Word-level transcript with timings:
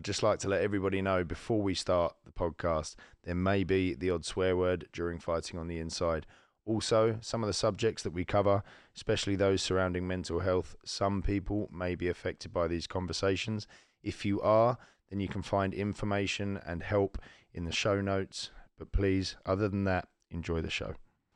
I'd 0.00 0.04
just 0.04 0.22
like 0.22 0.38
to 0.38 0.48
let 0.48 0.62
everybody 0.62 1.02
know 1.02 1.24
before 1.24 1.60
we 1.60 1.74
start 1.74 2.14
the 2.24 2.32
podcast, 2.32 2.96
there 3.24 3.34
may 3.34 3.64
be 3.64 3.92
the 3.92 4.08
odd 4.08 4.24
swear 4.24 4.56
word 4.56 4.88
during 4.94 5.18
fighting 5.18 5.60
on 5.60 5.68
the 5.68 5.78
inside. 5.78 6.26
Also, 6.64 7.18
some 7.20 7.42
of 7.42 7.48
the 7.48 7.52
subjects 7.52 8.02
that 8.04 8.14
we 8.14 8.24
cover, 8.24 8.62
especially 8.96 9.36
those 9.36 9.60
surrounding 9.60 10.08
mental 10.08 10.40
health, 10.40 10.74
some 10.86 11.20
people 11.20 11.68
may 11.70 11.94
be 11.94 12.08
affected 12.08 12.50
by 12.50 12.66
these 12.66 12.86
conversations. 12.86 13.66
If 14.02 14.24
you 14.24 14.40
are, 14.40 14.78
then 15.10 15.20
you 15.20 15.28
can 15.28 15.42
find 15.42 15.74
information 15.74 16.58
and 16.64 16.82
help 16.82 17.18
in 17.52 17.66
the 17.66 17.70
show 17.70 18.00
notes. 18.00 18.52
But 18.78 18.92
please, 18.92 19.36
other 19.44 19.68
than 19.68 19.84
that, 19.84 20.08
enjoy 20.30 20.62
the 20.62 20.70
show. 20.70 20.94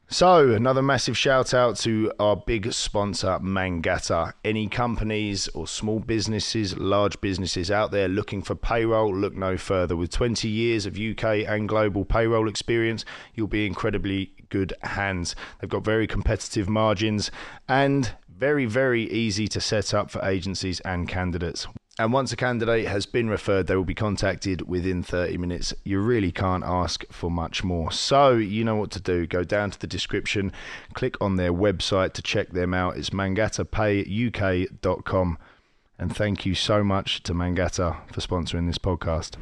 So, 0.08 0.50
another 0.50 0.82
massive 0.82 1.16
shout 1.16 1.54
out 1.54 1.76
to 1.78 2.12
our 2.20 2.36
big 2.36 2.72
sponsor, 2.72 3.38
Mangata. 3.40 4.34
Any 4.44 4.68
companies 4.68 5.48
or 5.48 5.66
small 5.66 5.98
businesses, 5.98 6.76
large 6.76 7.20
businesses 7.20 7.70
out 7.70 7.90
there 7.90 8.06
looking 8.06 8.42
for 8.42 8.54
payroll, 8.54 9.14
look 9.16 9.34
no 9.34 9.56
further. 9.56 9.96
With 9.96 10.10
20 10.10 10.46
years 10.46 10.84
of 10.86 10.98
UK 10.98 11.48
and 11.48 11.68
global 11.68 12.04
payroll 12.04 12.48
experience, 12.48 13.04
you'll 13.34 13.48
be 13.48 13.66
incredibly 13.66 14.32
good 14.50 14.74
hands. 14.82 15.34
They've 15.60 15.70
got 15.70 15.84
very 15.84 16.06
competitive 16.06 16.68
margins 16.68 17.30
and 17.66 18.12
very, 18.28 18.66
very 18.66 19.10
easy 19.10 19.48
to 19.48 19.60
set 19.60 19.94
up 19.94 20.10
for 20.10 20.22
agencies 20.24 20.80
and 20.80 21.08
candidates. 21.08 21.66
And 21.96 22.12
once 22.12 22.32
a 22.32 22.36
candidate 22.36 22.88
has 22.88 23.06
been 23.06 23.30
referred, 23.30 23.68
they 23.68 23.76
will 23.76 23.84
be 23.84 23.94
contacted 23.94 24.68
within 24.68 25.04
30 25.04 25.38
minutes. 25.38 25.72
You 25.84 26.00
really 26.00 26.32
can't 26.32 26.64
ask 26.64 27.04
for 27.12 27.30
much 27.30 27.62
more. 27.62 27.92
So, 27.92 28.32
you 28.32 28.64
know 28.64 28.74
what 28.74 28.90
to 28.92 29.00
do. 29.00 29.28
Go 29.28 29.44
down 29.44 29.70
to 29.70 29.78
the 29.78 29.86
description, 29.86 30.50
click 30.92 31.16
on 31.20 31.36
their 31.36 31.52
website 31.52 32.12
to 32.14 32.22
check 32.22 32.50
them 32.50 32.74
out. 32.74 32.96
It's 32.96 33.10
mangatapayuk.com. 33.10 35.38
And 35.96 36.16
thank 36.16 36.44
you 36.44 36.56
so 36.56 36.82
much 36.82 37.22
to 37.22 37.32
Mangata 37.32 37.98
for 38.12 38.20
sponsoring 38.20 38.66
this 38.66 38.78
podcast. 38.78 39.36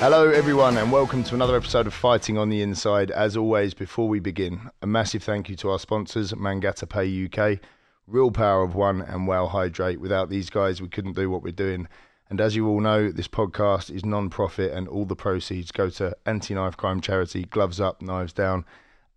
Hello, 0.00 0.30
everyone, 0.30 0.78
and 0.78 0.90
welcome 0.90 1.22
to 1.24 1.34
another 1.34 1.54
episode 1.54 1.86
of 1.86 1.92
Fighting 1.92 2.38
on 2.38 2.48
the 2.48 2.62
Inside. 2.62 3.10
As 3.10 3.36
always, 3.36 3.74
before 3.74 4.08
we 4.08 4.18
begin, 4.18 4.70
a 4.80 4.86
massive 4.86 5.22
thank 5.22 5.50
you 5.50 5.56
to 5.56 5.68
our 5.68 5.78
sponsors, 5.78 6.34
Mangata 6.34 6.86
Pay 6.86 7.26
UK, 7.26 7.58
Real 8.06 8.30
Power 8.30 8.62
of 8.62 8.74
One, 8.74 9.02
and 9.02 9.26
Wow 9.26 9.46
Hydrate. 9.46 10.00
Without 10.00 10.30
these 10.30 10.48
guys, 10.48 10.80
we 10.80 10.88
couldn't 10.88 11.16
do 11.16 11.28
what 11.28 11.42
we're 11.42 11.52
doing. 11.52 11.86
And 12.30 12.40
as 12.40 12.56
you 12.56 12.66
all 12.66 12.80
know, 12.80 13.12
this 13.12 13.28
podcast 13.28 13.94
is 13.94 14.02
non 14.02 14.30
profit, 14.30 14.72
and 14.72 14.88
all 14.88 15.04
the 15.04 15.14
proceeds 15.14 15.70
go 15.70 15.90
to 15.90 16.16
anti 16.24 16.54
knife 16.54 16.78
crime 16.78 17.02
charity 17.02 17.44
Gloves 17.44 17.78
Up, 17.78 18.00
Knives 18.00 18.32
Down, 18.32 18.64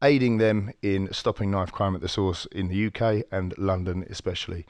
aiding 0.04 0.38
them 0.38 0.74
in 0.82 1.08
stopping 1.14 1.50
knife 1.50 1.72
crime 1.72 1.96
at 1.96 2.02
the 2.02 2.10
source 2.10 2.46
in 2.52 2.68
the 2.68 2.88
UK 2.88 3.24
and 3.32 3.58
London, 3.58 4.06
especially. 4.10 4.66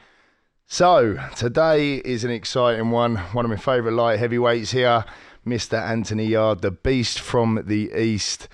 So, 0.67 1.17
today 1.35 1.95
is 1.95 2.23
an 2.23 2.29
exciting 2.29 2.91
one. 2.91 3.15
One 3.15 3.45
of 3.45 3.49
my 3.49 3.57
favourite 3.57 3.95
light 3.95 4.19
heavyweights 4.19 4.69
here. 4.71 5.05
Mr. 5.45 5.81
Anthony 5.81 6.25
Yarde, 6.27 6.61
the 6.61 6.71
beast 6.71 7.19
from 7.19 7.63
the 7.65 7.91
east. 7.97 8.47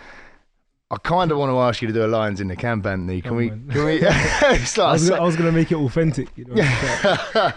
I 0.92 0.98
kind 0.98 1.32
of 1.32 1.38
want 1.38 1.52
to 1.52 1.60
ask 1.60 1.84
you 1.84 1.88
to 1.88 1.94
do 1.94 2.04
a 2.04 2.08
Lions 2.08 2.42
in 2.42 2.48
the 2.48 2.56
camp, 2.56 2.84
Anthony. 2.88 3.22
Can 3.22 3.34
Oh, 3.34 3.36
we? 3.36 3.50
man. 3.52 3.68
Can 3.70 3.86
we? 3.86 4.00
like 4.02 4.80
I 4.80 4.92
was, 4.94 5.12
was 5.12 5.36
gonna 5.36 5.52
make 5.52 5.72
it 5.72 5.76
authentic. 5.76 6.30
You 6.36 6.46
know, 6.46 6.56
say- 6.56 6.64
All 7.36 7.42
right. 7.44 7.54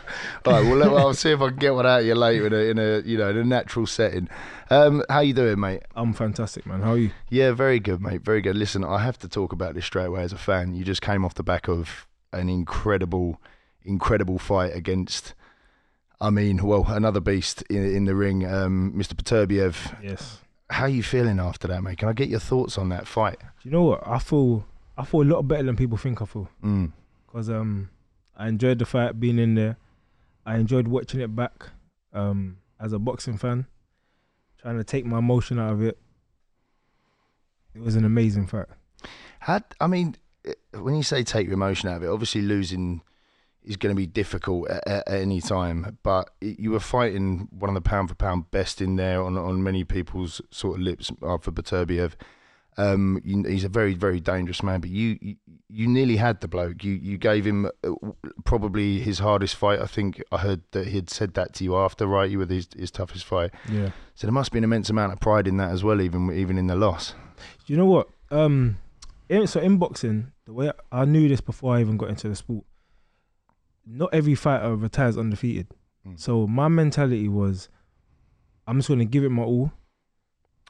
Well, 0.66 0.76
let- 0.76 0.88
I'll 0.92 1.14
see 1.14 1.30
if 1.30 1.40
I 1.40 1.48
can 1.48 1.56
get 1.56 1.72
one 1.74 1.86
out 1.86 2.00
of 2.00 2.06
you 2.06 2.14
later 2.14 2.46
in 2.48 2.52
a, 2.52 2.56
in 2.56 2.78
a 2.78 3.08
you 3.08 3.16
know 3.16 3.30
in 3.30 3.38
a 3.38 3.44
natural 3.44 3.86
setting. 3.86 4.28
Um, 4.68 5.02
how 5.08 5.20
you 5.20 5.32
doing, 5.32 5.58
mate? 5.58 5.80
I'm 5.96 6.12
fantastic, 6.12 6.66
man. 6.66 6.82
How 6.82 6.92
are 6.92 6.98
you? 6.98 7.10
Yeah, 7.30 7.52
very 7.52 7.80
good, 7.80 8.02
mate. 8.02 8.20
Very 8.20 8.42
good. 8.42 8.54
Listen, 8.56 8.84
I 8.84 8.98
have 9.02 9.18
to 9.20 9.28
talk 9.28 9.52
about 9.54 9.74
this 9.74 9.86
straight 9.86 10.06
away 10.06 10.22
as 10.24 10.34
a 10.34 10.38
fan. 10.38 10.74
You 10.74 10.84
just 10.84 11.00
came 11.00 11.24
off 11.24 11.32
the 11.32 11.42
back 11.42 11.68
of 11.68 12.06
an 12.34 12.50
incredible, 12.50 13.40
incredible 13.82 14.38
fight 14.38 14.76
against. 14.76 15.32
I 16.22 16.30
mean, 16.30 16.64
well, 16.64 16.84
another 16.86 17.20
beast 17.20 17.62
in, 17.62 17.84
in 17.84 18.04
the 18.04 18.14
ring, 18.14 18.46
um, 18.46 18.92
Mr. 18.96 19.14
Beterbiev. 19.14 20.00
Yes. 20.02 20.38
How 20.70 20.84
are 20.84 20.88
you 20.88 21.02
feeling 21.02 21.40
after 21.40 21.66
that, 21.66 21.82
mate? 21.82 21.98
Can 21.98 22.08
I 22.08 22.12
get 22.12 22.28
your 22.28 22.40
thoughts 22.40 22.78
on 22.78 22.88
that 22.90 23.08
fight? 23.08 23.38
Do 23.40 23.68
you 23.68 23.72
know 23.72 23.82
what? 23.82 24.06
I 24.06 24.18
feel 24.20 24.64
I 24.96 25.04
feel 25.04 25.22
a 25.22 25.24
lot 25.24 25.42
better 25.42 25.64
than 25.64 25.76
people 25.76 25.98
think 25.98 26.22
I 26.22 26.24
feel. 26.26 26.48
Mm. 26.64 26.92
Cause 27.26 27.50
um, 27.50 27.90
I 28.36 28.48
enjoyed 28.48 28.78
the 28.78 28.86
fight, 28.86 29.18
being 29.18 29.38
in 29.38 29.56
there. 29.56 29.76
I 30.46 30.56
enjoyed 30.56 30.86
watching 30.86 31.20
it 31.20 31.34
back. 31.34 31.70
Um, 32.12 32.58
as 32.78 32.92
a 32.92 32.98
boxing 32.98 33.38
fan, 33.38 33.66
trying 34.60 34.76
to 34.76 34.84
take 34.84 35.06
my 35.06 35.18
emotion 35.18 35.58
out 35.58 35.72
of 35.72 35.82
it. 35.82 35.98
It 37.74 37.80
was 37.80 37.96
an 37.96 38.04
amazing 38.04 38.48
fight. 38.48 38.66
Had 39.40 39.64
I 39.80 39.86
mean, 39.86 40.16
eh, 40.44 40.52
when 40.78 40.94
you 40.94 41.02
say 41.02 41.22
take 41.22 41.46
your 41.46 41.54
emotion 41.54 41.88
out 41.88 41.96
of 41.96 42.02
it, 42.02 42.08
obviously 42.08 42.42
losing 42.42 43.02
is 43.64 43.76
going 43.76 43.94
to 43.94 43.98
be 43.98 44.06
difficult 44.06 44.68
at, 44.70 44.86
at, 44.86 45.08
any 45.08 45.40
time. 45.40 45.98
But 46.02 46.30
you 46.40 46.70
were 46.72 46.80
fighting 46.80 47.48
one 47.50 47.70
of 47.70 47.74
the 47.74 47.80
pound 47.80 48.08
for 48.08 48.14
pound 48.14 48.50
best 48.50 48.80
in 48.80 48.96
there 48.96 49.22
on 49.22 49.36
on 49.36 49.62
many 49.62 49.84
people's 49.84 50.40
sort 50.50 50.76
of 50.76 50.82
lips 50.82 51.10
uh, 51.22 51.38
for 51.38 51.52
Beterbiev. 51.52 52.12
Um, 52.78 53.20
you, 53.22 53.42
he's 53.42 53.64
a 53.64 53.68
very 53.68 53.94
very 53.94 54.18
dangerous 54.18 54.62
man, 54.62 54.80
but 54.80 54.88
you, 54.88 55.18
you 55.20 55.36
you 55.68 55.86
nearly 55.86 56.16
had 56.16 56.40
the 56.40 56.48
bloke. 56.48 56.82
You 56.82 56.92
you 56.94 57.18
gave 57.18 57.44
him 57.44 57.66
uh, 57.84 57.90
probably 58.44 59.00
his 59.00 59.18
hardest 59.18 59.56
fight. 59.56 59.80
I 59.80 59.86
think 59.86 60.22
I 60.32 60.38
heard 60.38 60.62
that 60.72 60.88
he 60.88 60.96
had 60.96 61.10
said 61.10 61.34
that 61.34 61.52
to 61.54 61.64
you 61.64 61.76
after, 61.76 62.06
right? 62.06 62.30
You 62.30 62.38
were 62.38 62.46
his, 62.46 62.68
his 62.76 62.90
toughest 62.90 63.26
fight. 63.26 63.50
Yeah. 63.68 63.90
So 64.14 64.26
there 64.26 64.32
must 64.32 64.52
be 64.52 64.58
an 64.58 64.64
immense 64.64 64.88
amount 64.88 65.12
of 65.12 65.20
pride 65.20 65.46
in 65.46 65.58
that 65.58 65.70
as 65.70 65.84
well, 65.84 66.00
even 66.00 66.32
even 66.32 66.56
in 66.56 66.66
the 66.66 66.76
loss. 66.76 67.14
Do 67.66 67.72
you 67.72 67.76
know 67.76 67.86
what? 67.86 68.08
Um, 68.30 68.78
in, 69.28 69.46
so 69.46 69.60
in 69.60 69.76
boxing, 69.76 70.32
the 70.46 70.52
way 70.52 70.72
I 70.90 71.04
knew 71.04 71.28
this 71.28 71.40
before 71.40 71.76
I 71.76 71.80
even 71.80 71.96
got 71.96 72.08
into 72.08 72.28
the 72.28 72.36
sport. 72.36 72.64
Not 73.86 74.10
every 74.12 74.34
fighter 74.34 74.74
retires 74.76 75.16
undefeated. 75.18 75.68
Mm. 76.06 76.18
So 76.18 76.46
my 76.46 76.68
mentality 76.68 77.28
was, 77.28 77.68
I'm 78.66 78.78
just 78.78 78.88
gonna 78.88 79.04
give 79.04 79.24
it 79.24 79.30
my 79.30 79.42
all. 79.42 79.72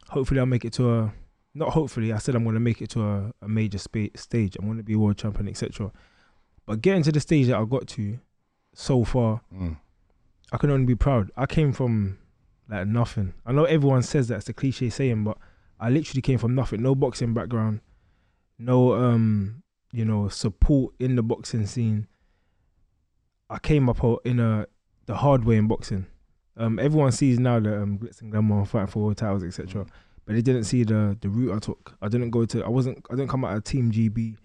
Hopefully, 0.09 0.41
I'll 0.41 0.47
make 0.47 0.65
it 0.65 0.73
to 0.75 0.93
a. 0.93 1.13
Not 1.55 1.71
hopefully, 1.71 2.13
I 2.13 2.19
said 2.19 2.35
I'm 2.35 2.45
gonna 2.45 2.61
make 2.61 2.81
it 2.81 2.91
to 2.91 3.03
a, 3.03 3.33
a 3.43 3.49
major 3.49 3.79
spa- 3.79 4.09
stage. 4.17 4.57
I'm 4.57 4.67
gonna 4.67 4.83
be 4.83 4.97
world 4.97 5.19
champion, 5.19 5.49
etc. 5.49 5.93
But 6.67 6.81
getting 6.81 7.03
to 7.05 7.13
the 7.13 7.21
stage 7.21 7.49
that 7.49 7.57
I 7.59 7.65
got 7.65 7.87
to, 7.89 8.19
so 8.75 9.05
far, 9.05 9.43
Mm. 9.55 9.77
I 10.53 10.57
can 10.59 10.71
only 10.71 10.87
be 10.87 10.95
proud. 10.95 11.31
I 11.37 11.47
came 11.47 11.73
from 11.73 12.19
like 12.69 12.87
nothing. 12.87 13.35
I 13.45 13.53
know 13.53 13.65
everyone 13.65 14.03
says 14.03 14.29
that's 14.29 14.49
a 14.49 14.53
cliche 14.53 14.89
saying, 14.91 15.25
but 15.25 15.37
I 15.81 15.89
literally 15.91 16.23
came 16.23 16.39
from 16.39 16.55
nothing. 16.55 16.83
No 16.83 16.95
boxing 16.95 17.35
background, 17.35 17.81
no 18.59 18.95
um, 18.95 19.63
you 19.93 20.05
know, 20.05 20.29
support 20.29 20.95
in 20.99 21.17
the 21.17 21.23
boxing 21.23 21.67
scene. 21.67 22.07
I 23.53 23.59
came 23.59 23.89
up 23.89 24.03
in 24.25 24.41
a 24.41 24.67
the 25.07 25.17
hard 25.17 25.45
way 25.45 25.57
in 25.57 25.69
boxing. 25.69 26.07
Um, 26.57 26.79
everyone 26.79 27.13
sees 27.13 27.39
now 27.39 27.61
that 27.61 27.83
um, 27.83 27.99
glitz 27.99 28.21
and 28.21 28.31
glamour, 28.31 28.65
fighting 28.65 28.89
for 28.89 29.03
world 29.05 29.17
titles, 29.17 29.45
etc. 29.45 29.87
But 30.25 30.35
they 30.35 30.43
didn't 30.43 30.65
see 30.65 30.85
the 30.85 31.17
the 31.21 31.29
route 31.29 31.55
I 31.55 31.59
took. 31.59 31.97
I 32.01 32.09
didn't 32.09 32.31
go 32.31 32.45
to. 32.47 32.65
I 32.65 32.69
wasn't. 32.69 33.05
I 33.11 33.15
didn't 33.15 33.31
come 33.31 33.45
out 33.45 33.57
of 33.57 33.65
Team 33.65 33.93
GB 33.93 34.37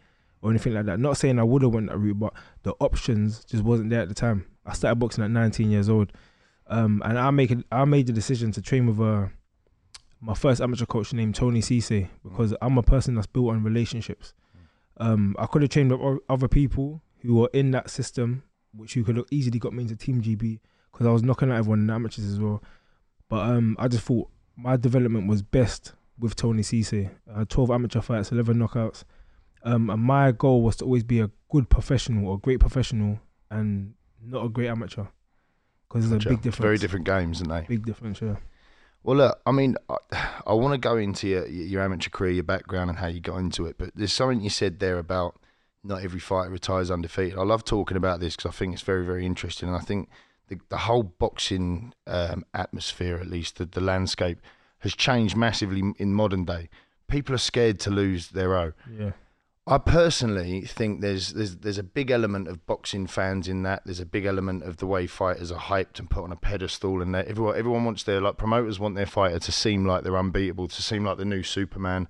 or 0.41 0.49
anything 0.49 0.73
like 0.73 0.85
that. 0.85 0.99
Not 0.99 1.17
saying 1.17 1.39
I 1.39 1.43
would 1.43 1.61
have 1.61 1.73
went 1.73 1.87
that 1.87 1.97
route, 1.97 2.19
but 2.19 2.33
the 2.63 2.73
options 2.79 3.43
just 3.45 3.63
wasn't 3.63 3.89
there 3.89 4.01
at 4.01 4.09
the 4.09 4.15
time. 4.15 4.45
I 4.65 4.73
started 4.73 4.95
boxing 4.95 5.23
at 5.23 5.31
19 5.31 5.71
years 5.71 5.89
old, 5.89 6.11
um, 6.67 7.01
and 7.05 7.17
I 7.17 7.31
make 7.31 7.51
it, 7.51 7.59
I 7.71 7.85
made 7.85 8.07
the 8.07 8.13
decision 8.13 8.51
to 8.51 8.61
train 8.61 8.85
with 8.87 8.99
uh, 8.99 9.27
my 10.19 10.33
first 10.33 10.61
amateur 10.61 10.85
coach 10.85 11.13
named 11.13 11.35
Tony 11.35 11.61
Cisse 11.61 12.09
because 12.23 12.53
I'm 12.61 12.77
a 12.77 12.83
person 12.83 13.15
that's 13.15 13.27
built 13.27 13.49
on 13.49 13.63
relationships. 13.63 14.33
Um, 14.97 15.35
I 15.39 15.45
could 15.45 15.61
have 15.61 15.71
trained 15.71 15.91
with 15.91 16.19
other 16.27 16.47
people 16.47 17.01
who 17.21 17.35
were 17.35 17.49
in 17.53 17.71
that 17.71 17.89
system, 17.89 18.43
which 18.73 18.95
you 18.95 19.03
could 19.03 19.17
have 19.17 19.25
easily 19.31 19.59
got 19.59 19.73
me 19.73 19.83
into 19.83 19.95
Team 19.95 20.21
GB 20.21 20.59
because 20.91 21.07
I 21.07 21.11
was 21.11 21.23
knocking 21.23 21.51
out 21.51 21.57
everyone 21.57 21.79
in 21.79 21.87
the 21.87 21.93
amateurs 21.93 22.25
as 22.25 22.39
well. 22.39 22.63
But 23.29 23.49
um, 23.49 23.75
I 23.79 23.87
just 23.87 24.03
thought 24.03 24.29
my 24.55 24.77
development 24.77 25.27
was 25.27 25.41
best 25.41 25.93
with 26.19 26.35
Tony 26.35 26.63
Cisse. 26.63 27.09
Uh, 27.33 27.45
12 27.45 27.71
amateur 27.71 28.01
fights, 28.01 28.31
11 28.31 28.57
knockouts. 28.57 29.03
Um, 29.63 29.89
and 29.89 30.01
my 30.01 30.31
goal 30.31 30.61
was 30.61 30.77
to 30.77 30.85
always 30.85 31.03
be 31.03 31.19
a 31.19 31.29
good 31.49 31.69
professional, 31.69 32.33
a 32.33 32.37
great 32.37 32.59
professional, 32.59 33.19
and 33.51 33.93
not 34.23 34.45
a 34.45 34.49
great 34.49 34.69
amateur. 34.69 35.05
Because 35.87 36.09
there's 36.09 36.25
a 36.25 36.29
big 36.29 36.41
difference. 36.41 36.63
Very 36.63 36.77
different 36.77 37.05
games, 37.05 37.41
aren't 37.41 37.67
they? 37.67 37.75
Big 37.75 37.85
difference, 37.85 38.21
yeah. 38.21 38.37
Well, 39.03 39.17
look, 39.17 39.41
I 39.45 39.51
mean, 39.51 39.75
I, 39.89 39.95
I 40.47 40.53
want 40.53 40.73
to 40.73 40.77
go 40.77 40.97
into 40.97 41.27
your, 41.27 41.47
your 41.47 41.81
amateur 41.81 42.09
career, 42.09 42.31
your 42.31 42.43
background, 42.43 42.89
and 42.89 42.99
how 42.99 43.07
you 43.07 43.19
got 43.19 43.37
into 43.37 43.65
it. 43.65 43.77
But 43.77 43.91
there's 43.95 44.13
something 44.13 44.41
you 44.41 44.49
said 44.49 44.79
there 44.79 44.97
about 44.97 45.39
not 45.83 46.03
every 46.03 46.19
fighter 46.19 46.49
retires 46.49 46.91
undefeated. 46.91 47.37
I 47.37 47.43
love 47.43 47.63
talking 47.63 47.97
about 47.97 48.19
this 48.19 48.35
because 48.35 48.49
I 48.49 48.53
think 48.53 48.73
it's 48.73 48.81
very, 48.81 49.05
very 49.05 49.25
interesting. 49.25 49.69
And 49.69 49.77
I 49.77 49.81
think 49.81 50.09
the, 50.47 50.59
the 50.69 50.77
whole 50.77 51.03
boxing 51.03 51.93
um, 52.05 52.45
atmosphere, 52.53 53.17
at 53.17 53.27
least 53.27 53.57
the, 53.57 53.65
the 53.65 53.81
landscape, 53.81 54.39
has 54.79 54.95
changed 54.95 55.35
massively 55.35 55.81
in 55.97 56.13
modern 56.13 56.45
day. 56.45 56.69
People 57.07 57.33
are 57.35 57.39
scared 57.39 57.79
to 57.81 57.89
lose 57.89 58.29
their 58.29 58.55
own. 58.55 58.73
Yeah. 58.97 59.11
I 59.69 59.77
personally 59.77 60.61
think 60.61 61.01
there's 61.01 61.33
there's 61.33 61.57
there's 61.57 61.77
a 61.77 61.83
big 61.83 62.09
element 62.09 62.47
of 62.47 62.65
boxing 62.65 63.05
fans 63.05 63.49
in 63.49 63.63
that. 63.63 63.81
There's 63.83 63.99
a 63.99 64.05
big 64.05 64.25
element 64.25 64.63
of 64.63 64.77
the 64.77 64.87
way 64.87 65.07
fighters 65.07 65.51
are 65.51 65.59
hyped 65.59 65.99
and 65.99 66.09
put 66.09 66.23
on 66.23 66.31
a 66.31 66.37
pedestal, 66.37 67.01
and 67.01 67.13
that 67.13 67.27
everyone 67.27 67.57
everyone 67.57 67.83
wants 67.83 68.03
their 68.03 68.21
like 68.21 68.37
promoters 68.37 68.79
want 68.79 68.95
their 68.95 69.05
fighter 69.05 69.39
to 69.39 69.51
seem 69.51 69.85
like 69.85 70.03
they're 70.03 70.17
unbeatable, 70.17 70.69
to 70.69 70.81
seem 70.81 71.03
like 71.03 71.17
the 71.17 71.25
new 71.25 71.43
Superman. 71.43 72.07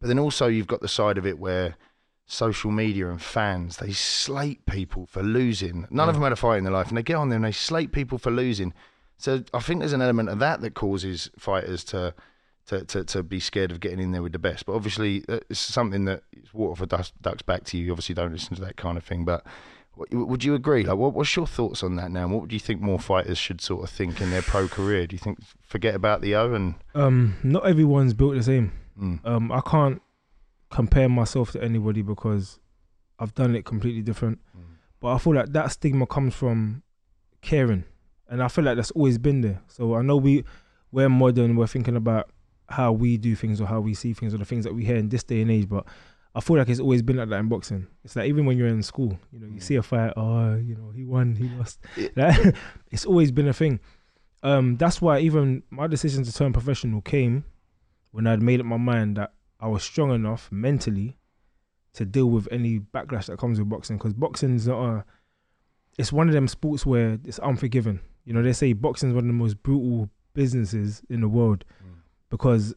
But 0.00 0.08
then 0.08 0.18
also 0.18 0.46
you've 0.46 0.66
got 0.66 0.80
the 0.80 0.88
side 0.88 1.18
of 1.18 1.26
it 1.26 1.38
where 1.38 1.76
social 2.26 2.70
media 2.70 3.08
and 3.10 3.20
fans 3.20 3.76
they 3.76 3.92
slate 3.92 4.64
people 4.66 5.06
for 5.06 5.22
losing. 5.22 5.86
None 5.90 6.08
of 6.08 6.14
them 6.14 6.22
had 6.22 6.32
a 6.32 6.36
fight 6.36 6.58
in 6.58 6.64
their 6.64 6.72
life, 6.72 6.88
and 6.88 6.96
they 6.96 7.02
get 7.02 7.16
on 7.16 7.28
there 7.28 7.36
and 7.36 7.44
they 7.44 7.52
slate 7.52 7.92
people 7.92 8.18
for 8.18 8.30
losing. 8.30 8.72
So 9.18 9.42
I 9.52 9.60
think 9.60 9.80
there's 9.80 9.92
an 9.92 10.02
element 10.02 10.28
of 10.28 10.38
that 10.40 10.60
that 10.62 10.74
causes 10.74 11.30
fighters 11.38 11.84
to 11.84 12.14
to, 12.66 12.82
to, 12.86 13.04
to 13.04 13.22
be 13.22 13.40
scared 13.40 13.70
of 13.70 13.78
getting 13.80 14.00
in 14.00 14.12
there 14.12 14.22
with 14.22 14.32
the 14.32 14.38
best. 14.38 14.64
But 14.64 14.72
obviously, 14.74 15.22
uh, 15.28 15.40
it's 15.50 15.60
something 15.60 16.06
that 16.06 16.22
it's 16.32 16.54
water 16.54 16.76
for 16.76 16.86
dust, 16.86 17.12
ducks 17.20 17.42
back 17.42 17.64
to 17.64 17.76
you. 17.76 17.84
You 17.84 17.92
obviously 17.92 18.14
don't 18.14 18.32
listen 18.32 18.54
to 18.56 18.62
that 18.62 18.76
kind 18.78 18.96
of 18.96 19.04
thing. 19.04 19.26
But 19.26 19.44
would 20.10 20.42
you 20.44 20.54
agree? 20.54 20.82
Like, 20.82 20.96
what, 20.96 21.12
what's 21.12 21.36
your 21.36 21.46
thoughts 21.46 21.82
on 21.82 21.96
that 21.96 22.10
now? 22.10 22.22
And 22.24 22.32
what 22.32 22.48
do 22.48 22.56
you 22.56 22.60
think 22.60 22.80
more 22.80 22.98
fighters 22.98 23.36
should 23.36 23.60
sort 23.60 23.84
of 23.84 23.90
think 23.90 24.20
in 24.22 24.30
their 24.30 24.40
pro 24.40 24.66
career? 24.66 25.06
Do 25.06 25.14
you 25.14 25.18
think 25.20 25.40
forget 25.60 25.94
about 25.94 26.22
the 26.22 26.34
O 26.36 26.54
and 26.54 26.74
Um, 26.94 27.36
not 27.42 27.66
everyone's 27.66 28.14
built 28.14 28.34
the 28.34 28.42
same. 28.42 28.72
mm, 28.98 29.20
Um, 29.26 29.52
I 29.52 29.60
can't 29.60 30.00
compare 30.70 31.08
myself 31.08 31.52
to 31.52 31.62
anybody 31.62 32.02
because 32.02 32.58
I've 33.18 33.34
done 33.34 33.54
it 33.54 33.64
completely 33.64 34.02
different. 34.02 34.38
But 35.00 35.14
I 35.14 35.18
feel 35.18 35.34
like 35.34 35.52
that 35.52 35.70
stigma 35.72 36.06
comes 36.06 36.34
from 36.34 36.82
caring, 37.42 37.84
and 38.28 38.42
I 38.42 38.48
feel 38.48 38.64
like 38.64 38.76
that's 38.76 38.90
always 38.92 39.18
been 39.18 39.42
there. 39.42 39.60
So 39.68 39.94
I 39.94 40.02
know 40.02 40.16
we 40.16 40.44
we're 40.92 41.08
modern. 41.10 41.56
We're 41.56 41.66
thinking 41.66 41.96
about 41.96 42.30
how 42.70 42.92
we 42.92 43.18
do 43.18 43.34
things 43.36 43.60
or 43.60 43.66
how 43.66 43.80
we 43.80 43.92
see 43.94 44.14
things 44.14 44.32
or 44.32 44.38
the 44.38 44.44
things 44.46 44.64
that 44.64 44.74
we 44.74 44.84
hear 44.84 44.96
in 44.96 45.10
this 45.10 45.22
day 45.22 45.42
and 45.42 45.50
age. 45.50 45.68
But 45.68 45.84
I 46.34 46.40
feel 46.40 46.56
like 46.56 46.68
it's 46.70 46.80
always 46.80 47.02
been 47.02 47.16
like 47.18 47.28
that 47.28 47.38
in 47.40 47.48
boxing. 47.48 47.86
It's 48.02 48.16
like 48.16 48.28
even 48.28 48.46
when 48.46 48.56
you're 48.56 48.68
in 48.68 48.82
school, 48.82 49.18
you 49.30 49.40
know, 49.40 49.46
you 49.46 49.56
Mm. 49.60 49.62
see 49.62 49.74
a 49.76 49.82
fight. 49.82 50.14
Oh, 50.16 50.54
you 50.56 50.74
know, 50.74 50.90
he 50.90 51.04
won, 51.04 51.36
he 51.36 51.48
lost. 51.50 51.78
Like, 52.16 52.54
it's 52.90 53.04
always 53.04 53.30
been 53.30 53.48
a 53.48 53.52
thing. 53.52 53.80
Um, 54.42 54.76
that's 54.76 55.02
why 55.02 55.18
even 55.18 55.62
my 55.70 55.86
decision 55.86 56.24
to 56.24 56.32
turn 56.32 56.52
professional 56.54 57.02
came 57.02 57.44
when 58.12 58.26
I'd 58.26 58.42
made 58.42 58.60
up 58.60 58.66
my 58.66 58.78
mind 58.78 59.16
that 59.18 59.33
I 59.60 59.68
was 59.68 59.82
strong 59.82 60.10
enough 60.12 60.50
mentally 60.52 61.18
to 61.94 62.04
deal 62.04 62.26
with 62.26 62.48
any 62.50 62.80
backlash 62.80 63.26
that 63.26 63.38
comes 63.38 63.58
with 63.58 63.68
boxing 63.68 63.96
because 63.96 64.12
boxing's 64.12 64.66
not 64.66 64.82
a 64.84 65.04
it's 65.96 66.12
one 66.12 66.26
of 66.28 66.34
them 66.34 66.48
sports 66.48 66.84
where 66.84 67.18
it's 67.24 67.38
unforgiving. 67.38 68.00
You 68.24 68.32
know, 68.34 68.42
they 68.42 68.52
say 68.52 68.72
boxing's 68.72 69.14
one 69.14 69.24
of 69.24 69.28
the 69.28 69.32
most 69.32 69.62
brutal 69.62 70.10
businesses 70.34 71.02
in 71.08 71.20
the 71.20 71.28
world 71.28 71.64
Mm. 71.84 71.98
because 72.30 72.74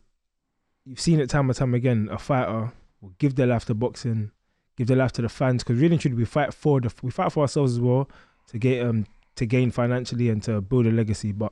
you've 0.86 1.00
seen 1.00 1.20
it 1.20 1.30
time 1.30 1.50
and 1.50 1.58
time 1.58 1.74
again. 1.74 2.10
A 2.12 2.18
fighter 2.20 2.72
will 3.02 3.14
give 3.18 3.36
their 3.36 3.48
life 3.48 3.66
to 3.66 3.74
boxing, 3.74 4.32
give 4.76 4.86
their 4.88 4.98
life 4.98 5.12
to 5.14 5.22
the 5.24 5.30
fans 5.30 5.64
because 5.64 5.80
really 5.80 5.94
and 5.94 6.02
truly 6.02 6.16
we 6.16 6.26
fight 6.26 6.54
for 6.54 6.80
the 6.80 6.94
we 7.02 7.10
fight 7.10 7.32
for 7.32 7.42
ourselves 7.42 7.74
as 7.74 7.80
well 7.80 8.08
to 8.50 8.60
get 8.60 8.86
um 8.86 9.06
to 9.36 9.46
gain 9.48 9.72
financially 9.72 10.30
and 10.30 10.44
to 10.44 10.62
build 10.62 10.86
a 10.86 10.92
legacy. 10.92 11.32
But 11.32 11.52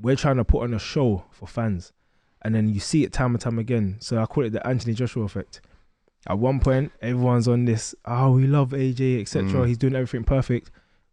we're 0.00 0.16
trying 0.16 0.36
to 0.36 0.44
put 0.44 0.62
on 0.62 0.72
a 0.74 0.78
show 0.78 1.24
for 1.30 1.46
fans, 1.46 1.92
and 2.44 2.54
then 2.54 2.68
you 2.68 2.78
see 2.78 3.04
it 3.04 3.12
time 3.12 3.34
and 3.34 3.40
time 3.40 3.58
again. 3.58 3.96
So 4.00 4.20
I 4.20 4.26
call 4.26 4.44
it 4.44 4.50
the 4.50 4.64
Anthony 4.66 4.94
Joshua 4.94 5.24
effect. 5.24 5.62
At 6.26 6.38
one 6.38 6.60
point, 6.60 6.92
everyone's 7.02 7.48
on 7.48 7.64
this. 7.64 7.94
Oh, 8.04 8.32
we 8.32 8.46
love 8.46 8.70
AJ, 8.70 9.20
etc. 9.20 9.50
Mm. 9.50 9.68
He's 9.68 9.78
doing 9.78 9.94
everything 9.94 10.24
perfect. 10.24 10.70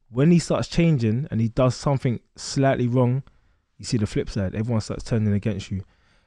When 0.10 0.32
he 0.32 0.40
starts 0.40 0.68
changing 0.68 1.28
and 1.32 1.40
he 1.40 1.48
does 1.48 1.76
something 1.76 2.20
slightly 2.36 2.88
wrong, 2.88 3.24
you 3.78 3.86
see 3.86 3.98
the 3.98 4.06
flip 4.06 4.30
side. 4.30 4.56
Everyone 4.56 4.82
starts 4.82 5.04
turning 5.04 5.34
against 5.34 5.72
you. 5.72 5.84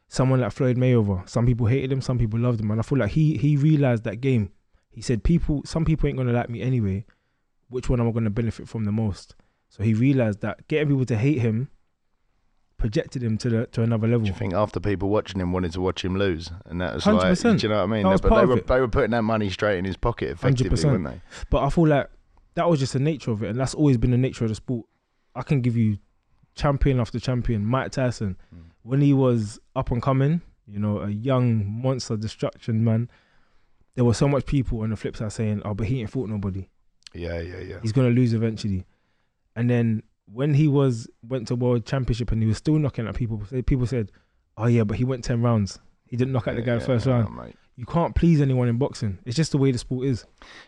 Someone 0.09 0.41
like 0.41 0.53
Floyd 0.53 0.77
Mayweather. 0.77 1.29
Some 1.29 1.47
people 1.47 1.67
hated 1.67 1.93
him, 1.93 2.01
some 2.01 2.19
people 2.19 2.39
loved 2.39 2.61
him, 2.61 2.71
and 2.71 2.81
I 2.81 2.83
feel 2.83 2.99
like 2.99 3.11
he 3.11 3.37
he 3.37 3.56
realized 3.56 4.05
that 4.05 4.21
game. 4.21 4.51
He 4.91 5.01
said, 5.01 5.25
"People, 5.25 5.62
some 5.65 5.85
people 5.85 6.09
ain't 6.09 6.17
gonna 6.17 6.33
like 6.33 6.49
me 6.49 6.62
anyway. 6.62 7.05
Which 7.69 7.89
one 7.89 8.01
am 8.01 8.09
I 8.09 8.12
gonna 8.12 8.31
benefit 8.31 8.69
from 8.69 8.85
the 8.85 8.93
most?" 8.93 9.35
So 9.69 9.83
he 9.83 9.93
realized 9.93 10.41
that 10.43 10.69
getting 10.69 10.89
people 10.89 11.06
to 11.06 11.17
hate 11.17 11.41
him 11.41 11.69
projected 12.76 13.23
him 13.23 13.38
to 13.38 13.49
the 13.49 13.67
to 13.67 13.82
another 13.82 14.06
level. 14.06 14.25
Do 14.25 14.29
you 14.29 14.35
think 14.35 14.53
after 14.55 14.81
people 14.81 15.09
watching 15.09 15.41
him 15.41 15.53
wanted 15.53 15.73
to 15.73 15.81
watch 15.81 16.05
him 16.05 16.17
lose, 16.17 16.50
and 16.67 16.81
that 16.81 16.94
was 16.94 17.05
100%. 17.05 17.44
like, 17.44 17.59
do 17.59 17.67
you 17.67 17.69
know 17.73 17.76
what 17.79 17.82
I 17.85 17.87
mean? 17.87 18.03
That 18.09 18.23
but 18.23 18.41
they 18.41 18.47
were 18.47 18.61
they 18.61 18.81
were 18.81 18.88
putting 18.88 19.11
that 19.12 19.23
money 19.23 19.49
straight 19.50 19.79
in 19.79 19.85
his 19.85 19.97
pocket 19.97 20.31
effectively, 20.31 20.76
100%. 20.79 20.85
weren't 20.85 21.05
they? 21.05 21.21
But 21.50 21.65
I 21.65 21.71
feel 21.71 21.87
like 21.87 22.09
that 22.55 22.69
was 22.69 22.81
just 22.81 22.93
the 22.93 22.99
nature 23.00 23.31
of 23.31 23.43
it, 23.43 23.50
and 23.50 23.59
that's 23.61 23.75
always 23.75 23.97
been 23.97 24.11
the 24.11 24.19
nature 24.19 24.44
of 24.44 24.50
the 24.50 24.55
sport. 24.55 24.87
I 25.35 25.43
can 25.43 25.61
give 25.61 25.76
you 25.76 25.99
champion 26.55 27.00
after 27.00 27.19
champion. 27.19 27.65
Mike 27.67 27.91
Tyson, 27.93 28.37
Mm. 28.55 28.59
when 28.82 29.00
he 29.00 29.12
was 29.12 29.59
up 29.75 29.91
and 29.91 30.00
coming, 30.03 30.41
you 30.67 30.79
know, 30.79 31.00
a 31.00 31.11
young 31.11 31.65
monster 31.82 32.17
destruction 32.17 32.85
man. 32.85 33.11
There 33.97 34.05
were 34.05 34.15
so 34.15 34.27
much 34.27 34.44
people 34.47 34.81
on 34.81 34.91
the 34.91 34.97
flip 34.97 35.17
side 35.17 35.32
saying, 35.32 35.62
"Oh, 35.65 35.73
but 35.75 35.87
he 35.87 36.00
ain't 36.00 36.11
fought 36.11 36.29
nobody. 36.29 36.69
Yeah, 37.15 37.41
yeah, 37.41 37.61
yeah. 37.61 37.77
He's 37.81 37.93
gonna 37.93 38.11
lose 38.11 38.32
eventually." 38.32 38.87
And 39.55 39.70
then 39.70 40.03
when 40.26 40.55
he 40.55 40.69
was 40.69 41.09
went 41.26 41.49
to 41.49 41.56
world 41.56 41.87
championship 41.87 42.32
and 42.32 42.43
he 42.43 42.49
was 42.49 42.59
still 42.59 42.75
knocking 42.75 43.06
at 43.06 43.15
people, 43.15 43.43
people 43.67 43.87
said, 43.87 44.11
"Oh 44.56 44.67
yeah, 44.67 44.85
but 44.85 44.97
he 44.97 45.05
went 45.05 45.25
ten 45.25 45.43
rounds. 45.43 45.79
He 46.06 46.17
didn't 46.17 46.32
knock 46.32 46.49
out 46.49 46.56
the 46.56 46.62
guy 46.62 46.73
Yeah, 46.73 46.79
the 46.79 46.85
first 46.85 47.06
yeah, 47.06 47.12
round." 47.12 47.37
mate. 47.37 47.56
You 47.76 47.87
can't 47.87 48.15
please 48.15 48.41
anyone 48.41 48.69
in 48.69 48.79
boxing. 48.79 49.19
It's 49.25 49.35
just 49.35 49.50
the 49.50 49.59
way 49.59 49.73
the 49.73 49.79
sport 49.79 50.06
is. 50.06 50.26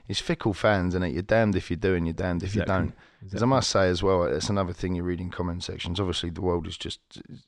It's 0.08 0.18
fickle 0.18 0.52
fans, 0.52 0.92
and 0.94 1.04
it? 1.04 1.12
You're 1.12 1.22
damned 1.22 1.54
if 1.54 1.70
you 1.70 1.76
do, 1.76 1.94
and 1.94 2.04
you're 2.04 2.14
damned 2.14 2.42
if 2.42 2.56
you 2.56 2.64
don't. 2.64 2.92
As 3.32 3.42
I 3.42 3.46
must 3.46 3.70
say 3.70 3.88
as 3.88 4.02
well, 4.02 4.24
it's 4.24 4.50
another 4.50 4.72
thing 4.72 4.96
you 4.96 5.04
read 5.04 5.20
in 5.20 5.30
comment 5.30 5.62
sections. 5.62 6.00
Obviously, 6.00 6.30
the 6.30 6.40
world 6.40 6.66
is 6.66 6.76
just 6.76 7.00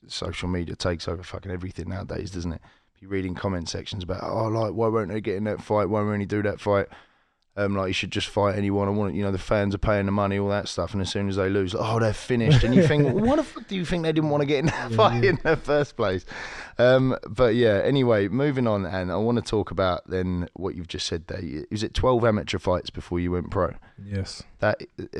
social 0.07 0.47
media 0.47 0.75
takes 0.75 1.09
over 1.09 1.23
fucking 1.23 1.51
everything 1.51 1.89
nowadays, 1.89 2.31
doesn't 2.31 2.53
it? 2.53 2.61
If 2.95 3.01
you 3.01 3.09
read 3.09 3.25
in 3.25 3.35
comment 3.35 3.67
sections 3.67 4.03
about, 4.03 4.23
oh, 4.23 4.47
like 4.47 4.73
why 4.73 4.87
won't 4.87 5.09
they 5.09 5.21
get 5.21 5.35
in 5.35 5.43
that 5.45 5.61
fight? 5.61 5.89
Why 5.89 6.01
won't 6.01 6.21
he 6.21 6.25
do 6.25 6.41
that 6.43 6.61
fight? 6.61 6.87
Um, 7.59 7.75
like 7.75 7.87
you 7.87 7.93
should 7.93 8.11
just 8.11 8.27
fight 8.27 8.55
anyone. 8.55 8.87
I 8.87 8.91
want, 8.91 9.15
you 9.15 9.21
know, 9.23 9.31
the 9.31 9.37
fans 9.37 9.75
are 9.75 9.79
paying 9.79 10.05
the 10.05 10.11
money, 10.13 10.39
all 10.39 10.49
that 10.49 10.67
stuff. 10.69 10.93
And 10.93 11.01
as 11.01 11.11
soon 11.11 11.27
as 11.27 11.35
they 11.35 11.49
lose, 11.49 11.73
like, 11.73 11.83
oh, 11.85 11.99
they're 11.99 12.13
finished. 12.13 12.63
And 12.63 12.73
you 12.73 12.87
think, 12.87 13.03
well, 13.05 13.15
what 13.25 13.35
the 13.35 13.43
fuck 13.43 13.67
do 13.67 13.75
you 13.75 13.83
think 13.85 14.03
they 14.03 14.11
didn't 14.13 14.29
want 14.29 14.41
to 14.41 14.45
get 14.47 14.59
in 14.59 14.67
that 14.67 14.91
Yeah, 14.91 14.97
fight 14.97 15.23
yeah. 15.23 15.29
in 15.31 15.39
the 15.43 15.57
first 15.57 15.95
place? 15.97 16.25
Um, 16.77 17.17
but 17.27 17.55
yeah, 17.55 17.81
anyway, 17.83 18.27
moving 18.29 18.65
on, 18.67 18.85
and 18.85 19.11
I 19.11 19.17
want 19.17 19.35
to 19.37 19.41
talk 19.41 19.71
about 19.71 20.07
then 20.09 20.47
what 20.53 20.75
you've 20.75 20.87
just 20.87 21.05
said 21.05 21.27
there. 21.27 21.41
Is 21.69 21.83
it 21.83 21.93
twelve 21.93 22.23
amateur 22.23 22.59
fights 22.59 22.89
before 22.89 23.19
you 23.19 23.31
went 23.31 23.51
pro? 23.51 23.73
Yes. 24.03 24.43
that 24.59 24.81
uh, 24.99 25.19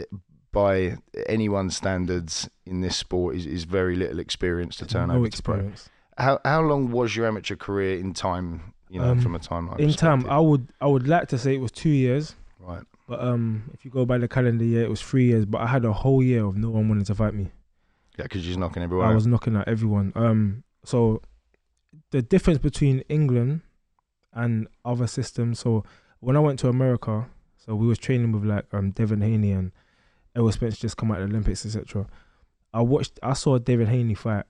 by 0.51 0.95
anyone's 1.27 1.75
standards 1.75 2.49
in 2.65 2.81
this 2.81 2.95
sport 2.95 3.35
is, 3.35 3.45
is 3.45 3.65
very 3.65 3.95
little 3.95 4.19
experience 4.19 4.77
to 4.77 4.85
turn 4.85 5.09
no 5.09 5.15
over 5.17 5.29
to 5.29 5.43
pro. 5.43 5.55
experience. 5.55 5.89
How 6.17 6.39
how 6.45 6.61
long 6.61 6.89
was 6.91 7.15
your 7.15 7.27
amateur 7.27 7.55
career 7.55 7.99
in 7.99 8.13
time? 8.13 8.73
You 8.89 8.99
know, 8.99 9.11
Um, 9.11 9.21
from 9.21 9.35
a 9.35 9.39
timeline. 9.39 9.79
In 9.79 9.93
time. 9.93 10.25
I 10.29 10.39
would 10.39 10.67
I 10.81 10.87
would 10.87 11.07
like 11.07 11.27
to 11.29 11.37
say 11.37 11.53
it 11.53 11.61
was 11.61 11.71
two 11.71 11.89
years, 11.89 12.35
right. 12.59 12.83
but 13.07 13.21
um, 13.21 13.69
if 13.73 13.85
you 13.85 13.91
go 13.91 14.05
by 14.05 14.17
the 14.17 14.27
calendar 14.27 14.65
year, 14.65 14.83
it 14.83 14.89
was 14.89 15.01
three 15.01 15.25
years. 15.25 15.45
But 15.45 15.61
I 15.61 15.67
had 15.67 15.85
a 15.85 15.93
whole 15.93 16.23
year 16.23 16.43
of 16.43 16.57
no 16.57 16.71
one 16.71 16.89
wanting 16.89 17.05
to 17.05 17.15
fight 17.15 17.33
me. 17.33 17.51
Yeah, 18.17 18.23
because 18.23 18.47
you're 18.47 18.57
knocking 18.57 18.83
everyone. 18.83 19.07
I 19.07 19.13
was 19.13 19.27
knocking 19.27 19.55
at 19.55 19.67
everyone. 19.67 20.11
Um, 20.15 20.63
so 20.83 21.21
the 22.11 22.21
difference 22.21 22.59
between 22.59 23.01
England 23.09 23.61
and 24.33 24.67
other 24.83 25.07
systems. 25.07 25.59
So 25.59 25.83
when 26.19 26.35
I 26.35 26.39
went 26.39 26.59
to 26.59 26.67
America, 26.67 27.27
so 27.57 27.75
we 27.75 27.87
was 27.87 27.99
training 27.99 28.31
with 28.31 28.43
like 28.43 28.65
um 28.73 28.91
Devin 28.91 29.21
Haney 29.21 29.51
and 29.51 29.71
Errol 30.35 30.51
Spence 30.51 30.77
just 30.77 30.97
come 30.97 31.11
out 31.11 31.21
of 31.21 31.29
the 31.29 31.33
Olympics, 31.35 31.65
etc. 31.65 32.07
I 32.73 32.81
watched, 32.81 33.19
I 33.23 33.33
saw 33.33 33.57
Devin 33.57 33.87
Haney 33.87 34.13
fight 34.13 34.45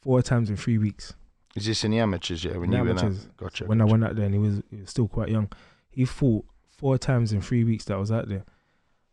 four 0.00 0.20
times 0.22 0.50
in 0.50 0.56
three 0.56 0.78
weeks. 0.78 1.14
Is 1.54 1.66
this 1.66 1.84
in 1.84 1.90
the 1.90 1.98
amateurs? 1.98 2.44
Yeah, 2.44 2.56
when 2.56 2.70
The 2.70 2.78
you 2.78 2.84
went 2.84 2.98
amateurs. 3.00 3.26
out. 3.26 3.36
Gotcha. 3.36 3.64
when 3.66 3.80
I 3.80 3.84
went 3.84 4.04
out 4.04 4.16
there 4.16 4.24
and 4.24 4.34
he 4.34 4.40
was, 4.40 4.62
he 4.70 4.76
was 4.80 4.90
still 4.90 5.08
quite 5.08 5.28
young. 5.28 5.50
He 5.90 6.04
fought 6.04 6.44
four 6.68 6.96
times 6.98 7.32
in 7.32 7.40
three 7.42 7.64
weeks 7.64 7.84
that 7.86 7.94
I 7.94 7.98
was 7.98 8.10
out 8.10 8.28
there. 8.28 8.44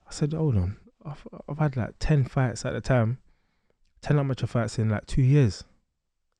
I 0.07 0.11
said, 0.11 0.33
hold 0.33 0.55
on, 0.55 0.77
I've, 1.05 1.27
I've 1.47 1.57
had 1.59 1.75
like 1.77 1.95
10 1.99 2.23
fights 2.25 2.65
at 2.65 2.73
the 2.73 2.81
time, 2.81 3.17
10 4.01 4.17
amateur 4.17 4.47
fights 4.47 4.79
in 4.79 4.89
like 4.89 5.05
two 5.05 5.21
years. 5.21 5.63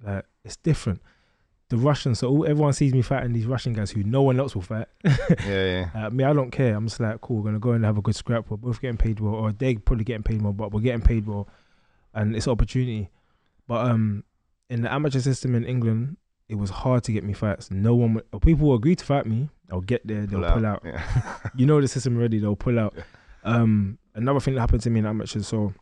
Like, 0.03 0.25
it's 0.46 0.56
different. 0.56 1.01
The 1.68 1.77
Russians, 1.77 2.20
so 2.20 2.29
all, 2.29 2.46
everyone 2.48 2.74
sees 2.74 2.94
me 2.94 3.03
fighting 3.03 3.34
these 3.34 3.46
Russian 3.46 3.74
guys 3.74 3.91
who 3.91 4.01
no 4.03 4.24
one 4.24 4.39
else 4.39 4.56
will 4.56 4.63
fight. 4.63 4.88
Yeah, 5.46 5.88
yeah. 5.94 6.06
Uh, 6.08 6.10
me, 6.10 6.24
I 6.24 6.34
don't 6.34 6.50
care. 6.50 6.74
I'm 6.75 6.88
just 6.88 7.00
like, 7.00 7.22
cool, 7.22 7.38
we're 7.38 7.44
going 7.44 7.53
to 7.56 7.60
go 7.60 7.72
and 7.74 7.86
have 7.86 7.98
a 7.98 8.01
good 8.01 8.15
scrap. 8.15 8.50
We're 8.50 8.58
both 8.58 8.82
getting 8.82 8.98
paid 8.98 9.20
well, 9.20 9.36
or 9.36 9.51
they're 9.51 9.77
probably 9.77 10.06
getting 10.06 10.24
paid 10.24 10.41
more, 10.41 10.53
but 10.53 10.72
we're 10.72 10.79
getting 10.82 11.01
paid 11.01 11.27
well. 11.27 11.48
And 12.13 12.36
it's 12.36 12.48
opportunity. 12.48 13.10
But 13.68 13.86
um, 13.86 14.24
in 14.70 14.82
the 14.82 14.94
amateur 14.94 15.20
system 15.20 15.56
in 15.56 15.66
England, 15.66 16.18
it 16.48 16.56
was 16.56 16.70
hard 16.70 17.04
to 17.04 17.12
get 17.12 17.24
me 17.24 17.34
fights. 17.34 17.70
No 17.72 17.96
one, 17.96 18.16
would, 18.16 18.42
people 18.42 18.74
agree 18.74 18.96
to 18.96 19.06
fight 19.06 19.26
me. 19.26 19.50
I'll 19.72 19.82
get 19.82 20.06
there, 20.06 20.26
they'll 20.26 20.52
pull 20.52 20.66
out. 20.66 20.82
Yeah. 20.84 21.02
You 21.56 21.66
know 21.66 21.80
the 21.82 21.88
system 21.88 22.18
already, 22.18 22.40
they'll 22.40 22.56
pull 22.56 22.80
out. 22.80 22.94
Yeah. 22.96 23.04
Um, 23.44 24.00
another 24.16 24.40
thing 24.40 24.56
that 24.56 24.62
happened 24.62 24.82
to 24.84 24.90
me 24.90 25.00
in 25.00 25.06
amateur. 25.06 25.42
so 25.42 25.74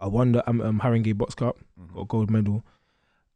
I 0.00 0.06
won 0.06 0.32
the 0.32 0.48
um, 0.48 0.60
um, 0.60 0.80
Haringey 0.80 1.16
Box 1.16 1.34
Cup, 1.34 1.58
got 1.92 2.00
a 2.00 2.04
gold 2.06 2.30
medal. 2.30 2.64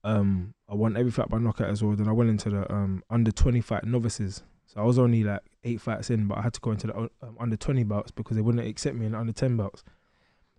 Um, 0.04 0.54
I 0.68 0.74
won 0.74 0.96
every 0.96 1.10
fight 1.10 1.28
by 1.28 1.38
knockout 1.38 1.70
as 1.70 1.82
well. 1.82 1.96
Then 1.96 2.08
I 2.08 2.12
went 2.12 2.30
into 2.30 2.50
the 2.50 2.72
um 2.72 3.02
under 3.10 3.30
twenty 3.30 3.60
fight 3.60 3.84
novices. 3.84 4.42
So 4.66 4.80
I 4.80 4.84
was 4.84 4.98
only 4.98 5.24
like 5.24 5.40
eight 5.64 5.80
fights 5.80 6.10
in, 6.10 6.28
but 6.28 6.38
I 6.38 6.42
had 6.42 6.54
to 6.54 6.60
go 6.60 6.70
into 6.72 6.88
the 6.88 6.94
um, 6.96 7.36
under 7.40 7.56
twenty 7.56 7.84
bouts 7.84 8.10
because 8.10 8.36
they 8.36 8.42
wouldn't 8.42 8.66
accept 8.66 8.96
me 8.96 9.06
in 9.06 9.12
the 9.12 9.18
under 9.18 9.32
ten 9.32 9.56
bouts. 9.56 9.82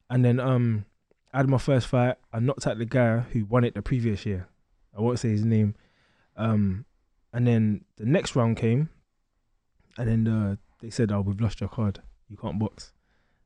And 0.09 0.25
then 0.25 0.39
um, 0.39 0.85
I 1.33 1.37
had 1.37 1.49
my 1.49 1.57
first 1.57 1.87
fight. 1.87 2.15
I 2.33 2.39
knocked 2.39 2.65
out 2.67 2.77
the 2.77 2.85
guy 2.85 3.19
who 3.19 3.45
won 3.45 3.63
it 3.63 3.75
the 3.75 3.81
previous 3.81 4.25
year. 4.25 4.47
I 4.97 5.01
won't 5.01 5.19
say 5.19 5.29
his 5.29 5.45
name. 5.45 5.75
Um, 6.35 6.85
and 7.33 7.45
then 7.45 7.85
the 7.97 8.05
next 8.05 8.35
round 8.35 8.57
came. 8.57 8.89
and 9.97 10.07
then 10.07 10.27
uh, 10.27 10.55
they 10.81 10.89
said, 10.89 11.11
"Oh, 11.11 11.21
we've 11.21 11.39
lost 11.41 11.59
your 11.61 11.69
card. 11.69 12.01
You 12.29 12.37
can't 12.37 12.57
box." 12.57 12.93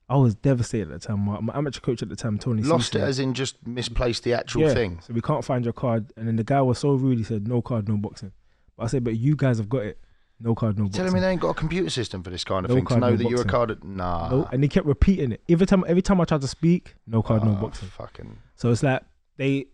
I 0.09 0.15
was 0.17 0.35
devastated 0.35 0.91
at 0.91 1.01
the 1.01 1.07
time. 1.07 1.21
My, 1.21 1.39
my 1.39 1.57
amateur 1.57 1.79
coach 1.79 2.01
at 2.03 2.09
the 2.09 2.15
time, 2.15 2.37
Tony, 2.37 2.61
Lost 2.61 2.91
Cecil, 2.91 3.01
it 3.01 3.09
as 3.09 3.19
in 3.19 3.33
just 3.33 3.65
misplaced 3.65 4.23
the 4.23 4.33
actual 4.33 4.63
Yeah. 4.63 4.73
thing. 4.73 4.99
So 5.01 5.13
we 5.13 5.21
can't 5.21 5.43
find 5.45 5.63
your 5.65 5.73
card. 5.73 6.11
And 6.17 6.27
then 6.27 6.35
the 6.35 6.43
guy 6.43 6.61
was 6.61 6.77
so 6.77 6.93
rude. 6.93 7.17
He 7.17 7.23
said, 7.23 7.47
"No 7.47 7.61
card, 7.61 7.87
no 7.89 7.97
boxing." 7.97 8.31
But 8.77 8.83
I 8.83 8.87
said, 8.87 9.03
"But 9.03 9.17
you 9.17 9.35
guys 9.35 9.57
have 9.57 9.69
got 9.69 9.83
it. 9.83 9.99
No 10.43 10.53
card, 10.55 10.77
no 10.77 10.83
boxing." 10.85 10.97
Telling 11.00 11.13
me 11.13 11.19
they 11.21 11.29
ain't 11.31 11.41
got 11.41 11.50
a 11.50 11.53
computer 11.53 11.89
system 11.89 12.21
for 12.21 12.29
this 12.29 12.43
kind 12.43 12.65
of 12.65 12.69
No 12.69 12.75
thing 12.75 12.85
to 12.85 12.97
know 12.97 13.09
no 13.12 13.15
that 13.15 13.29
you're 13.29 13.41
a 13.41 13.45
card. 13.45 13.83
Nah. 13.83 14.29
No, 14.29 14.50
and 14.51 14.62
he 14.62 14.69
kept 14.69 14.85
repeating 14.85 15.31
it 15.31 15.41
every 15.50 15.65
time. 15.65 15.83
Every 15.88 16.01
time 16.01 16.19
I 16.21 16.25
tried 16.25 16.41
to 16.41 16.47
speak, 16.47 16.95
no 17.07 17.21
card, 17.21 17.43
no 17.43 17.51
Ah, 17.51 17.62
boxing. 17.62 17.88
Fucking. 17.89 18.38
So 18.55 18.69
it's 18.71 18.83
like 18.83 19.01
they. 19.38 19.67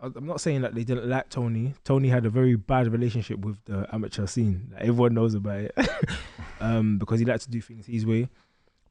I'm 0.00 0.26
not 0.26 0.40
saying 0.40 0.60
that 0.62 0.74
they 0.76 0.84
didn't 0.84 1.08
like 1.08 1.28
Tony. 1.28 1.74
Tony 1.82 2.08
had 2.08 2.24
a 2.24 2.30
very 2.30 2.54
bad 2.54 2.86
relationship 2.92 3.40
with 3.40 3.56
the 3.64 3.86
amateur 3.92 4.26
scene. 4.26 4.70
Like 4.72 4.82
everyone 4.82 5.14
knows 5.14 5.34
about 5.34 5.58
it, 5.58 5.74
um, 6.60 6.98
because 6.98 7.18
he 7.18 7.26
likes 7.26 7.44
to 7.46 7.50
do 7.50 7.60
things 7.60 7.86
his 7.86 8.06
way. 8.06 8.28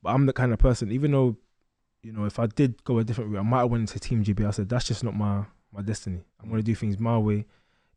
But 0.04 0.10
I'm 0.10 0.26
the 0.26 0.34
kind 0.34 0.52
of 0.52 0.60
person, 0.60 0.92
even 0.92 1.12
though, 1.12 1.38
you 2.04 2.12
know, 2.12 2.26
if 2.26 2.40
I 2.40 2.48
did 2.48 2.84
go 2.84 3.00
a 3.00 3.06
different 3.06 3.32
route, 3.32 3.40
I 3.40 3.44
might 3.44 3.60
have 3.60 3.70
went 3.72 3.82
into 3.82 4.00
Team 4.00 4.22
GB. 4.24 4.46
I 4.46 4.52
said 4.52 4.68
that's 4.68 4.86
just 4.86 5.02
not 5.04 5.16
my 5.16 5.46
my 5.72 5.82
destiny. 5.82 6.20
I'm 6.44 6.50
gonna 6.50 6.62
do 6.62 6.76
things 6.76 7.00
my 7.00 7.18
way. 7.18 7.46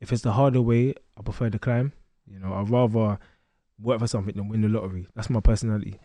If 0.00 0.12
it's 0.12 0.22
the 0.22 0.32
harder 0.32 0.62
way, 0.62 0.94
I 1.18 1.22
prefer 1.22 1.50
the 1.50 1.58
climb. 1.58 1.92
You 2.30 2.38
know, 2.38 2.54
I'd 2.54 2.70
rather 2.70 3.18
work 3.80 3.98
for 3.98 4.06
something 4.06 4.34
than 4.34 4.48
win 4.48 4.62
the 4.62 4.68
lottery. 4.68 5.08
That's 5.14 5.30
my 5.30 5.40
personality. 5.40 5.98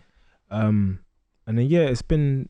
Um, 0.50 1.00
and 1.46 1.58
then 1.58 1.68
yeah, 1.68 1.82
it's 1.82 2.02
been 2.02 2.50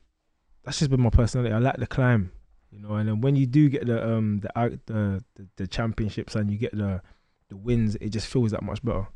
that's 0.63 0.79
just 0.79 0.89
been 0.91 1.01
my 1.01 1.09
personality. 1.09 1.53
I 1.53 1.59
like 1.59 1.77
the 1.77 1.87
climb, 1.87 2.31
you 2.71 2.79
know. 2.79 2.95
And 2.95 3.07
then 3.09 3.21
when 3.21 3.35
you 3.35 3.45
do 3.45 3.69
get 3.69 3.85
the 3.85 4.05
um 4.07 4.39
the 4.39 4.57
out- 4.57 4.85
the 4.85 5.23
the, 5.35 5.47
the 5.57 5.67
championships 5.67 6.35
and 6.35 6.49
you 6.49 6.57
get 6.57 6.75
the 6.75 7.01
the 7.49 7.57
wins, 7.57 7.95
it 7.97 8.09
just 8.09 8.27
feels 8.27 8.51
that 8.51 8.63
much 8.63 8.83
better. 8.83 9.07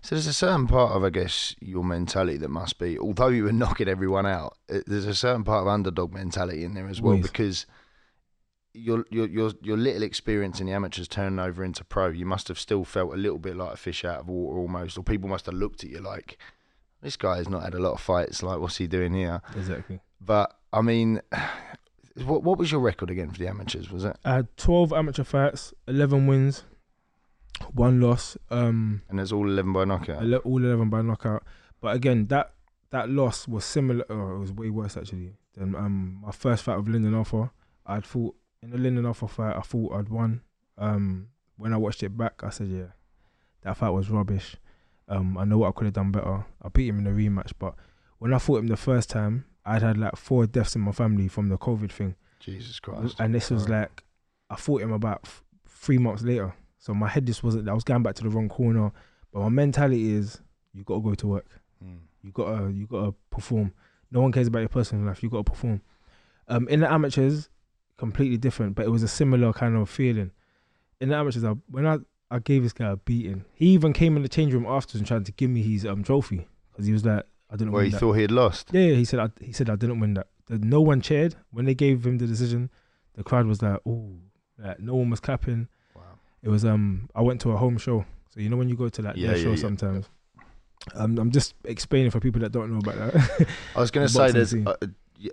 So 0.00 0.14
there's 0.14 0.28
a 0.28 0.32
certain 0.32 0.66
part 0.68 0.92
of, 0.92 1.02
I 1.04 1.10
guess, 1.10 1.54
your 1.60 1.84
mentality 1.84 2.38
that 2.38 2.48
must 2.48 2.78
be, 2.78 2.98
although 2.98 3.28
you 3.28 3.44
were 3.44 3.52
knocking 3.52 3.88
everyone 3.88 4.24
out, 4.24 4.56
it, 4.68 4.84
there's 4.86 5.04
a 5.04 5.14
certain 5.14 5.44
part 5.44 5.62
of 5.62 5.68
underdog 5.68 6.14
mentality 6.14 6.64
in 6.64 6.74
there 6.74 6.88
as 6.88 7.02
well 7.02 7.14
Always. 7.14 7.28
because 7.30 7.66
your 8.78 9.04
your 9.10 9.26
your 9.28 9.52
your 9.62 9.76
little 9.76 10.02
experience 10.02 10.60
in 10.60 10.66
the 10.66 10.72
amateurs 10.72 11.08
turning 11.08 11.38
over 11.38 11.64
into 11.64 11.84
pro, 11.84 12.08
you 12.08 12.26
must 12.26 12.48
have 12.48 12.58
still 12.58 12.84
felt 12.84 13.12
a 13.12 13.16
little 13.16 13.38
bit 13.38 13.56
like 13.56 13.72
a 13.74 13.76
fish 13.76 14.04
out 14.04 14.20
of 14.20 14.28
water 14.28 14.58
almost, 14.58 14.96
or 14.98 15.02
people 15.04 15.28
must 15.28 15.46
have 15.46 15.54
looked 15.54 15.84
at 15.84 15.90
you 15.90 16.00
like, 16.00 16.38
this 17.02 17.16
guy 17.16 17.36
has 17.36 17.48
not 17.48 17.62
had 17.62 17.74
a 17.74 17.78
lot 17.78 17.92
of 17.92 18.00
fights. 18.00 18.42
Like, 18.42 18.58
what's 18.60 18.76
he 18.76 18.86
doing 18.86 19.14
here? 19.14 19.40
Exactly. 19.56 20.00
But 20.20 20.54
I 20.72 20.80
mean, 20.82 21.20
what 22.24 22.42
what 22.42 22.58
was 22.58 22.70
your 22.72 22.80
record 22.80 23.10
again 23.10 23.30
for 23.30 23.38
the 23.38 23.48
amateurs? 23.48 23.90
Was 23.90 24.04
it? 24.04 24.16
I 24.24 24.34
had 24.36 24.56
12 24.56 24.92
amateur 24.92 25.24
fights, 25.24 25.72
11 25.86 26.26
wins, 26.26 26.64
one 27.72 28.00
loss. 28.00 28.36
Um, 28.50 29.02
And 29.08 29.20
it's 29.20 29.32
all 29.32 29.48
eleven 29.48 29.72
by 29.72 29.84
knockout. 29.84 30.22
ele- 30.22 30.36
all 30.44 30.62
11 30.64 30.88
by 30.90 31.02
knockout. 31.02 31.44
But 31.80 31.94
again, 31.96 32.26
that 32.28 32.54
that 32.90 33.08
loss 33.10 33.46
was 33.46 33.64
similar. 33.64 34.04
Oh, 34.10 34.36
it 34.36 34.38
was 34.38 34.52
way 34.52 34.70
worse 34.70 34.96
actually 34.96 35.34
than 35.54 35.74
um 35.74 36.20
my 36.24 36.30
first 36.32 36.64
fight 36.64 36.76
with 36.78 36.88
Lyndon 36.88 37.14
Arthur. 37.14 37.50
I'd 37.86 38.04
fought 38.04 38.36
in 38.62 38.70
the 38.70 38.78
Lyndon 38.78 39.06
Arthur 39.06 39.28
fight. 39.28 39.56
I 39.56 39.60
thought 39.60 39.94
I'd 39.94 40.08
won. 40.08 40.42
Um, 40.76 41.28
when 41.56 41.72
I 41.72 41.76
watched 41.76 42.02
it 42.02 42.16
back, 42.16 42.42
I 42.44 42.50
said, 42.50 42.68
yeah, 42.68 42.86
that 43.62 43.76
fight 43.76 43.90
was 43.90 44.10
rubbish. 44.10 44.56
Um, 45.08 45.36
I 45.38 45.44
know 45.44 45.58
what 45.58 45.68
I 45.68 45.72
could 45.72 45.84
have 45.86 45.94
done 45.94 46.12
better. 46.12 46.44
I 46.62 46.68
beat 46.68 46.88
him 46.88 46.98
in 46.98 47.04
the 47.04 47.10
rematch, 47.10 47.52
but 47.58 47.74
when 48.18 48.32
I 48.34 48.38
fought 48.38 48.58
him 48.58 48.66
the 48.68 48.76
first 48.76 49.10
time, 49.10 49.44
I'd 49.64 49.82
had 49.82 49.96
like 49.96 50.16
four 50.16 50.46
deaths 50.46 50.74
in 50.76 50.82
my 50.82 50.92
family 50.92 51.28
from 51.28 51.48
the 51.48 51.58
COVID 51.58 51.90
thing. 51.90 52.14
Jesus 52.40 52.78
Christ! 52.78 53.16
And 53.18 53.34
this 53.34 53.50
was 53.50 53.68
Right. 53.68 53.80
like, 53.80 54.04
I 54.50 54.56
fought 54.56 54.82
him 54.82 54.92
about 54.92 55.20
f- 55.24 55.42
three 55.68 55.98
months 55.98 56.22
later. 56.22 56.54
So 56.78 56.94
my 56.94 57.08
head 57.08 57.26
just 57.26 57.42
wasn't. 57.42 57.68
I 57.68 57.72
was 57.74 57.84
going 57.84 58.02
back 58.02 58.14
to 58.16 58.22
the 58.22 58.28
wrong 58.30 58.48
corner. 58.48 58.92
But 59.32 59.40
my 59.40 59.48
mentality 59.48 60.12
is, 60.12 60.40
you 60.72 60.84
got 60.84 60.94
to 60.96 61.00
go 61.02 61.14
to 61.14 61.26
work. 61.26 61.46
Mm. 61.84 61.98
You 62.22 62.30
gotta, 62.32 62.70
you 62.72 62.86
gotta 62.86 63.12
perform. 63.30 63.72
No 64.10 64.20
one 64.22 64.32
cares 64.32 64.46
about 64.46 64.60
your 64.60 64.68
personal 64.68 65.04
life. 65.06 65.22
You 65.22 65.28
gotta 65.28 65.44
perform. 65.44 65.82
Um, 66.46 66.66
in 66.68 66.80
the 66.80 66.90
amateurs, 66.90 67.50
completely 67.98 68.38
different, 68.38 68.74
but 68.74 68.86
it 68.86 68.90
was 68.90 69.02
a 69.02 69.08
similar 69.08 69.52
kind 69.52 69.76
of 69.76 69.90
feeling. 69.90 70.30
In 71.00 71.10
the 71.10 71.16
amateurs, 71.16 71.44
I, 71.44 71.50
when 71.70 71.86
I, 71.86 71.98
I 72.30 72.38
gave 72.38 72.62
this 72.62 72.72
guy 72.72 72.90
a 72.90 72.96
beating, 72.96 73.44
he 73.54 73.66
even 73.68 73.92
came 73.92 74.16
in 74.16 74.22
the 74.22 74.28
change 74.28 74.52
room 74.54 74.64
afterwards 74.66 74.96
and 75.00 75.06
tried 75.06 75.26
to 75.26 75.32
give 75.32 75.50
me 75.50 75.62
his 75.62 75.84
um 75.84 76.02
trophy 76.02 76.48
because 76.72 76.86
he 76.86 76.92
was 76.92 77.04
like, 77.04 77.24
I 77.50 77.56
didn't 77.56 77.72
Well, 77.72 77.80
win 77.80 77.86
he 77.86 77.90
that. 77.92 78.00
thought 78.00 78.12
he 78.14 78.22
had 78.22 78.30
lost. 78.32 78.70
Yeah, 78.72 78.80
yeah, 78.86 78.94
he 78.96 79.04
said 79.04 79.20
I, 79.20 79.28
he 79.44 79.52
said 79.52 79.68
I 79.70 79.76
didn't 79.76 80.00
win 80.00 80.14
that. 80.14 80.28
The, 80.46 80.58
no 80.58 80.80
one 80.80 81.00
cheered 81.02 81.34
when 81.50 81.66
they 81.66 81.74
gave 81.74 82.06
him 82.06 82.18
the 82.18 82.26
decision. 82.26 82.70
The 83.14 83.22
crowd 83.24 83.46
was 83.46 83.60
like, 83.62 83.80
"Oh, 83.86 84.16
like 84.58 84.80
no 84.80 84.94
one 84.94 85.10
was 85.10 85.20
clapping." 85.20 85.68
Wow. 85.94 86.02
It 86.42 86.48
was 86.48 86.64
um. 86.64 87.08
I 87.14 87.22
went 87.22 87.40
to 87.42 87.50
a 87.52 87.56
home 87.56 87.78
show, 87.78 88.04
so 88.30 88.40
you 88.40 88.48
know 88.48 88.56
when 88.56 88.68
you 88.68 88.76
go 88.76 88.88
to 88.88 89.02
like 89.02 89.16
Yeah, 89.16 89.28
their 89.28 89.36
yeah, 89.38 89.42
show 89.44 89.50
yeah. 89.50 89.56
sometimes. 89.56 90.08
Um, 90.94 91.18
I'm 91.18 91.30
just 91.30 91.54
explaining 91.64 92.10
for 92.10 92.20
people 92.20 92.40
that 92.42 92.52
don't 92.52 92.70
know 92.72 92.78
about 92.78 92.96
that. 93.12 93.48
I 93.76 93.80
was 93.80 93.90
going 93.90 94.06
to 94.08 94.12
say 94.12 94.30
there's 94.30 94.54
uh, 94.54 94.76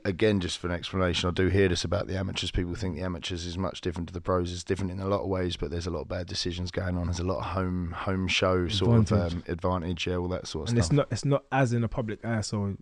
again 0.03 0.39
just 0.39 0.57
for 0.57 0.67
an 0.67 0.73
explanation. 0.73 1.29
I 1.29 1.33
do 1.33 1.47
hear 1.47 1.67
this 1.67 1.83
about 1.83 2.07
the 2.07 2.17
amateurs. 2.17 2.51
People 2.51 2.75
think 2.75 2.95
the 2.95 3.01
amateurs 3.03 3.45
is 3.45 3.57
much 3.57 3.81
different 3.81 4.07
to 4.09 4.13
the 4.13 4.21
pros. 4.21 4.51
It's 4.51 4.63
different 4.63 4.91
in 4.91 4.99
a 4.99 5.07
lot 5.07 5.21
of 5.21 5.27
ways, 5.27 5.57
but 5.57 5.71
there's 5.71 5.87
a 5.87 5.91
lot 5.91 6.01
of 6.01 6.07
bad 6.07 6.27
decisions 6.27 6.71
going 6.71 6.97
on. 6.97 7.07
There's 7.07 7.19
a 7.19 7.23
lot 7.23 7.39
of 7.39 7.45
home 7.45 7.91
home 7.91 8.27
show 8.27 8.67
sort 8.67 8.99
Advantage. 8.99 9.33
of 9.33 9.37
um, 9.39 9.43
advantage, 9.47 10.07
yeah, 10.07 10.15
all 10.15 10.27
that 10.29 10.47
sort 10.47 10.63
of 10.63 10.69
stuff. 10.69 10.69
and 10.69 10.77
it's 10.79 10.91
not 10.91 11.07
it's 11.11 11.25
not 11.25 11.43
as 11.51 11.73
in 11.73 11.81
the 11.81 11.87
public 11.87 12.23
eye, 12.25 12.41
so 12.41 12.75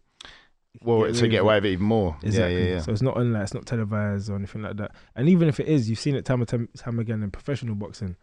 well, 0.82 1.12
to 1.12 1.28
get 1.28 1.42
away 1.42 1.56
with 1.56 1.66
it 1.66 1.72
even 1.74 1.86
more. 1.86 2.18
Exactly. 2.24 2.58
Yeah, 2.58 2.64
yeah, 2.64 2.74
yeah. 2.76 2.82
So 2.82 2.92
it's 2.92 3.02
not 3.02 3.16
on 3.18 3.34
like 3.34 3.44
it's 3.44 3.54
not 3.54 3.66
televised 3.66 4.30
or 4.30 4.36
anything 4.36 4.64
like 4.64 4.78
that. 4.78 4.92
And 5.16 5.30
even 5.30 5.48
if 5.48 5.60
it 5.60 5.68
is, 5.68 5.90
you've 5.90 6.00
seen 6.00 6.16
it 6.16 6.26
time 6.26 6.42
and 6.42 6.48
time, 6.48 6.70
time 6.76 7.00
again 7.00 7.22
in 7.22 7.32
professional 7.32 7.76
boxing. 7.76 8.16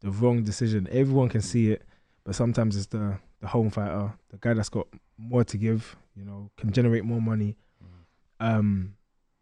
The 0.00 0.10
wrong 0.10 0.44
decision, 0.44 0.86
everyone 0.92 1.30
can 1.30 1.40
see 1.40 1.72
it, 1.72 1.82
but 2.24 2.34
sometimes 2.34 2.76
it's 2.76 2.86
the 2.86 3.18
the 3.40 3.48
home 3.48 3.70
fighter, 3.70 4.14
the 4.30 4.38
guy 4.38 4.54
that's 4.54 4.68
got 4.68 4.86
more 5.18 5.44
to 5.44 5.58
give, 5.58 5.96
you 6.14 6.24
know, 6.24 6.50
can 6.56 6.72
generate 6.72 7.04
more 7.04 7.20
money. 7.20 7.56
Um, 8.40 8.94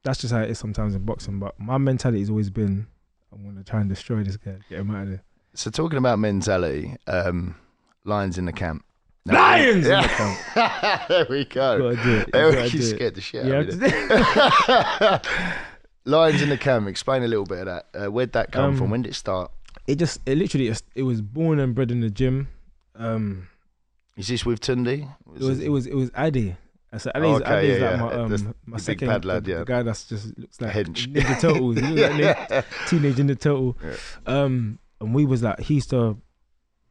that's 0.02 0.20
just 0.20 0.32
how 0.32 0.40
it 0.42 0.50
is 0.50 0.58
sometimes 0.58 0.94
in 0.94 1.04
boxing. 1.04 1.38
But 1.38 1.58
my 1.58 1.78
mentality 1.78 2.20
has 2.20 2.30
always 2.30 2.50
been, 2.50 2.86
I'm 3.32 3.44
gonna 3.44 3.64
try 3.64 3.80
and 3.80 3.88
destroy 3.88 4.22
this 4.22 4.36
guy, 4.36 4.56
get 4.68 4.80
him 4.80 4.90
out 4.90 5.02
of 5.04 5.08
there. 5.10 5.22
So 5.54 5.70
talking 5.70 5.98
about 5.98 6.18
mentality, 6.18 6.96
um, 7.06 7.54
lions 8.04 8.38
in 8.38 8.44
the 8.44 8.52
camp. 8.52 8.84
Lions 9.26 9.86
in 9.86 10.02
the 10.02 10.08
camp. 10.08 11.08
there 11.08 11.26
we 11.30 11.44
go. 11.46 11.92
Gotta 11.94 12.02
do 12.04 12.16
it. 12.18 12.32
There 12.32 12.50
we 12.50 12.68
scared 12.68 13.14
the 13.14 13.20
shit 13.20 13.46
Yeah, 13.46 13.60
out 13.60 13.68
of 13.68 13.80
me. 13.80 15.30
Lions 16.06 16.42
in 16.42 16.50
the 16.50 16.58
camp. 16.58 16.86
Explain 16.88 17.22
a 17.22 17.28
little 17.28 17.46
bit 17.46 17.60
of 17.60 17.66
that. 17.66 17.86
Uh, 17.94 18.10
where'd 18.10 18.32
that 18.32 18.52
come 18.52 18.64
Um, 18.72 18.76
from? 18.76 18.90
When 18.90 19.00
did 19.02 19.10
it 19.10 19.14
start? 19.14 19.50
it 19.86 19.96
just 19.96 20.20
it 20.26 20.36
literally 20.38 20.72
it, 20.94 21.02
was 21.02 21.20
born 21.22 21.58
and 21.58 21.74
bred 21.74 21.90
in 21.90 22.00
the 22.00 22.10
gym. 22.10 22.48
Um, 22.94 23.48
Is 24.16 24.28
this 24.28 24.44
with 24.46 24.60
Tunde? 24.60 25.08
It 25.36 25.42
was 25.42 25.60
it 25.60 25.68
was 25.70 25.86
it 25.86 25.94
was 25.94 26.10
Adi. 26.14 26.56
I 26.94 26.98
said 26.98 27.12
Oh, 27.16 27.20
Adi's, 27.20 27.40
okay, 27.42 27.58
Adi's 27.58 27.80
yeah, 27.80 27.90
like 27.90 28.00
my 28.00 28.26
That's 28.28 28.42
um 28.42 28.54
my 28.66 28.76
second 28.78 29.08
bad 29.08 29.24
lad, 29.24 29.44
the, 29.44 29.50
yeah. 29.50 29.58
the 29.58 29.64
guy 29.64 29.82
that's 29.82 30.04
just 30.04 30.38
looks 30.38 30.60
like 30.60 30.72
Hench. 30.72 31.06
Ninja 31.12 31.40
Turtles. 31.40 31.76
He 31.78 31.82
like 31.82 32.18
yeah. 32.50 32.62
Teenage 32.86 33.16
Ninja 33.16 33.38
Turtle. 33.38 33.76
Yeah. 33.82 33.94
Um, 34.26 34.78
and 35.00 35.14
we 35.14 35.24
was 35.24 35.42
like 35.42 35.60
he 35.60 35.74
used 35.74 35.90
to 35.90 36.16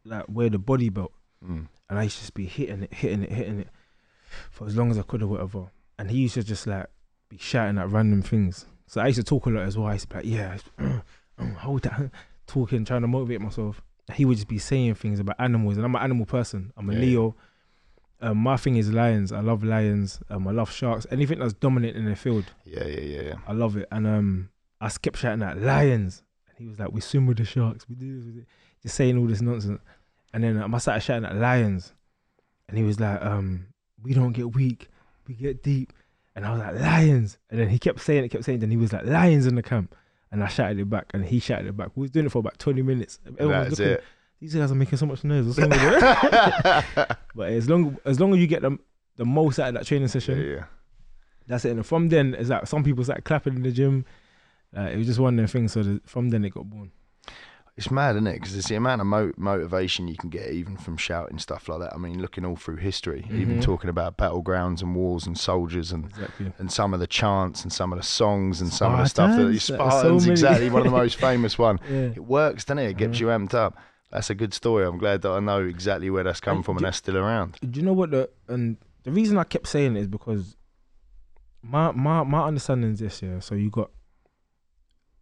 like 0.06 0.26
wear 0.28 0.50
the 0.50 0.60
body 0.60 0.90
belt, 0.90 1.14
Mm. 1.44 1.68
and 1.90 2.00
I 2.00 2.04
used 2.04 2.16
to 2.18 2.22
just 2.24 2.34
be 2.34 2.46
hitting 2.46 2.84
it, 2.84 2.94
hitting 2.94 3.24
it, 3.24 3.32
hitting 3.32 3.60
it 3.60 3.68
for 4.52 4.68
as 4.68 4.76
long 4.76 4.92
as 4.92 4.98
I 4.98 5.02
could 5.04 5.22
or 5.24 5.28
whatever. 5.28 5.72
And 6.00 6.10
he 6.12 6.20
used 6.20 6.34
to 6.36 6.44
just 6.44 6.68
like 6.68 6.88
be 7.30 7.38
shouting 7.38 7.78
at 7.78 7.90
random 7.90 8.22
things. 8.22 8.66
So 8.88 9.00
I 9.02 9.08
used 9.08 9.18
to 9.20 9.24
talk 9.24 9.46
a 9.46 9.50
lot 9.50 9.64
as 9.64 9.78
well. 9.78 9.88
I 9.88 9.94
used 9.94 10.10
to 10.10 10.22
be 10.22 10.30
like, 10.36 10.60
yeah, 10.80 11.00
hold 11.60 11.84
that, 11.84 12.12
talking, 12.48 12.86
trying 12.86 13.02
to 13.02 13.08
motivate 13.08 13.42
myself. 13.42 13.82
He 14.14 14.26
would 14.26 14.36
just 14.38 14.48
be 14.50 14.58
saying 14.60 14.96
things 14.96 15.20
about 15.20 15.38
animals, 15.40 15.78
and 15.78 15.86
I'm 15.86 15.96
an 15.96 16.02
animal 16.02 16.26
person. 16.26 16.74
I'm 16.76 16.90
a 16.90 16.94
Yeah. 16.94 17.00
Leo. 17.00 17.36
Um, 18.24 18.38
my 18.38 18.56
thing 18.56 18.78
is 18.78 18.90
lions. 18.90 19.34
I 19.34 19.42
love 19.42 19.64
lions. 19.66 20.22
Um, 20.30 20.48
I 20.48 20.52
love 20.52 20.72
sharks. 20.72 21.06
Anything 21.12 21.40
that's 21.40 21.54
dominant 21.54 21.98
in 21.98 22.06
the 22.06 22.16
field, 22.16 22.46
Yeah, 22.64 22.86
yeah, 22.86 23.00
yeah, 23.02 23.22
yeah. 23.22 23.34
I 23.46 23.52
love 23.52 23.76
it. 23.76 23.88
And 23.92 24.08
um, 24.08 24.50
I 24.80 24.90
kept 24.90 25.18
shouting 25.18 25.44
at 25.44 25.60
lions, 25.62 26.24
and 26.48 26.58
he 26.58 26.66
was 26.66 26.80
like, 26.80 26.94
"We 26.94 27.02
swim 27.02 27.28
with 27.28 27.38
the 27.38 27.44
sharks. 27.46 27.86
We 27.90 27.96
do 27.96 28.16
this, 28.16 28.26
we 28.26 28.32
do," 28.32 28.46
just 28.82 28.96
saying 28.96 29.18
all 29.18 29.28
this 29.28 29.42
nonsense. 29.42 29.82
And 30.34 30.44
then 30.44 30.58
um, 30.62 30.74
I 30.74 30.78
started 30.78 31.02
shouting 31.02 31.26
at 31.26 31.36
lions, 31.36 31.94
and 32.70 32.78
he 32.78 32.84
was 32.86 32.98
like, 32.98 33.22
"Um, 33.22 33.68
we 34.02 34.14
don't 34.14 34.32
get 34.32 34.56
weak, 34.56 34.90
we 35.28 35.34
get 35.36 35.62
deep." 35.62 35.92
And 36.36 36.46
I 36.46 36.52
was 36.52 36.60
like, 36.60 36.80
"Lions!" 36.80 37.38
And 37.50 37.60
then 37.60 37.68
he 37.68 37.78
kept 37.78 38.00
saying 38.00 38.24
it, 38.24 38.30
kept 38.30 38.46
saying. 38.46 38.60
it. 38.60 38.62
Then 38.62 38.72
he 38.72 38.78
was 38.78 38.94
like, 38.94 39.06
"Lions 39.06 39.48
in 39.48 39.56
the 39.56 39.62
camp," 39.64 39.96
and 40.32 40.42
I 40.42 40.48
shouted 40.48 40.80
it 40.80 40.90
back, 40.90 41.08
and 41.14 41.26
he 41.26 41.40
shouted 41.40 41.68
it 41.68 41.76
back. 41.76 41.90
We 41.96 42.04
was 42.04 42.12
doing 42.12 42.26
it 42.28 42.32
for 42.32 42.40
about 42.40 42.58
twenty 42.58 42.82
minutes. 42.84 43.20
Everyone 43.28 43.60
was 43.60 43.68
That's 43.68 43.80
looking, 43.80 43.94
it. 43.96 44.04
These 44.44 44.56
guys 44.56 44.74
are 44.74 44.76
making 44.76 44.98
so 44.98 45.06
much 45.06 45.24
noise. 45.24 45.46
What's 45.46 45.58
wrong 45.58 45.70
with 45.70 45.80
it? 45.82 47.18
but 47.36 47.50
as 47.54 47.70
long 47.70 47.98
as 48.04 48.20
long 48.20 48.34
as 48.34 48.40
you 48.40 48.48
get 48.48 48.62
them 48.62 48.78
the 49.16 49.24
most 49.24 49.58
out 49.58 49.70
of 49.70 49.76
that 49.76 49.86
training 49.86 50.10
session, 50.10 50.38
yeah. 50.38 50.66
that's 51.48 51.64
it. 51.64 51.72
And 51.72 51.86
from 51.86 52.10
then, 52.10 52.36
it's 52.38 52.50
like 52.50 52.68
some 52.68 52.84
people 52.84 53.06
started 53.06 53.24
clapping 53.24 53.56
in 53.56 53.64
the 53.64 53.72
gym. 53.72 54.04
Uh, 54.76 54.82
it 54.82 54.98
was 54.98 55.08
just 55.08 55.18
one 55.20 55.36
of 55.36 55.38
them 55.38 55.48
things. 55.48 55.72
So 55.72 55.82
the, 55.84 56.02
from 56.06 56.30
then, 56.30 56.44
it 56.44 56.50
got 56.50 56.70
born. 56.70 56.92
It's 57.78 57.90
mad, 57.90 58.18
isn't 58.18 58.28
it? 58.28 58.34
Because 58.34 58.54
it's 58.58 58.68
the 58.68 58.76
amount 58.76 59.00
of 59.00 59.08
mo- 59.08 59.32
motivation 59.38 60.10
you 60.10 60.18
can 60.18 60.30
get 60.30 60.52
even 60.52 60.76
from 60.76 60.98
shouting 60.98 61.40
stuff 61.40 61.70
like 61.70 61.80
that. 61.80 61.94
I 61.94 61.98
mean, 61.98 62.22
looking 62.22 62.44
all 62.44 62.58
through 62.58 62.76
history, 62.78 63.26
even 63.32 63.60
Mhm. 63.60 63.64
talking 63.64 63.90
about 63.90 64.18
battlegrounds 64.18 64.82
and 64.82 64.94
wars 64.94 65.26
and 65.26 65.38
soldiers 65.38 65.94
and 65.94 66.06
Exactly. 66.08 66.52
and 66.60 66.70
some 66.70 66.94
of 66.94 67.00
the 67.00 67.08
chants 67.08 67.64
and 67.64 67.72
some 67.72 67.94
of 67.94 67.98
the 67.98 68.04
songs 68.04 68.60
and 68.60 68.72
some 68.74 68.92
of 68.92 69.00
the 69.00 69.06
stuff 69.08 69.30
that 69.38 69.58
Spartans, 69.60 69.64
Spartans, 69.64 70.26
so 70.26 70.32
exactly 70.32 70.70
one 70.70 70.82
of 70.86 70.92
the 70.92 70.98
most 70.98 71.16
famous 71.20 71.58
one. 71.58 71.80
Yeah. 71.90 72.12
It 72.14 72.26
works, 72.26 72.66
doesn't 72.66 72.80
it? 72.80 72.90
It 72.90 72.98
gets 72.98 73.18
Mhm. 73.18 73.22
you 73.22 73.28
amped 73.28 73.54
up. 73.54 73.78
That's 74.14 74.30
a 74.30 74.36
good 74.36 74.54
story. 74.54 74.86
I'm 74.86 75.00
glad 75.00 75.24
that 75.24 75.32
I 75.32 75.40
know 75.40 75.64
exactly 75.66 76.12
where 76.12 76.24
that's 76.24 76.40
come 76.40 76.58
And 76.58 76.66
from 76.66 76.76
do- 76.76 76.78
and 76.78 76.86
that's 76.86 76.98
still 76.98 77.18
around. 77.18 77.58
Do 77.68 77.80
you 77.80 77.84
know 77.86 77.94
what 77.94 78.12
the 78.12 78.30
and 78.48 78.78
the 79.02 79.12
reason 79.12 79.40
I 79.40 79.44
kept 79.44 79.68
saying 79.68 79.98
it 79.98 80.02
is 80.02 80.08
because 80.08 80.56
my 81.64 81.92
my 81.92 82.22
my 82.24 82.44
understanding 82.46 82.92
is 82.92 83.00
this, 83.00 83.24
yeah. 83.24 83.40
So 83.40 83.56
you 83.56 83.72
got 83.72 83.90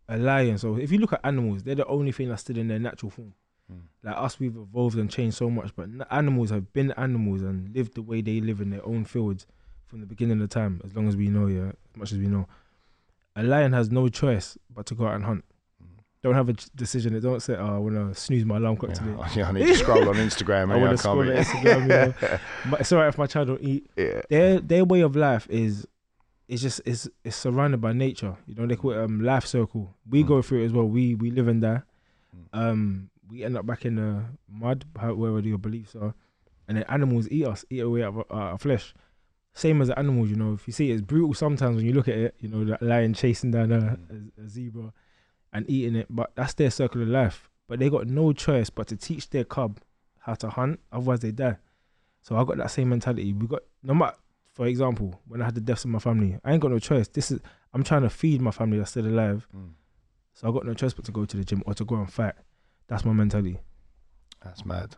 a 0.10 0.18
lion. 0.18 0.58
So 0.58 0.76
if 0.76 0.92
you 0.92 0.98
look 0.98 1.14
at 1.14 1.22
animals, 1.24 1.64
they're 1.64 1.76
the 1.76 1.86
only 1.88 2.12
thing 2.12 2.28
that's 2.28 2.42
still 2.42 2.58
in 2.58 2.68
their 2.68 2.80
natural 2.80 3.12
form. 3.12 3.34
Mm. 3.72 3.80
Like 4.04 4.18
us, 4.18 4.42
we've 4.42 4.58
evolved 4.58 4.98
and 4.98 5.10
changed 5.10 5.38
so 5.38 5.50
much, 5.50 5.74
but 5.74 5.88
animals 6.12 6.50
have 6.50 6.74
been 6.74 6.92
animals 6.92 7.44
and 7.44 7.74
lived 7.74 7.96
the 7.96 8.02
way 8.02 8.20
they 8.20 8.42
live 8.42 8.60
in 8.60 8.72
their 8.72 8.86
own 8.86 9.06
fields 9.06 9.48
from 9.88 10.02
the 10.02 10.06
beginning 10.06 10.42
of 10.42 10.50
time, 10.50 10.82
as 10.84 10.94
long 10.94 11.08
as 11.08 11.16
we 11.16 11.30
know, 11.30 11.48
yeah, 11.48 11.70
as 11.70 11.96
much 11.98 12.12
as 12.12 12.18
we 12.18 12.28
know. 12.28 12.46
A 13.38 13.44
lion 13.44 13.72
has 13.72 13.90
no 13.90 14.10
choice 14.10 14.58
but 14.70 14.86
to 14.88 14.96
go 14.96 15.08
out 15.08 15.16
and 15.16 15.24
hunt. 15.24 15.46
Don't 16.24 16.36
have 16.36 16.50
a 16.50 16.54
decision. 16.76 17.14
They 17.14 17.20
don't 17.20 17.40
say, 17.42 17.56
"Oh, 17.56 17.76
I 17.76 17.78
want 17.80 17.96
to 17.96 18.14
snooze 18.20 18.46
my 18.46 18.58
alarm 18.58 18.78
clock 18.78 18.94
today." 18.94 19.10
Yeah, 19.18 19.30
yeah, 19.36 19.50
I 19.50 19.52
need 19.54 19.66
to 19.68 19.76
scroll 19.76 20.08
on 20.08 20.16
Instagram. 20.16 20.72
I 20.74 20.78
wanna 20.78 20.98
scroll 20.98 21.20
on 21.22 21.28
Instagram, 21.28 21.82
you 21.82 21.88
know. 21.88 22.78
It's 22.80 22.92
alright 22.94 23.10
if 23.10 23.18
my 23.18 23.26
child 23.26 23.48
don't 23.48 23.62
eat. 23.64 23.90
yeah. 23.98 24.22
Their 24.30 24.60
their 24.60 24.86
way 24.86 25.02
of 25.02 25.16
life 25.16 25.48
is, 25.50 25.88
it's 26.48 26.62
just 26.62 26.80
it's 26.86 27.10
it's 27.24 27.36
surrounded 27.36 27.82
by 27.82 27.94
nature. 27.94 28.36
You 28.46 28.54
know, 28.56 28.68
they 28.68 28.76
call 28.76 28.92
it 28.92 29.00
um 29.00 29.22
life 29.24 29.46
circle. 29.48 29.96
We 30.10 30.24
Mm. 30.24 30.28
go 30.28 30.42
through 30.44 30.62
it 30.62 30.66
as 30.66 30.74
well. 30.74 30.88
We 30.88 31.16
we 31.16 31.32
live 31.32 31.48
and 31.48 31.62
die. 31.62 31.82
Mm. 32.54 32.60
Um, 32.60 33.10
we 33.28 33.44
end 33.44 33.58
up 33.58 33.66
back 33.66 33.86
in 33.86 33.96
the 33.96 34.24
mud, 34.48 34.86
wherever 35.02 35.40
your 35.40 35.58
beliefs 35.58 35.96
are, 35.96 36.14
and 36.68 36.78
then 36.78 36.86
animals 36.88 37.28
eat 37.32 37.48
us, 37.48 37.66
eat 37.72 37.80
away 37.80 38.04
our, 38.04 38.26
our 38.30 38.58
flesh. 38.60 38.94
Same 39.54 39.82
as 39.82 39.88
the 39.88 39.98
animals, 39.98 40.30
you 40.30 40.36
know. 40.36 40.54
If 40.54 40.68
you 40.68 40.74
see 40.74 40.92
it, 40.92 40.94
it's 40.94 41.02
brutal 41.02 41.34
sometimes 41.34 41.78
when 41.78 41.86
you 41.86 41.94
look 41.94 42.08
at 42.08 42.16
it. 42.16 42.36
You 42.40 42.50
know, 42.50 42.64
that 42.66 42.82
lion 42.84 43.14
chasing 43.16 43.50
down 43.52 43.72
a, 43.72 43.98
a, 44.12 44.44
a 44.46 44.48
zebra 44.48 44.94
and 45.54 45.70
eating 45.70 45.96
it, 45.96 46.08
but 46.10 46.32
that's 46.36 46.54
their 46.54 46.72
circle 46.72 47.02
of 47.02 47.08
life. 47.08 47.50
But 47.68 47.80
they 47.80 47.90
got 47.90 48.08
no 48.08 48.34
choice 48.34 48.70
but 48.70 48.88
to 48.88 48.98
teach 48.98 49.30
their 49.30 49.44
cub 49.44 49.80
how 50.20 50.34
to 50.36 50.50
hunt, 50.50 50.80
otherwise 50.92 51.20
they 51.22 51.32
die. 51.32 51.58
So 52.22 52.36
I 52.36 52.44
got 52.44 52.58
that 52.58 52.72
same 52.72 52.90
mentality. 52.90 53.34
We 53.34 53.48
got 53.48 53.64
no 53.82 53.94
matter, 53.94 54.18
for 54.54 54.68
example, 54.68 55.20
when 55.28 55.42
I 55.42 55.46
had 55.46 55.56
the 55.56 55.62
deaths 55.62 55.86
in 55.86 55.92
my 55.92 56.00
family, 56.00 56.38
I 56.44 56.52
ain't 56.54 56.62
got 56.62 56.72
no 56.72 56.80
choice. 56.80 57.08
This 57.08 57.32
is 57.32 57.40
I'm 57.74 57.84
trying 57.84 58.02
to 58.04 58.10
feed 58.10 58.42
my 58.42 58.52
family 58.52 58.78
that's 58.78 58.92
still 58.92 59.08
alive, 59.08 59.48
Mm. 59.56 59.70
so 60.34 60.50
I 60.50 60.52
got 60.52 60.66
no 60.66 60.74
choice 60.74 60.94
but 60.94 61.06
to 61.06 61.12
go 61.12 61.26
to 61.26 61.38
the 61.38 61.44
gym 61.46 61.64
or 61.66 61.74
to 61.74 61.86
go 61.86 61.96
and 61.96 62.12
fight. 62.12 62.36
That's 62.88 63.06
my 63.06 63.14
mentality. 63.14 63.60
That's 64.44 64.66
mad. 64.66 64.96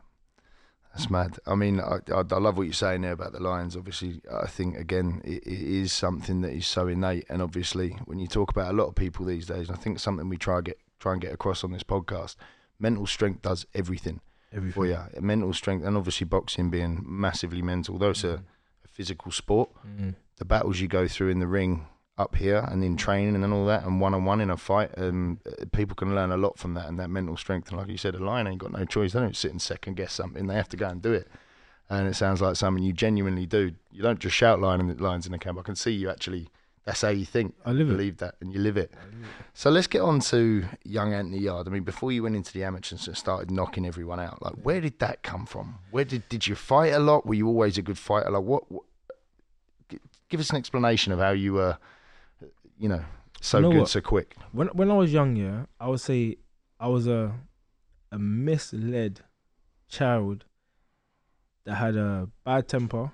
That's 0.93 1.09
mad. 1.09 1.39
I 1.47 1.55
mean, 1.55 1.79
I, 1.79 1.97
I, 2.13 2.19
I 2.19 2.37
love 2.37 2.55
what 2.57 2.63
you're 2.63 2.73
saying 2.73 3.01
there 3.01 3.13
about 3.13 3.31
the 3.33 3.39
Lions. 3.41 3.75
Obviously, 3.75 4.21
I 4.31 4.45
think 4.47 4.77
again 4.77 5.21
it, 5.23 5.41
it 5.45 5.61
is 5.61 5.91
something 5.91 6.41
that 6.41 6.51
is 6.53 6.67
so 6.67 6.87
innate, 6.87 7.25
and 7.29 7.41
obviously, 7.41 7.97
when 8.05 8.19
you 8.19 8.27
talk 8.27 8.51
about 8.51 8.69
a 8.71 8.77
lot 8.77 8.85
of 8.87 8.95
people 8.95 9.25
these 9.25 9.47
days, 9.47 9.69
I 9.71 9.75
think 9.75 9.99
something 9.99 10.29
we 10.29 10.37
try 10.37 10.61
get 10.61 10.77
try 10.99 11.13
and 11.13 11.21
get 11.21 11.33
across 11.33 11.63
on 11.63 11.71
this 11.71 11.83
podcast. 11.83 12.35
Mental 12.79 13.07
strength 13.07 13.41
does 13.41 13.65
everything 13.73 14.21
Everything. 14.51 14.73
for 14.73 14.85
you. 14.85 14.99
Mental 15.19 15.51
strength, 15.53 15.83
and 15.85 15.97
obviously 15.97 16.25
boxing 16.25 16.69
being 16.69 17.01
massively 17.05 17.61
mental. 17.61 17.97
Though 17.97 18.11
it's 18.11 18.23
a, 18.23 18.43
a 18.85 18.87
physical 18.87 19.31
sport, 19.31 19.69
Mm. 19.87 20.15
the 20.37 20.45
battles 20.45 20.79
you 20.79 20.87
go 20.87 21.07
through 21.07 21.29
in 21.29 21.39
the 21.39 21.47
ring 21.47 21.87
up 22.17 22.35
here 22.35 22.67
and 22.69 22.83
in 22.83 22.95
training 22.95 23.33
and 23.33 23.43
then 23.43 23.51
all 23.51 23.65
that 23.65 23.83
and 23.83 23.99
one 23.99 24.13
on 24.13 24.23
one 24.23 24.39
in 24.39 24.51
a 24.51 24.57
fight 24.57 24.91
um 24.97 25.39
uh, 25.47 25.65
people 25.71 25.95
can 25.95 26.13
learn 26.13 26.31
a 26.31 26.37
lot 26.37 26.57
from 26.59 26.75
that 26.75 26.87
and 26.87 26.99
that 26.99 27.09
mental 27.09 27.35
strength 27.35 27.69
and 27.69 27.77
like 27.79 27.87
you 27.87 27.97
said 27.97 28.13
a 28.13 28.23
lion 28.23 28.45
ain't 28.45 28.59
got 28.59 28.71
no 28.71 28.85
choice 28.85 29.13
they 29.13 29.19
don't 29.19 29.35
sit 29.35 29.49
and 29.49 29.61
second 29.61 29.95
guess 29.95 30.13
something 30.13 30.45
they 30.45 30.53
have 30.53 30.69
to 30.69 30.77
go 30.77 30.87
and 30.87 31.01
do 31.01 31.11
it 31.11 31.27
and 31.89 32.07
it 32.07 32.13
sounds 32.13 32.39
like 32.39 32.55
something 32.55 32.83
you 32.83 32.93
genuinely 32.93 33.47
do 33.47 33.73
you 33.91 34.03
don't 34.03 34.19
just 34.19 34.35
shout 34.35 34.59
lion 34.59 34.79
in 34.79 34.95
the 34.95 35.03
lines 35.03 35.25
in 35.25 35.31
the 35.31 35.39
camp 35.39 35.57
i 35.57 35.63
can 35.63 35.75
see 35.75 35.91
you 35.91 36.07
actually 36.07 36.47
that's 36.85 37.01
how 37.01 37.09
you 37.09 37.25
think 37.25 37.55
I 37.65 37.71
live 37.71 37.89
it. 37.89 37.93
believe 37.93 38.17
that 38.17 38.35
and 38.41 38.53
you 38.53 38.59
live 38.59 38.77
it 38.77 38.91
so 39.53 39.71
let's 39.71 39.87
get 39.87 40.01
on 40.01 40.19
to 40.19 40.65
young 40.83 41.13
Anthony 41.13 41.37
Yarde. 41.37 41.67
I 41.67 41.71
mean, 41.71 41.83
before 41.83 42.11
you 42.11 42.23
went 42.23 42.35
into 42.35 42.51
the 42.51 42.63
amateurs 42.63 43.07
and 43.07 43.15
started 43.15 43.51
knocking 43.51 43.85
everyone 43.85 44.19
out, 44.19 44.41
like 44.41 44.53
where 44.63 44.81
did 44.81 44.97
that 44.97 45.21
come 45.21 45.45
from? 45.45 45.75
Where 45.91 46.03
did 46.03 46.27
did 46.27 46.47
you 46.47 46.55
fight 46.55 46.91
a 46.91 46.97
lot? 46.99 47.25
Were 47.25 47.35
you 47.35 47.47
always 47.47 47.77
a 47.77 47.83
good 47.83 47.99
fighter? 47.99 48.31
Like 48.31 48.43
what? 48.43 48.71
what 48.71 48.83
give 50.33 50.39
us 50.39 50.49
an 50.49 50.55
explanation 50.55 51.13
of 51.13 51.19
how 51.19 51.29
you 51.29 51.53
were, 51.53 51.77
you 52.83 52.89
know, 52.89 53.03
so 53.41 53.57
You 53.57 53.61
know 53.63 53.71
good 53.71 53.79
what? 53.81 53.89
so 53.89 54.01
quick. 54.01 54.29
When 54.57 54.67
when 54.79 54.89
I 54.91 54.97
was 55.03 55.11
young, 55.19 55.31
yeah, 55.45 55.57
I 55.79 55.87
would 55.89 56.01
say 56.09 56.19
I 56.85 56.87
was 56.95 57.05
a 57.19 57.21
a 58.11 58.19
misled 58.19 59.15
child 59.95 60.45
that 61.65 61.75
had 61.75 61.95
a 61.95 62.29
bad 62.45 62.67
temper 62.67 63.05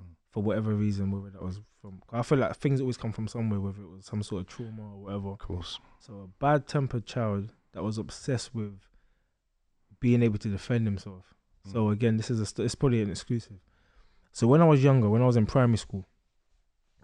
Mm. 0.00 0.14
for 0.32 0.42
whatever 0.42 0.72
reason, 0.86 1.04
whether 1.12 1.30
that 1.34 1.42
was 1.42 1.60
from. 1.80 2.00
I 2.20 2.22
feel 2.22 2.38
like 2.38 2.54
things 2.56 2.80
always 2.80 2.96
come 2.96 3.12
from 3.12 3.26
somewhere, 3.28 3.60
whether 3.60 3.82
it 3.82 3.90
was 3.96 4.04
some 4.06 4.22
sort 4.22 4.40
of 4.42 4.46
trauma 4.54 4.84
or 4.94 4.98
whatever. 5.04 5.28
Of 5.32 5.38
course. 5.50 5.72
So 6.04 6.10
a 6.26 6.28
bad 6.44 6.60
tempered 6.74 7.04
child 7.14 7.44
that 7.72 7.82
was 7.88 7.98
obsessed 7.98 8.54
with 8.54 8.76
being 10.00 10.22
able 10.22 10.38
to 10.38 10.48
defend 10.48 10.86
himself. 10.86 11.24
So 11.72 11.90
again, 11.90 12.16
this 12.16 12.30
is 12.30 12.38
a 12.40 12.62
it's 12.64 12.74
probably 12.76 13.02
an 13.02 13.10
exclusive. 13.10 13.58
So 14.32 14.46
when 14.46 14.62
I 14.62 14.68
was 14.72 14.82
younger, 14.88 15.08
when 15.10 15.22
I 15.22 15.26
was 15.26 15.36
in 15.36 15.46
primary 15.46 15.76
school, 15.86 16.04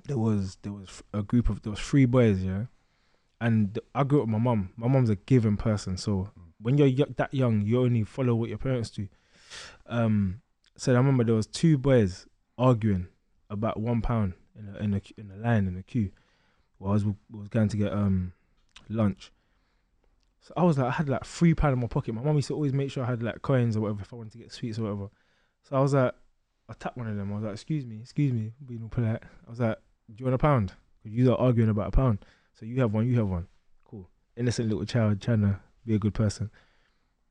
there 0.07 0.19
was 0.19 0.59
there 0.63 0.73
was 0.73 1.03
a 1.13 1.23
group 1.23 1.49
of 1.49 1.63
there 1.63 1.71
was 1.71 1.81
three 1.81 2.05
boys, 2.05 2.43
yeah, 2.43 2.65
and 3.41 3.79
I 3.95 4.05
grew 4.05 4.21
up 4.21 4.27
with 4.27 4.33
my 4.33 4.39
mum. 4.39 4.73
My 4.77 4.89
mum's 4.89 5.11
a 5.11 5.17
giving 5.17 5.57
person, 5.57 5.97
so 5.97 6.31
when 6.61 6.79
you're 6.79 6.87
yo- 6.87 7.13
that 7.17 7.33
young, 7.33 7.63
you 7.63 7.81
only 7.81 8.05
follow 8.05 8.35
what 8.35 8.49
your 8.49 8.59
parents 8.59 8.91
do. 8.91 9.09
Um, 9.87 10.41
so 10.77 10.93
I 10.93 10.97
remember 10.97 11.25
there 11.25 11.35
was 11.35 11.47
two 11.47 11.79
boys 11.79 12.27
arguing 12.59 13.09
about 13.51 13.79
one 13.81 14.03
pound 14.03 14.35
in 14.59 14.69
a 14.69 14.79
in 14.79 14.95
a 14.95 15.01
in 15.17 15.31
a 15.31 15.37
line 15.37 15.67
in 15.67 15.77
a 15.77 15.83
queue. 15.83 16.11
While 16.79 16.91
I 16.91 16.95
was 16.95 17.05
was 17.31 17.49
going 17.49 17.69
to 17.69 17.77
get 17.77 17.93
um 17.93 18.33
lunch. 18.89 19.31
So 20.41 20.53
I 20.59 20.63
was 20.63 20.77
like, 20.77 20.89
I 20.89 20.91
had 20.91 21.09
like 21.09 21.25
three 21.25 21.55
pound 21.55 21.73
in 21.73 21.81
my 21.81 21.87
pocket. 21.87 22.15
My 22.15 22.23
mum 22.23 22.37
used 22.37 22.49
to 22.49 22.55
always 22.55 22.75
make 22.75 22.91
sure 22.91 23.03
I 23.03 23.09
had 23.09 23.23
like 23.23 23.41
coins 23.41 23.77
or 23.77 23.81
whatever 23.81 24.03
if 24.03 24.13
I 24.13 24.17
wanted 24.17 24.33
to 24.33 24.39
get 24.39 24.53
sweets 24.53 24.79
or 24.79 24.83
whatever. 24.83 25.09
So 25.63 25.77
I 25.77 25.81
was 25.81 25.95
like, 25.95 26.13
I 26.69 26.75
tapped 26.75 26.99
one 26.99 27.07
of 27.07 27.17
them. 27.17 27.33
I 27.33 27.37
was 27.37 27.45
like, 27.45 27.55
excuse 27.55 27.87
me, 27.87 28.01
excuse 28.03 28.33
me, 28.33 28.53
being 28.67 28.89
polite. 28.91 29.23
I 29.47 29.51
was 29.51 29.61
like, 29.61 29.79
do 30.09 30.15
you 30.19 30.25
want 30.27 30.35
a 30.35 30.39
pound? 30.39 30.73
You 31.03 31.33
are 31.33 31.37
arguing 31.41 31.71
about 31.71 31.89
a 31.89 31.91
pound. 31.91 32.25
So 32.55 32.65
you 32.67 32.81
have 32.81 32.93
one, 32.93 33.07
you 33.07 33.19
have 33.19 33.29
one. 33.29 33.47
Cool. 33.85 34.09
Innocent 34.37 34.69
little 34.69 34.85
child 34.85 35.21
trying 35.21 35.43
to 35.43 35.61
be 35.85 35.95
a 35.95 35.99
good 35.99 36.15
person. 36.15 36.51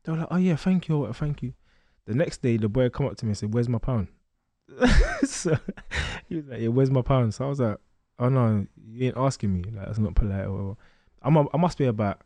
They 0.03 0.11
were 0.11 0.19
like, 0.19 0.27
oh 0.31 0.37
yeah, 0.37 0.55
thank 0.55 0.87
you, 0.89 1.11
thank 1.13 1.41
you. 1.41 1.53
The 2.05 2.13
next 2.13 2.41
day, 2.41 2.57
the 2.57 2.67
boy 2.67 2.89
come 2.89 3.05
up 3.05 3.15
to 3.17 3.25
me 3.25 3.29
and 3.29 3.37
said, 3.37 3.53
where's 3.53 3.69
my 3.69 3.77
pound? 3.77 4.09
so 5.23 5.57
he 6.27 6.35
was 6.35 6.45
like, 6.47 6.61
yeah, 6.61 6.67
where's 6.67 6.91
my 6.91 7.01
pound? 7.01 7.33
So 7.33 7.45
I 7.45 7.47
was 7.49 7.59
like, 7.59 7.77
oh 8.19 8.29
no, 8.29 8.65
you 8.85 9.07
ain't 9.07 9.17
asking 9.17 9.53
me. 9.53 9.63
Like, 9.71 9.85
that's 9.87 9.99
not 9.99 10.15
polite 10.15 10.45
or 10.45 10.51
whatever. 10.51 10.75
I'm 11.21 11.37
a, 11.37 11.45
I 11.53 11.57
must 11.57 11.77
be 11.77 11.85
about 11.85 12.21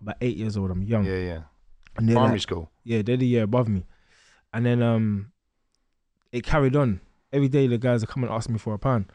about 0.00 0.16
eight 0.20 0.36
years 0.36 0.56
old. 0.56 0.70
I'm 0.70 0.82
young. 0.82 1.04
Yeah, 1.04 1.16
yeah. 1.16 1.40
And 1.96 2.08
Primary 2.10 2.32
like- 2.34 2.40
school. 2.42 2.70
yeah, 2.84 3.02
they're 3.02 3.16
the 3.16 3.26
year 3.26 3.42
above 3.42 3.68
me. 3.68 3.84
And 4.52 4.64
then 4.64 4.82
um 4.82 5.32
it 6.32 6.44
carried 6.44 6.76
on. 6.76 7.00
Every 7.32 7.48
day 7.48 7.66
the 7.66 7.78
guys 7.78 8.02
are 8.02 8.06
coming 8.06 8.30
asking 8.30 8.54
me 8.54 8.58
for 8.58 8.74
a 8.74 8.78
pound. 8.78 9.06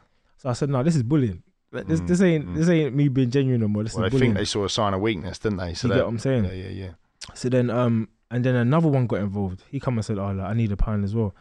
So 0.44 0.50
I 0.50 0.54
said, 0.54 0.70
no, 0.70 0.84
this 0.84 0.96
is 0.98 1.04
bullying. 1.04 1.42
Like, 1.72 1.88
this 1.88 2.02
Mm, 2.02 2.08
this 2.08 2.22
ain't 2.22 2.48
mm. 2.50 2.56
this 2.56 2.70
ain't 2.70 2.94
me 2.94 3.08
being 3.08 3.32
genuine 3.32 3.62
no 3.62 3.68
more. 3.70 3.84
This 3.84 3.96
Well, 3.96 4.04
is 4.04 4.08
I 4.08 4.12
bullying. 4.12 4.32
think 4.34 4.38
they 4.38 4.46
saw 4.46 4.66
a 4.66 4.70
sign 4.70 4.94
of 4.94 5.00
weakness, 5.02 5.40
didn't 5.40 5.58
they? 5.58 5.74
So 5.74 5.88
you 5.88 5.94
that, 5.94 6.00
get 6.00 6.06
what 6.06 6.12
I'm 6.12 6.20
saying? 6.20 6.44
yeah, 6.46 6.52
yeah, 6.52 6.70
yeah. 6.70 6.90
So 7.34 7.50
then 7.50 7.70
um 7.70 8.10
and 8.30 8.44
then 8.44 8.56
another 8.56 8.90
one 8.90 9.08
got 9.08 9.22
involved. 9.22 9.64
He 9.72 9.80
come 9.80 9.98
and 9.98 10.06
said, 10.06 10.20
Oh 10.20 10.32
like, 10.32 10.46
I 10.48 10.54
need 10.54 10.72
a 10.72 10.78
pound 10.78 11.04
as 11.06 11.16
well. 11.16 11.34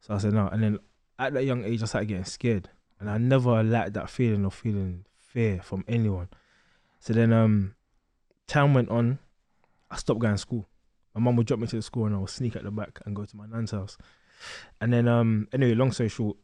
So 0.00 0.14
I 0.14 0.18
said 0.18 0.34
no. 0.34 0.46
And 0.46 0.62
then 0.62 0.78
at 1.18 1.32
that 1.32 1.44
young 1.44 1.64
age 1.64 1.82
I 1.82 1.86
started 1.86 2.06
getting 2.06 2.24
scared. 2.24 2.68
And 3.00 3.08
I 3.10 3.16
never 3.18 3.62
liked 3.64 3.94
that 3.94 4.10
feeling 4.10 4.44
of 4.44 4.52
feeling 4.54 5.06
fear 5.18 5.60
from 5.62 5.84
anyone. 5.88 6.28
So 7.00 7.12
then 7.14 7.32
um 7.32 7.74
time 8.46 8.74
went 8.74 8.90
on, 8.90 9.18
I 9.90 9.96
stopped 9.96 10.20
going 10.20 10.34
to 10.34 10.38
school. 10.38 10.68
My 11.14 11.20
mum 11.20 11.34
would 11.36 11.46
drop 11.46 11.58
me 11.58 11.66
to 11.66 11.76
the 11.76 11.82
school 11.82 12.06
and 12.06 12.14
I 12.14 12.18
would 12.18 12.30
sneak 12.30 12.54
at 12.54 12.62
the 12.62 12.70
back 12.70 13.00
and 13.06 13.16
go 13.16 13.24
to 13.24 13.36
my 13.36 13.46
nan's 13.46 13.70
house. 13.72 13.96
And 14.80 14.92
then 14.92 15.08
um 15.08 15.48
anyway, 15.52 15.74
long 15.74 15.90
story 15.92 16.08
short, 16.10 16.36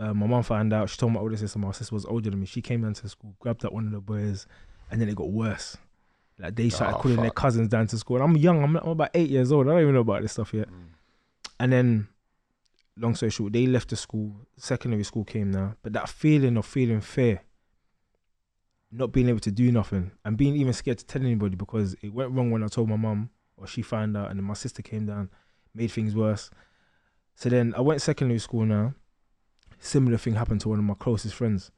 uh, 0.00 0.14
my 0.14 0.26
mom 0.26 0.42
found 0.42 0.72
out, 0.72 0.88
she 0.88 0.96
told 0.96 1.12
my 1.12 1.20
older 1.20 1.36
sister, 1.36 1.58
my 1.58 1.72
sister 1.72 1.94
was 1.94 2.06
older 2.06 2.30
than 2.30 2.40
me. 2.40 2.46
She 2.46 2.62
came 2.62 2.80
down 2.80 2.94
to 2.94 3.08
school, 3.08 3.34
grabbed 3.38 3.64
up 3.66 3.72
one 3.72 3.86
of 3.86 3.92
the 3.92 4.00
boys, 4.00 4.46
and 4.90 5.00
then 5.00 5.08
it 5.10 5.14
got 5.14 5.30
worse. 5.30 5.76
Like 6.38 6.56
they 6.56 6.70
started 6.70 6.96
Oh, 6.96 7.00
calling 7.00 7.20
their 7.20 7.30
cousins 7.30 7.68
down 7.68 7.86
to 7.88 7.98
school. 7.98 8.16
And 8.16 8.24
I'm 8.24 8.36
young, 8.36 8.64
I'm, 8.64 8.76
I'm 8.76 8.88
about 8.88 9.10
eight 9.12 9.28
years 9.28 9.52
old. 9.52 9.66
I 9.66 9.72
don't 9.72 9.82
even 9.82 9.94
know 9.94 10.00
about 10.00 10.22
this 10.22 10.32
stuff 10.32 10.54
yet. 10.54 10.68
Mm. 10.68 10.86
And 11.60 11.72
then, 11.72 12.08
long 12.96 13.14
story 13.14 13.30
short, 13.30 13.52
they 13.52 13.66
left 13.66 13.90
the 13.90 13.96
school. 13.96 14.34
Secondary 14.56 15.04
school 15.04 15.24
came 15.24 15.50
now, 15.50 15.74
but 15.82 15.92
that 15.92 16.08
feeling 16.08 16.56
of 16.56 16.64
feeling 16.64 17.02
fear, 17.02 17.42
not 18.90 19.12
being 19.12 19.28
able 19.28 19.40
to 19.40 19.50
do 19.50 19.70
nothing, 19.70 20.12
and 20.24 20.38
being 20.38 20.56
even 20.56 20.72
scared 20.72 20.96
to 20.98 21.06
tell 21.06 21.20
anybody 21.20 21.56
because 21.56 21.94
it 22.00 22.14
went 22.14 22.30
wrong 22.32 22.50
when 22.50 22.62
I 22.62 22.68
told 22.68 22.88
my 22.88 22.96
mum, 22.96 23.28
or 23.58 23.66
she 23.66 23.82
found 23.82 24.16
out, 24.16 24.30
and 24.30 24.40
then 24.40 24.46
my 24.46 24.54
sister 24.54 24.80
came 24.80 25.04
down, 25.04 25.28
made 25.74 25.90
things 25.90 26.16
worse. 26.16 26.50
So 27.34 27.50
then 27.50 27.74
I 27.76 27.82
went 27.82 28.00
secondary 28.00 28.38
school 28.38 28.64
now. 28.64 28.94
Similar 29.80 30.18
thing 30.18 30.34
happened 30.34 30.60
to 30.62 30.68
one 30.68 30.78
of 30.78 30.84
my 30.84 30.94
closest 30.94 31.34
friends, 31.34 31.70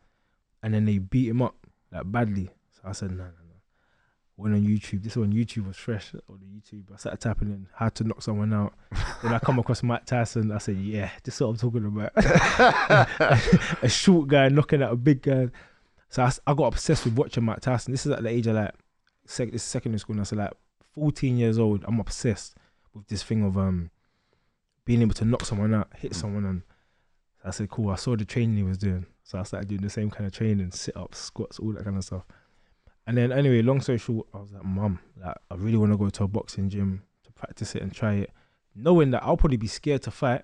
and 0.63 0.75
then 0.75 0.85
they 0.85 0.99
beat 0.99 1.29
him 1.29 1.41
up 1.41 1.55
like 1.91 2.11
badly. 2.11 2.51
So 2.73 2.81
I 2.85 2.93
said, 2.93 3.11
no, 3.13 3.19
no, 3.19 3.25
no. 3.25 3.31
Went 4.37 4.55
on 4.57 4.63
YouTube. 4.67 5.03
This 5.05 5.13
is 5.13 5.19
when 5.19 5.33
YouTube 5.33 5.67
was 5.69 5.77
fresh 5.77 6.13
on 6.29 6.41
the 6.41 6.47
YouTube. 6.47 6.93
I 6.93 6.97
started 6.97 7.21
tapping 7.21 7.49
in 7.51 7.69
how 7.75 7.91
to 7.91 8.05
knock 8.05 8.23
someone 8.23 8.53
out. 8.53 8.73
Then 9.23 9.33
I 9.33 9.39
come 9.39 9.59
across 9.61 9.83
Mike 9.85 10.05
Tyson. 10.05 10.51
I 10.51 10.59
said, 10.59 10.77
yeah, 10.79 11.11
this 11.23 11.35
is 11.37 11.41
what 11.41 11.49
I'm 11.49 11.57
talking 11.57 11.87
about. 11.87 12.13
a 13.83 13.89
short 13.89 14.29
guy 14.29 14.49
knocking 14.49 14.83
out 14.83 14.93
a 14.93 14.97
big 14.97 15.23
guy. 15.23 15.49
So 16.09 16.29
I 16.47 16.55
got 16.55 16.65
obsessed 16.65 17.05
with 17.05 17.15
watching 17.15 17.45
Mike 17.45 17.61
Tyson. 17.61 17.93
This 17.93 18.05
is 18.07 18.13
at 18.13 18.23
the 18.23 18.29
age 18.31 18.47
of 18.47 18.57
like, 18.57 18.73
sec- 19.27 19.53
this 19.53 19.63
is 19.63 19.69
secondary 19.69 20.01
school 20.01 20.17
now. 20.17 20.25
So 20.25 20.37
like 20.37 20.53
14 20.95 21.37
years 21.37 21.59
old, 21.59 21.85
I'm 21.87 22.01
obsessed 22.01 22.57
with 22.95 23.07
this 23.09 23.23
thing 23.23 23.45
of 23.45 23.57
um 23.57 23.91
being 24.85 25.03
able 25.03 25.15
to 25.15 25.25
knock 25.25 25.45
someone 25.45 25.73
out, 25.75 25.89
hit 25.97 26.13
Mm. 26.13 26.17
someone, 26.17 26.45
and 26.45 26.63
I 27.45 27.51
said, 27.51 27.71
cool. 27.71 27.91
I 27.91 27.97
saw 27.97 28.15
the 28.17 28.25
training 28.25 28.57
he 28.57 28.63
was 28.63 28.79
doing, 28.79 29.05
so 29.25 29.39
I 29.39 29.43
started 29.43 29.69
doing 29.69 29.81
the 29.83 29.91
same 29.91 30.11
kind 30.11 30.27
of 30.27 30.33
training, 30.33 30.71
sit 30.73 30.97
ups, 30.97 31.19
squats, 31.19 31.59
all 31.59 31.73
that 31.73 31.85
kind 31.85 31.97
of 31.97 32.05
stuff. 32.05 32.25
And 33.07 33.17
then 33.17 33.33
anyway, 33.33 33.63
long 33.63 33.81
story 33.81 33.99
short, 33.99 34.29
I 34.33 34.39
was 34.39 34.53
like, 34.53 34.65
Mum, 34.65 35.01
like 35.17 35.35
I 35.51 35.55
really 35.57 35.77
want 35.77 35.91
to 35.93 35.99
go 35.99 36.09
to 36.09 36.25
a 36.25 36.29
boxing 36.29 36.69
gym 36.71 37.03
to 37.25 37.33
practice 37.33 37.75
it 37.75 37.83
and 37.83 37.93
try 37.93 38.15
it, 38.15 38.31
knowing 38.77 39.11
that 39.11 39.25
I'll 39.25 39.37
probably 39.37 39.57
be 39.57 39.67
scared 39.67 40.03
to 40.03 40.11
fight 40.11 40.43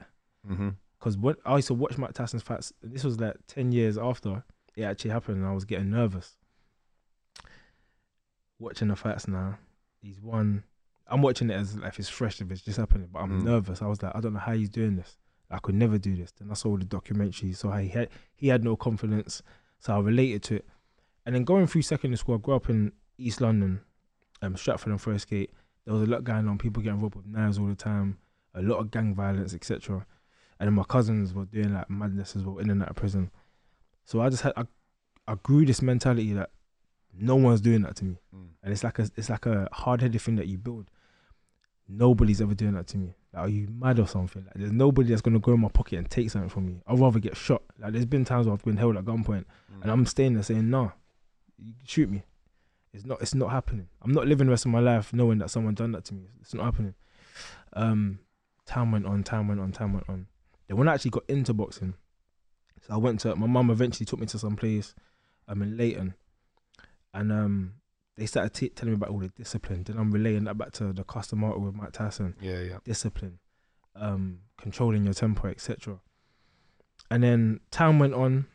Mm-hmm. 0.48 0.70
because 0.98 1.16
when 1.18 1.34
I 1.44 1.56
used 1.56 1.68
to 1.68 1.74
watch 1.74 1.98
Mike 1.98 2.14
Tyson's 2.14 2.42
fights, 2.42 2.72
and 2.82 2.92
this 2.92 3.04
was 3.04 3.20
like 3.20 3.36
ten 3.46 3.70
years 3.70 3.98
after 3.98 4.42
it 4.76 4.82
actually 4.84 5.10
happened, 5.10 5.38
and 5.38 5.46
I 5.46 5.52
was 5.52 5.64
getting 5.64 5.90
nervous. 5.90 6.36
Watching 8.58 8.88
the 8.88 8.96
fights 8.96 9.28
now, 9.28 9.58
he's 10.00 10.20
won. 10.20 10.64
I'm 11.06 11.22
watching 11.22 11.48
it 11.50 11.54
as 11.54 11.76
like 11.76 11.88
if 11.92 11.98
it's 12.00 12.08
fresh, 12.08 12.40
if 12.40 12.50
it's 12.50 12.62
just 12.62 12.78
happening, 12.78 13.08
but 13.12 13.20
I'm 13.20 13.40
Mm. 13.40 13.44
nervous. 13.44 13.82
I 13.82 13.86
was 13.86 14.02
like, 14.02 14.14
I 14.16 14.20
don't 14.20 14.32
know 14.32 14.40
how 14.40 14.52
he's 14.52 14.68
doing 14.68 14.96
this. 14.96 15.16
I 15.50 15.58
could 15.58 15.74
never 15.74 15.98
do 15.98 16.14
this. 16.16 16.30
Then 16.32 16.50
I 16.50 16.54
saw 16.54 16.76
the 16.76 16.84
documentary, 16.84 17.52
so 17.52 17.70
he 17.72 17.88
had 17.88 18.08
he 18.34 18.48
had 18.48 18.64
no 18.64 18.76
confidence, 18.76 19.42
so 19.78 19.94
I 19.94 19.98
related 20.00 20.42
to 20.44 20.56
it. 20.56 20.66
And 21.24 21.34
then 21.34 21.44
going 21.44 21.66
through 21.66 21.82
secondary 21.82 22.16
school, 22.18 22.34
I 22.36 22.38
grew 22.38 22.54
up 22.54 22.68
in 22.70 22.92
East 23.18 23.40
London, 23.40 23.80
um, 24.42 24.56
Stratford 24.56 24.90
and 24.92 25.00
Forest 25.00 25.28
Gate. 25.28 25.50
There 25.84 25.94
was 25.94 26.02
a 26.02 26.06
lot 26.10 26.24
going 26.24 26.46
on. 26.48 26.58
People 26.58 26.82
getting 26.82 27.00
robbed 27.00 27.14
with 27.16 27.26
knives 27.26 27.58
all 27.58 27.66
the 27.66 27.74
time, 27.74 28.18
a 28.54 28.62
lot 28.62 28.76
of 28.78 28.90
gang 28.90 29.14
violence, 29.14 29.54
etc. 29.54 30.06
And 30.60 30.66
then 30.66 30.74
my 30.74 30.84
cousins 30.84 31.32
were 31.32 31.44
doing 31.46 31.72
like 31.72 31.88
madness 31.88 32.36
as 32.36 32.44
well, 32.44 32.58
in 32.58 32.68
and 32.70 32.82
out 32.82 32.90
of 32.90 32.96
prison. 32.96 33.30
So 34.04 34.20
I 34.20 34.28
just 34.28 34.42
had 34.42 34.52
I, 34.56 34.64
I 35.26 35.34
grew 35.42 35.64
this 35.64 35.80
mentality 35.82 36.32
that 36.34 36.50
no 37.18 37.36
one's 37.36 37.60
doing 37.60 37.82
that 37.82 37.96
to 37.96 38.04
me, 38.04 38.18
Mm. 38.34 38.48
and 38.62 38.72
it's 38.72 38.84
like 38.84 38.98
a 38.98 39.08
it's 39.16 39.30
like 39.30 39.46
a 39.46 39.68
hard 39.72 40.02
headed 40.02 40.20
thing 40.20 40.36
that 40.36 40.46
you 40.46 40.58
build. 40.58 40.90
Nobody's 41.88 42.40
ever 42.42 42.54
doing 42.54 42.74
that 42.74 42.86
to 42.88 42.98
me. 42.98 43.14
Are 43.38 43.48
you 43.48 43.68
mad 43.70 43.98
or 43.98 44.06
something? 44.06 44.44
Like, 44.44 44.54
there's 44.56 44.72
nobody 44.72 45.08
that's 45.10 45.22
gonna 45.22 45.38
go 45.38 45.52
in 45.54 45.60
my 45.60 45.68
pocket 45.68 45.98
and 45.98 46.10
take 46.10 46.30
something 46.30 46.48
from 46.50 46.66
me. 46.66 46.80
I'd 46.86 46.98
rather 46.98 47.18
get 47.20 47.36
shot. 47.36 47.62
Like, 47.78 47.92
there's 47.92 48.04
been 48.06 48.24
times 48.24 48.46
where 48.46 48.54
I've 48.54 48.64
been 48.64 48.76
held 48.76 48.96
at 48.96 49.04
gunpoint, 49.04 49.44
Mm. 49.72 49.82
and 49.82 49.90
I'm 49.90 50.06
staying 50.06 50.34
there 50.34 50.42
saying, 50.42 50.68
"No, 50.70 50.92
you 51.58 51.74
shoot 51.84 52.10
me." 52.10 52.22
It's 52.92 53.04
not. 53.04 53.20
It's 53.22 53.34
not 53.34 53.50
happening. 53.50 53.88
I'm 54.02 54.12
not 54.12 54.26
living 54.26 54.46
the 54.46 54.50
rest 54.50 54.64
of 54.64 54.70
my 54.72 54.80
life 54.80 55.12
knowing 55.12 55.38
that 55.38 55.50
someone 55.50 55.74
done 55.74 55.92
that 55.92 56.04
to 56.06 56.14
me. 56.14 56.28
It's 56.40 56.54
not 56.54 56.64
happening. 56.64 56.94
Um, 57.74 58.20
time 58.66 58.92
went 58.92 59.06
on. 59.06 59.22
Time 59.24 59.46
went 59.48 59.60
on. 59.60 59.72
Time 59.72 59.92
went 59.92 60.08
on. 60.08 60.26
Then 60.66 60.76
when 60.78 60.88
I 60.88 60.94
actually 60.94 61.10
got 61.12 61.24
into 61.28 61.52
boxing, 61.52 61.94
so 62.80 62.94
I 62.94 62.96
went 62.96 63.20
to 63.20 63.36
my 63.36 63.46
mum. 63.46 63.70
Eventually 63.70 64.06
took 64.06 64.18
me 64.20 64.26
to 64.26 64.38
some 64.38 64.56
place, 64.56 64.94
I'm 65.46 65.60
in 65.62 65.76
Leyton, 65.76 66.14
and 67.12 67.30
um, 67.32 67.74
they 68.18 68.26
started 68.26 68.52
t- 68.52 68.68
telling 68.68 68.92
me 68.92 68.96
about 68.96 69.10
all 69.10 69.18
the 69.20 69.28
discipline. 69.28 69.84
Then 69.84 69.96
I'm 69.96 70.10
relaying 70.10 70.44
that 70.44 70.58
back 70.58 70.72
to 70.72 70.92
the 70.92 71.04
customer 71.04 71.56
with 71.58 71.74
Mike 71.74 71.92
Tyson 71.92 72.34
Yeah, 72.40 72.60
yeah. 72.60 72.78
discipline, 72.84 73.38
um, 73.96 74.40
controlling 74.58 75.04
your 75.04 75.14
temper, 75.14 75.48
etc. 75.48 76.00
And 77.10 77.22
then 77.22 77.60
time 77.70 77.98
went 77.98 78.14
on. 78.14 78.46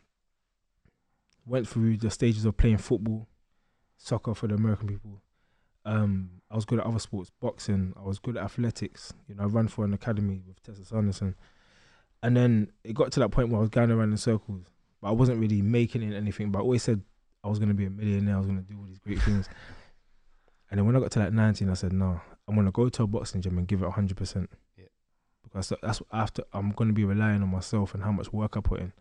Went 1.46 1.68
through 1.68 1.98
the 1.98 2.10
stages 2.10 2.46
of 2.46 2.56
playing 2.56 2.78
football, 2.78 3.28
soccer 3.98 4.34
for 4.34 4.46
the 4.46 4.54
American 4.54 4.88
people. 4.88 5.20
Um, 5.84 6.40
I 6.50 6.54
was 6.54 6.64
good 6.64 6.78
at 6.78 6.86
other 6.86 6.98
sports, 6.98 7.30
boxing. 7.40 7.92
I 7.98 8.02
was 8.02 8.18
good 8.18 8.38
at 8.38 8.44
athletics. 8.44 9.12
You 9.28 9.34
know, 9.34 9.42
I 9.42 9.46
ran 9.46 9.68
for 9.68 9.84
an 9.84 9.92
academy 9.92 10.40
with 10.46 10.62
Tessa 10.62 10.86
Sanderson. 10.86 11.34
And 12.22 12.34
then 12.34 12.72
it 12.82 12.94
got 12.94 13.12
to 13.12 13.20
that 13.20 13.28
point 13.28 13.50
where 13.50 13.58
I 13.58 13.60
was 13.60 13.68
going 13.68 13.90
around 13.90 14.10
in 14.12 14.16
circles, 14.16 14.64
but 15.02 15.08
I 15.08 15.10
wasn't 15.10 15.38
really 15.38 15.60
making 15.60 16.02
it 16.02 16.16
anything. 16.16 16.50
But 16.50 16.60
I 16.60 16.62
always 16.62 16.82
said 16.82 17.02
I 17.44 17.48
was 17.48 17.58
going 17.58 17.68
to 17.68 17.74
be 17.74 17.84
a 17.84 17.90
millionaire. 17.90 18.34
I 18.36 18.38
was 18.38 18.46
going 18.46 18.64
to 18.64 18.64
do 18.64 18.78
all 18.78 18.86
these 18.86 18.98
great 18.98 19.20
things. 19.20 19.48
And 20.70 20.78
then 20.78 20.86
when 20.86 20.96
I 20.96 21.00
got 21.00 21.10
to 21.12 21.18
like 21.20 21.32
19, 21.32 21.68
I 21.68 21.74
said, 21.74 21.92
no, 21.92 22.20
I'm 22.48 22.64
to 22.64 22.72
go 22.72 22.88
to 22.88 23.02
a 23.02 23.06
boxing 23.06 23.42
gym 23.42 23.58
and 23.58 23.68
give 23.68 23.82
it 23.82 23.88
100%. 23.88 24.48
Yeah. 24.76 24.84
Because 25.42 25.72
that's 25.82 26.02
after 26.10 26.42
I'm 26.52 26.70
going 26.72 26.88
to 26.88 26.94
be 26.94 27.04
relying 27.04 27.42
on 27.42 27.48
myself 27.48 27.94
and 27.94 28.02
how 28.02 28.12
much 28.12 28.32
work 28.32 28.56
I 28.56 28.60
put 28.60 28.80
in. 28.80 28.92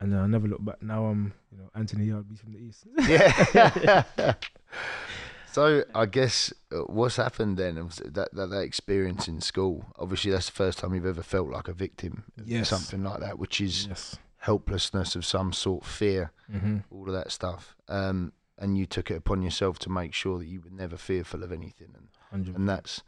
And 0.00 0.12
then 0.12 0.18
I 0.18 0.26
never 0.26 0.46
look 0.48 0.62
back. 0.62 0.82
Now 0.82 1.06
I'm, 1.06 1.32
you 1.50 1.58
know, 1.58 1.70
Anthony 1.74 2.06
Yardley 2.06 2.36
from 2.36 2.52
the 2.52 2.58
East. 2.58 2.84
Yeah. 2.98 4.02
so 5.52 5.84
I 5.94 6.04
guess 6.04 6.52
uh, 6.70 6.80
what's 6.80 7.16
happened 7.16 7.56
then 7.56 7.76
that, 7.76 8.34
that 8.34 8.50
that 8.50 8.60
experience 8.60 9.26
in 9.28 9.40
school. 9.40 9.86
Obviously, 9.98 10.32
that's 10.32 10.46
the 10.46 10.52
first 10.52 10.78
time 10.80 10.94
you've 10.94 11.06
ever 11.06 11.22
felt 11.22 11.48
like 11.48 11.68
a 11.68 11.72
victim, 11.72 12.24
Yes. 12.44 12.68
something 12.68 13.02
like 13.02 13.20
that, 13.20 13.38
which 13.38 13.60
is 13.62 13.86
yes. 13.86 14.16
Helplessness 14.46 15.16
of 15.16 15.24
some 15.24 15.52
sort, 15.52 15.84
fear, 15.84 16.32
Mm-hmm. 16.52 16.76
all 16.92 17.08
of 17.08 17.12
that 17.12 17.32
stuff. 17.32 17.74
Um, 17.88 18.32
and 18.58 18.78
you 18.78 18.86
took 18.86 19.10
it 19.10 19.16
upon 19.16 19.42
yourself 19.42 19.78
to 19.80 19.90
make 19.90 20.14
sure 20.14 20.38
that 20.38 20.46
you 20.46 20.60
were 20.60 20.70
never 20.70 20.96
fearful 20.96 21.42
of 21.42 21.50
anything, 21.52 21.88
and 21.94 22.08
100 22.30 22.56
and 22.56 22.68
that's. 22.68 23.02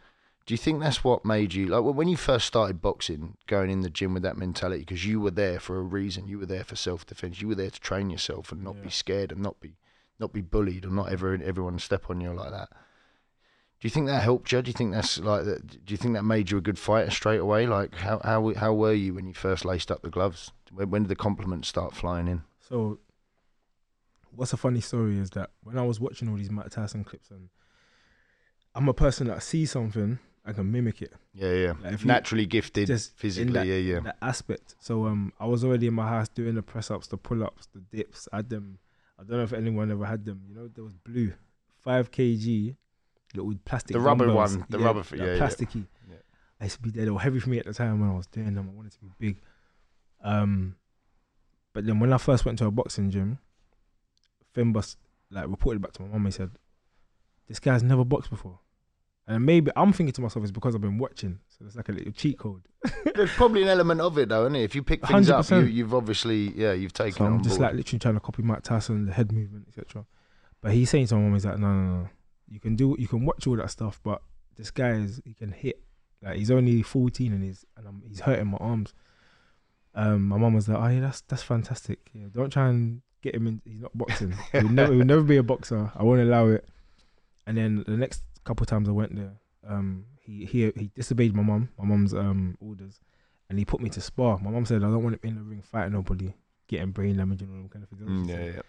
Do 0.45 0.55
you 0.55 0.59
think 0.59 0.81
that's 0.81 1.05
what 1.05 1.25
made 1.25 1.55
you 1.55 1.67
like 1.67 1.83
when 1.95 2.09
you 2.09 2.17
first 2.17 2.47
started 2.47 2.81
boxing, 2.83 3.37
going 3.47 3.71
in 3.71 3.83
the 3.83 3.91
gym 3.91 4.13
with 4.15 4.23
that 4.25 4.37
mentality? 4.37 4.81
Because 4.81 5.05
you 5.07 5.21
were 5.21 5.31
there 5.31 5.61
for 5.61 5.77
a 5.79 5.83
reason. 5.83 6.27
You 6.27 6.39
were 6.39 6.47
there 6.47 6.65
for 6.65 6.75
self 6.77 7.07
defense. 7.07 7.41
You 7.41 7.49
were 7.49 7.55
there 7.55 7.71
to 7.71 7.81
train 7.81 8.09
yourself 8.11 8.51
and 8.51 8.63
not 8.65 8.77
Yeah. 8.77 8.83
be 8.85 8.91
scared 8.91 9.31
and 9.33 9.41
not 9.43 9.61
be 9.61 9.77
not 10.19 10.33
be 10.33 10.41
bullied 10.41 10.85
or 10.85 10.91
not 10.91 11.13
ever 11.13 11.33
everyone 11.35 11.79
step 11.79 12.11
on 12.11 12.21
you 12.21 12.33
like 12.33 12.51
that. 12.51 12.71
Do 13.81 13.87
you 13.87 13.91
think 13.91 14.07
that 14.07 14.23
helped 14.23 14.51
you? 14.51 14.61
Do 14.61 14.69
you 14.69 14.73
think 14.73 14.93
that's 14.93 15.19
like 15.19 15.45
that? 15.45 15.85
Do 15.87 15.93
you 15.95 15.97
think 15.97 16.15
that 16.15 16.25
made 16.25 16.51
you 16.51 16.59
a 16.59 16.61
good 16.61 16.79
fighter 16.79 17.11
straight 17.11 17.39
away? 17.41 17.67
Like 17.67 17.95
how 17.95 18.21
how 18.25 18.53
how 18.55 18.75
were 18.75 18.93
you 18.93 19.15
when 19.15 19.27
you 19.27 19.35
first 19.35 19.65
laced 19.65 19.91
up 19.91 20.03
the 20.03 20.11
gloves? 20.11 20.51
When, 20.73 20.91
when 20.91 21.03
did 21.05 21.09
the 21.11 21.17
compliments 21.17 21.69
start 21.69 21.95
flying 21.95 22.27
in? 22.29 22.43
So, 22.69 22.99
what's 24.35 24.53
a 24.53 24.57
funny 24.57 24.81
story 24.81 25.19
is 25.19 25.31
that 25.31 25.51
when 25.63 25.79
I 25.79 25.83
was 25.83 26.01
watching 26.01 26.29
all 26.29 26.37
these 26.37 26.51
Mike 26.51 26.71
Tyson 26.71 27.05
clips, 27.05 27.31
and 27.31 27.49
I'm 28.75 28.89
a 28.89 28.95
person 28.95 29.29
that 29.29 29.43
sees 29.43 29.71
something, 29.71 30.19
I 30.45 30.53
can 30.53 30.71
mimic 30.71 31.01
it. 31.03 31.13
Yeah, 31.33 31.53
yeah. 31.53 31.73
Like, 31.83 32.05
Naturally 32.05 32.47
gifted, 32.47 32.89
just 32.89 33.17
physically. 33.17 33.53
that- 33.53 33.67
yeah, 33.67 33.77
yeah. 33.77 34.01
That 34.01 34.17
aspect. 34.21 34.75
So, 34.81 35.07
um, 35.07 35.33
I 35.39 35.47
was 35.47 35.65
already 35.65 35.87
in 35.87 35.95
my 35.95 36.09
house 36.09 36.29
doing 36.29 36.55
the 36.57 36.63
press 36.63 36.91
ups, 36.91 37.07
the 37.07 37.17
pull 37.17 37.43
ups, 37.45 37.69
the 37.75 37.81
dips. 37.97 38.29
I 38.33 38.37
had 38.37 38.51
them. 38.51 38.79
I 39.19 39.23
don't 39.23 39.39
know 39.39 39.43
if 39.45 39.53
anyone 39.53 39.91
ever 39.91 40.05
had 40.05 40.25
them. 40.25 40.43
You 40.49 40.55
know, 40.55 40.69
there 40.69 40.85
was 40.85 40.95
blue, 40.95 41.33
five 41.83 42.11
kg, 42.11 42.77
little 43.35 43.55
plastic. 43.65 43.95
The 43.95 44.01
rubber 44.01 44.27
dumbbells. 44.27 44.57
one, 44.57 44.67
the 44.69 44.79
rubber 44.79 45.01
f- 45.01 45.11
that 45.11 45.19
yeah, 45.19 45.25
yeah. 45.35 45.39
plasticky. 45.39 45.87
Yeah. 46.09 46.17
I 46.61 46.65
used 46.65 46.77
to 46.77 46.83
be 46.83 46.91
there. 46.91 47.05
They 47.05 47.11
were 47.11 47.21
heavy 47.21 47.41
for 47.41 47.51
me 47.51 47.59
at 47.59 47.67
the 47.67 47.75
time 47.75 48.01
when 48.01 48.11
I 48.11 48.15
was 48.15 48.27
doing 48.27 48.55
them. 48.55 48.69
I 48.73 48.77
wanted 48.77 48.93
to 48.93 48.99
be 49.01 49.09
big. 49.19 49.41
Um, 50.23 50.77
but 51.73 51.87
then 51.87 52.01
when 52.01 52.13
I 52.13 52.19
first 52.19 52.45
went 52.45 52.59
to 52.59 52.67
a 52.67 52.71
boxing 52.71 53.11
gym, 53.11 53.39
Finbus 54.55 54.97
like 55.31 55.47
reported 55.49 55.81
back 55.83 55.93
to 55.93 56.03
my 56.03 56.09
mum. 56.09 56.25
He 56.25 56.31
said, 56.33 56.51
"This 57.47 57.61
guy's 57.61 57.83
never 57.83 58.05
boxed 58.05 58.31
before." 58.31 58.59
And 59.27 59.45
maybe 59.45 59.71
I'm 59.77 59.93
thinking 59.93 60.15
to 60.15 60.23
myself, 60.23 60.43
it's 60.43 60.51
because 60.53 60.75
I've 60.75 60.81
been 60.81 60.97
watching. 60.97 61.39
So 61.51 61.67
it's 61.67 61.77
like 61.77 61.91
a 61.91 61.93
little 61.93 62.13
cheat 62.13 62.39
code. 62.39 62.63
There's 63.15 63.31
probably 63.33 63.61
an 63.63 63.69
element 63.69 64.01
of 64.01 64.17
it 64.17 64.31
though, 64.31 64.45
isn't 64.45 64.57
it? 64.57 64.63
If 64.63 64.75
you 64.75 64.83
pick 64.83 65.07
things 65.07 65.29
up, 65.29 65.45
you, 65.51 65.57
100%. 65.57 65.73
you've 65.75 65.93
obviously 65.95 66.51
yeah, 66.57 66.73
you've 66.73 66.95
taken 66.95 67.13
So 67.19 67.25
I'm 67.27 67.43
just 67.43 67.59
board. 67.59 67.61
like 67.69 67.75
literally 67.75 67.99
trying 67.99 68.15
to 68.15 68.21
copy 68.21 68.43
Mike 68.43 68.63
Tyson, 68.63 69.05
the 69.05 69.13
head 69.13 69.31
movement, 69.31 69.67
etc. 69.69 70.07
But 70.63 70.73
he's 70.73 70.89
saying 70.89 71.09
to 71.09 71.17
my 71.17 71.21
mum, 71.21 71.35
he's 71.35 71.45
like, 71.45 71.59
no, 71.59 71.69
no, 71.71 71.97
no. 72.01 72.09
You 72.51 72.61
can 72.61 72.77
do, 72.77 72.97
you 72.99 73.09
can 73.09 73.25
watch 73.25 73.47
all 73.47 73.57
that 73.57 73.71
stuff, 73.71 74.01
but 74.03 74.23
this 74.57 74.71
guy 74.71 74.91
is, 74.91 75.21
he 75.25 75.35
can 75.35 75.53
hit. 75.53 75.81
Like 76.23 76.37
he's 76.37 76.51
only 76.51 76.83
14 76.83 77.33
and 77.33 77.45
he's, 77.45 77.65
and 77.77 77.87
I'm, 77.87 78.03
he's 78.07 78.21
hurting 78.21 78.49
my 78.49 78.59
arms. 78.59 78.93
Um, 79.95 80.29
my 80.29 80.37
mum 80.37 80.55
was 80.55 80.69
like, 80.69 80.79
oh 80.79 80.87
yeah, 80.89 81.01
that's 81.01 81.23
that's 81.23 81.43
fantastic. 81.43 81.99
Yeah, 82.13 82.27
don't 82.33 82.53
try 82.53 82.69
and 82.69 83.03
get 83.23 83.35
him 83.35 83.47
in. 83.47 83.61
He's 83.65 83.81
not 83.81 83.97
boxing. 83.97 84.35
he 84.53 84.59
will 84.59 84.69
never, 84.71 84.93
he 84.93 84.99
will 84.99 85.05
never 85.05 85.23
be 85.23 85.37
a 85.37 85.43
boxer. 85.43 85.91
I 85.97 86.03
won't 86.03 86.21
allow 86.21 86.47
it. 86.49 86.69
And 87.47 87.57
then 87.57 87.85
the 87.87 87.97
next 87.97 88.23
couple 88.45 88.65
of 88.65 88.69
times 88.69 88.89
I 88.89 88.93
went 88.93 89.17
there, 89.17 89.33
um, 89.67 90.05
he 90.21 90.45
he 90.45 90.73
he 90.77 90.91
disobeyed 90.95 91.35
my 91.35 91.43
mum, 91.43 91.71
my 91.79 91.85
mum's 91.85 92.15
um 92.15 92.57
orders, 92.61 93.01
and 93.49 93.59
he 93.59 93.65
put 93.65 93.81
me 93.81 93.91
to 93.91 94.01
spar. 94.01 94.39
My 94.39 94.51
mum 94.51 94.67
said 94.67 94.85
I 94.85 94.87
don't 94.87 95.03
want 95.03 95.17
him 95.17 95.31
in 95.31 95.35
the 95.37 95.43
ring 95.43 95.63
fighting 95.63 95.93
nobody, 95.95 96.35
getting 96.69 96.91
brain 96.91 97.17
damage 97.17 97.43
and 97.43 97.63
all 97.63 97.69
kind 97.69 97.83
of 97.83 97.89
things. 97.89 98.27
Mm, 98.27 98.29
yeah, 98.29 98.55
yeah. 98.55 98.63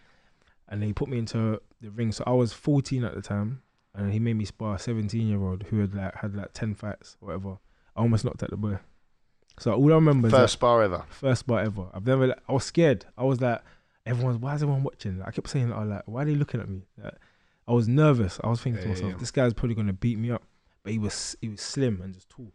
And 0.69 0.83
he 0.83 0.93
put 0.93 1.09
me 1.09 1.17
into 1.17 1.61
the 1.81 1.91
ring. 1.91 2.11
So 2.11 2.23
I 2.25 2.31
was 2.31 2.53
14 2.53 3.03
at 3.03 3.15
the 3.15 3.21
time, 3.21 3.61
and 3.95 4.11
he 4.13 4.19
made 4.19 4.35
me 4.35 4.45
spar 4.45 4.75
a 4.75 4.79
17 4.79 5.27
year 5.27 5.41
old 5.41 5.63
who 5.63 5.79
had 5.79 5.93
like 5.95 6.15
had 6.15 6.35
like 6.35 6.53
10 6.53 6.75
fights, 6.75 7.17
or 7.21 7.27
whatever. 7.27 7.57
I 7.95 8.01
almost 8.01 8.23
knocked 8.25 8.43
out 8.43 8.49
the 8.49 8.57
boy. 8.57 8.79
So 9.59 9.73
all 9.73 9.91
I 9.91 9.95
remember 9.95 10.27
is 10.27 10.31
First 10.33 10.41
that 10.41 10.57
spar 10.57 10.83
ever. 10.83 11.03
first 11.09 11.41
spar 11.41 11.59
ever. 11.59 11.87
I've 11.93 12.05
never. 12.07 12.27
Like, 12.27 12.39
I 12.47 12.53
was 12.53 12.63
scared. 12.63 13.05
I 13.17 13.23
was 13.23 13.41
like, 13.41 13.61
everyone's. 14.05 14.37
Why 14.37 14.55
is 14.55 14.63
everyone 14.63 14.83
watching? 14.83 15.19
Like, 15.19 15.27
I 15.27 15.31
kept 15.31 15.49
saying, 15.49 15.73
"Oh, 15.73 15.83
like, 15.83 16.03
why 16.05 16.21
are 16.21 16.25
they 16.25 16.35
looking 16.35 16.61
at 16.61 16.69
me?" 16.69 16.83
Like, 17.01 17.15
I 17.67 17.73
was 17.73 17.87
nervous. 17.87 18.39
I 18.43 18.47
was 18.47 18.61
thinking 18.61 18.81
to 18.83 18.87
Yeah, 18.87 18.93
yeah, 18.95 19.01
myself, 19.01 19.11
yeah. 19.13 19.17
"This 19.19 19.31
guy's 19.31 19.53
probably 19.53 19.75
gonna 19.75 19.91
beat 19.93 20.17
me 20.17 20.31
up." 20.31 20.43
But 20.83 20.93
he 20.93 20.99
was 20.99 21.35
he 21.41 21.49
was 21.49 21.59
slim 21.61 21.99
and 22.01 22.13
just 22.13 22.29
tall. 22.29 22.53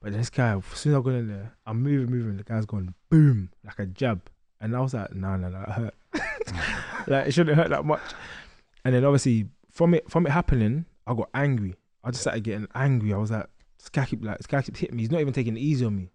But 0.00 0.12
this 0.14 0.30
guy, 0.30 0.56
as 0.56 0.64
soon 0.78 0.92
as 0.94 0.98
I 0.98 1.02
got 1.02 1.10
in 1.14 1.28
there, 1.28 1.54
I'm 1.66 1.82
moving, 1.82 2.10
moving. 2.14 2.36
The 2.38 2.44
guy's 2.44 2.64
going 2.64 2.94
boom 3.10 3.50
like 3.64 3.78
a 3.78 3.84
jab, 3.86 4.22
and 4.60 4.74
I 4.74 4.80
was 4.80 4.94
like, 4.94 5.14
"No, 5.14 5.36
no, 5.36 5.48
no, 5.50 5.58
that 5.66 5.68
hurt." 5.70 5.94
like 7.08 7.26
it 7.26 7.32
shouldn't 7.34 7.56
hurt 7.58 7.68
that 7.70 7.84
much. 7.84 8.00
And 8.84 8.94
then 8.94 9.04
obviously 9.04 9.48
from 9.76 9.92
it 9.92 10.10
from 10.10 10.26
it 10.26 10.30
happening, 10.30 10.86
I 11.06 11.14
got 11.14 11.28
angry. 11.34 11.76
I 12.02 12.10
just 12.10 12.22
started 12.22 12.42
getting 12.42 12.66
angry. 12.74 13.12
I 13.12 13.18
was 13.18 13.30
like, 13.30 13.46
"This 13.78 13.90
guy 13.90 14.06
keep 14.06 14.24
like 14.24 14.38
this 14.38 14.46
guy 14.46 14.62
keeps 14.62 14.80
hitting 14.80 14.96
me. 14.96 15.02
He's 15.02 15.10
not 15.10 15.20
even 15.20 15.34
taking 15.34 15.56
it 15.56 15.60
easy 15.60 15.84
on 15.84 15.96
me. 15.96 16.10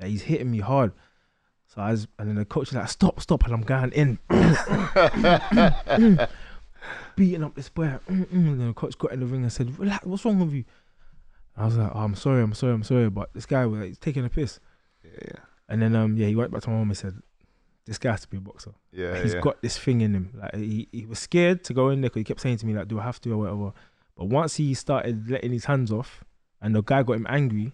Like 0.00 0.10
he's 0.10 0.22
hitting 0.22 0.50
me 0.50 0.58
hard." 0.58 0.92
So 1.66 1.80
I 1.80 1.92
was, 1.92 2.08
and 2.18 2.28
then 2.28 2.34
the 2.34 2.44
coach 2.44 2.70
was 2.70 2.74
like, 2.74 2.88
"Stop, 2.88 3.20
stop!" 3.20 3.44
And 3.44 3.54
I'm 3.54 3.62
going 3.62 3.92
in, 3.92 4.18
beating 7.16 7.44
up 7.44 7.54
this 7.54 7.68
boy. 7.68 7.98
Mm, 8.08 8.26
mm. 8.26 8.32
And 8.32 8.60
then 8.60 8.68
the 8.68 8.74
coach 8.74 8.98
got 8.98 9.12
in 9.12 9.20
the 9.20 9.26
ring 9.26 9.42
and 9.42 9.52
said, 9.52 9.78
"Relax, 9.78 10.04
what's 10.04 10.24
wrong 10.24 10.40
with 10.40 10.52
you?" 10.52 10.64
I 11.56 11.64
was 11.64 11.76
like, 11.76 11.90
oh, 11.94 12.00
I'm 12.00 12.14
sorry, 12.14 12.42
I'm 12.42 12.54
sorry, 12.54 12.74
I'm 12.74 12.82
sorry, 12.82 13.08
but 13.08 13.32
this 13.32 13.46
guy 13.46 13.64
was 13.64 13.80
like, 13.80 14.00
taking 14.00 14.24
a 14.24 14.28
piss. 14.28 14.60
Yeah, 15.02 15.10
yeah, 15.24 15.40
And 15.68 15.80
then 15.80 15.96
um 15.96 16.16
yeah, 16.16 16.26
he 16.26 16.34
went 16.34 16.50
back 16.50 16.62
to 16.62 16.70
my 16.70 16.76
mom 16.76 16.88
and 16.88 16.96
said, 16.96 17.14
this 17.86 17.98
guy 17.98 18.10
has 18.10 18.20
to 18.22 18.28
be 18.28 18.36
a 18.36 18.40
boxer. 18.40 18.72
yeah. 18.92 19.22
He's 19.22 19.34
yeah. 19.34 19.40
got 19.40 19.62
this 19.62 19.78
thing 19.78 20.00
in 20.00 20.14
him. 20.14 20.32
Like 20.34 20.54
he, 20.54 20.88
he 20.92 21.06
was 21.06 21.18
scared 21.18 21.64
to 21.64 21.74
go 21.74 21.88
in 21.88 22.00
there 22.00 22.10
because 22.10 22.20
he 22.20 22.24
kept 22.24 22.40
saying 22.40 22.58
to 22.58 22.66
me 22.66 22.74
like, 22.74 22.88
do 22.88 22.98
I 22.98 23.04
have 23.04 23.20
to 23.22 23.32
or 23.32 23.38
whatever. 23.38 23.72
But 24.16 24.26
once 24.26 24.56
he 24.56 24.74
started 24.74 25.30
letting 25.30 25.52
his 25.52 25.66
hands 25.66 25.92
off, 25.92 26.24
and 26.60 26.74
the 26.74 26.82
guy 26.82 27.02
got 27.02 27.14
him 27.16 27.26
angry, 27.28 27.72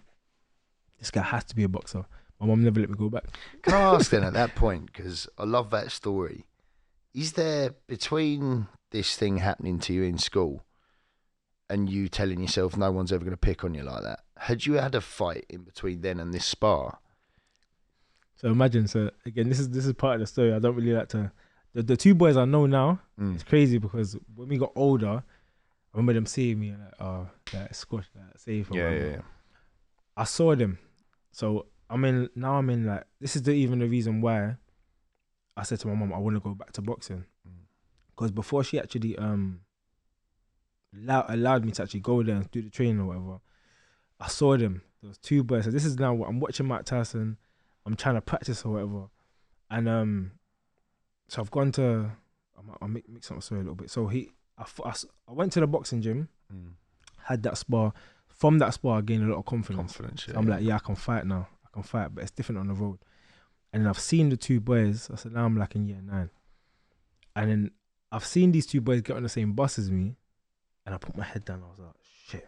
this 0.99 1.09
guy 1.09 1.21
has 1.21 1.43
to 1.45 1.55
be 1.55 1.63
a 1.63 1.69
boxer. 1.69 2.05
My 2.39 2.45
mom 2.45 2.63
never 2.63 2.79
let 2.79 2.89
me 2.89 2.95
go 2.97 3.09
back. 3.09 3.25
Can 3.61 3.73
I 3.73 3.95
ask 3.95 4.11
then 4.11 4.23
at 4.23 4.33
that 4.33 4.53
point, 4.53 4.87
because 4.87 5.27
I 5.37 5.45
love 5.45 5.69
that 5.71 5.91
story, 5.91 6.45
is 7.13 7.33
there 7.33 7.71
between 7.87 8.67
this 8.91 9.15
thing 9.15 9.37
happening 9.37 9.79
to 9.79 9.93
you 9.93 10.03
in 10.03 10.17
school 10.17 10.63
and 11.69 11.89
you 11.89 12.09
telling 12.09 12.41
yourself 12.41 12.75
no 12.75 12.91
one's 12.91 13.13
ever 13.13 13.23
going 13.23 13.31
to 13.31 13.37
pick 13.37 13.63
on 13.63 13.73
you 13.73 13.83
like 13.83 14.03
that, 14.03 14.19
had 14.37 14.65
you 14.65 14.73
had 14.73 14.93
a 14.93 15.01
fight 15.01 15.45
in 15.49 15.63
between 15.63 16.01
then 16.01 16.19
and 16.19 16.33
this 16.33 16.45
spar? 16.45 16.99
So 18.43 18.49
imagine, 18.49 18.87
so 18.89 19.09
again, 19.25 19.47
this 19.47 19.59
is 19.59 19.69
this 19.69 19.85
is 19.85 19.93
part 19.93 20.15
of 20.15 20.19
the 20.19 20.27
story. 20.27 20.53
I 20.53 20.59
don't 20.59 20.75
really 20.75 20.91
like 20.91 21.07
to. 21.09 21.31
The, 21.73 21.81
the 21.81 21.95
two 21.97 22.13
boys 22.13 22.35
I 22.37 22.43
know 22.45 22.65
now, 22.65 22.99
Mm. 23.19 23.35
it's 23.35 23.43
crazy 23.43 23.77
because 23.77 24.17
when 24.35 24.49
we 24.49 24.57
got 24.57 24.73
older, 24.75 25.23
I 25.93 25.97
remember 25.97 26.13
them 26.13 26.25
seeing 26.25 26.59
me 26.59 26.71
like, 26.71 26.93
oh, 26.99 27.29
that 27.53 27.73
squash, 27.75 28.05
that 28.15 28.39
safe. 28.39 28.67
Yeah, 28.71 28.83
whatever. 28.83 29.05
yeah, 29.05 29.11
yeah. 29.13 29.21
I 30.17 30.25
saw 30.25 30.55
them. 30.55 30.77
So 31.31 31.67
I'm 31.89 32.03
in 32.05 32.29
now. 32.35 32.55
I'm 32.57 32.69
in 32.69 32.85
like 32.85 33.05
this 33.21 33.35
is 33.37 33.43
the, 33.43 33.53
even 33.53 33.79
the 33.79 33.87
reason 33.87 34.19
why 34.19 34.57
I 35.55 35.63
said 35.63 35.79
to 35.79 35.87
my 35.87 35.93
mom 35.95 36.11
I 36.13 36.17
want 36.17 36.35
to 36.35 36.39
go 36.41 36.53
back 36.53 36.73
to 36.73 36.81
boxing 36.81 37.23
Mm. 37.47 37.63
because 38.15 38.31
before 38.31 38.63
she 38.65 38.77
actually 38.79 39.17
um 39.17 39.61
allowed, 40.95 41.25
allowed 41.29 41.65
me 41.65 41.71
to 41.71 41.83
actually 41.83 41.99
go 42.01 42.21
there 42.23 42.35
and 42.35 42.51
do 42.51 42.61
the 42.61 42.69
training 42.69 42.99
or 42.99 43.05
whatever, 43.07 43.39
I 44.19 44.27
saw 44.27 44.57
them. 44.57 44.81
There 45.01 45.07
was 45.09 45.17
two 45.17 45.43
boys. 45.43 45.63
So 45.65 45.71
this 45.71 45.85
is 45.85 45.97
now 45.97 46.13
what 46.13 46.29
I'm 46.29 46.39
watching 46.39 46.67
Mike 46.67 46.85
Tyson. 46.85 47.37
I'm 47.85 47.95
trying 47.95 48.15
to 48.15 48.21
practice 48.21 48.63
or 48.65 48.73
whatever, 48.73 49.09
and 49.69 49.89
um, 49.89 50.31
so 51.27 51.41
I've 51.41 51.51
gone 51.51 51.71
to. 51.73 52.11
I'm, 52.57 52.71
I'll 52.81 52.87
make 52.87 53.07
mix 53.09 53.29
up 53.31 53.37
my 53.37 53.41
story 53.41 53.61
a 53.61 53.63
little 53.63 53.75
bit. 53.75 53.89
So 53.89 54.07
he, 54.07 54.29
I, 54.57 54.65
I, 54.85 54.93
I 55.27 55.33
went 55.33 55.51
to 55.53 55.59
the 55.59 55.67
boxing 55.67 56.01
gym, 56.01 56.29
Mm. 56.53 56.73
had 57.23 57.43
that 57.43 57.57
spar. 57.57 57.93
From 58.27 58.59
that 58.59 58.73
spar, 58.73 58.97
I 58.99 59.01
gained 59.01 59.23
a 59.23 59.27
lot 59.27 59.39
of 59.39 59.45
confidence. 59.45 59.93
Confidence. 59.93 60.25
So 60.25 60.33
I'm 60.35 60.47
like, 60.47 60.61
yeah, 60.63 60.75
I 60.75 60.79
can 60.79 60.95
fight 60.95 61.25
now. 61.25 61.47
I 61.65 61.69
can 61.73 61.83
fight, 61.83 62.13
but 62.13 62.21
it's 62.23 62.31
different 62.31 62.59
on 62.59 62.67
the 62.67 62.73
road. 62.73 62.99
And 63.71 63.81
then 63.83 63.89
I've 63.89 63.99
seen 63.99 64.29
the 64.29 64.37
two 64.37 64.59
boys. 64.59 65.09
I 65.11 65.15
said, 65.15 65.31
now 65.33 65.45
I'm 65.45 65.57
like 65.57 65.75
in 65.75 65.87
year 65.87 65.99
nine. 66.03 66.29
And 67.35 67.49
then 67.49 67.71
I've 68.11 68.25
seen 68.25 68.51
these 68.51 68.65
two 68.67 68.81
boys 68.81 69.01
get 69.01 69.15
on 69.17 69.23
the 69.23 69.29
same 69.29 69.53
bus 69.53 69.79
as 69.79 69.89
me. 69.89 70.15
And 70.85 70.93
I 70.93 70.97
put 70.97 71.15
my 71.17 71.23
head 71.23 71.45
down. 71.45 71.63
I 71.65 71.69
was 71.69 71.79
like, 71.79 71.95
shit, 72.27 72.47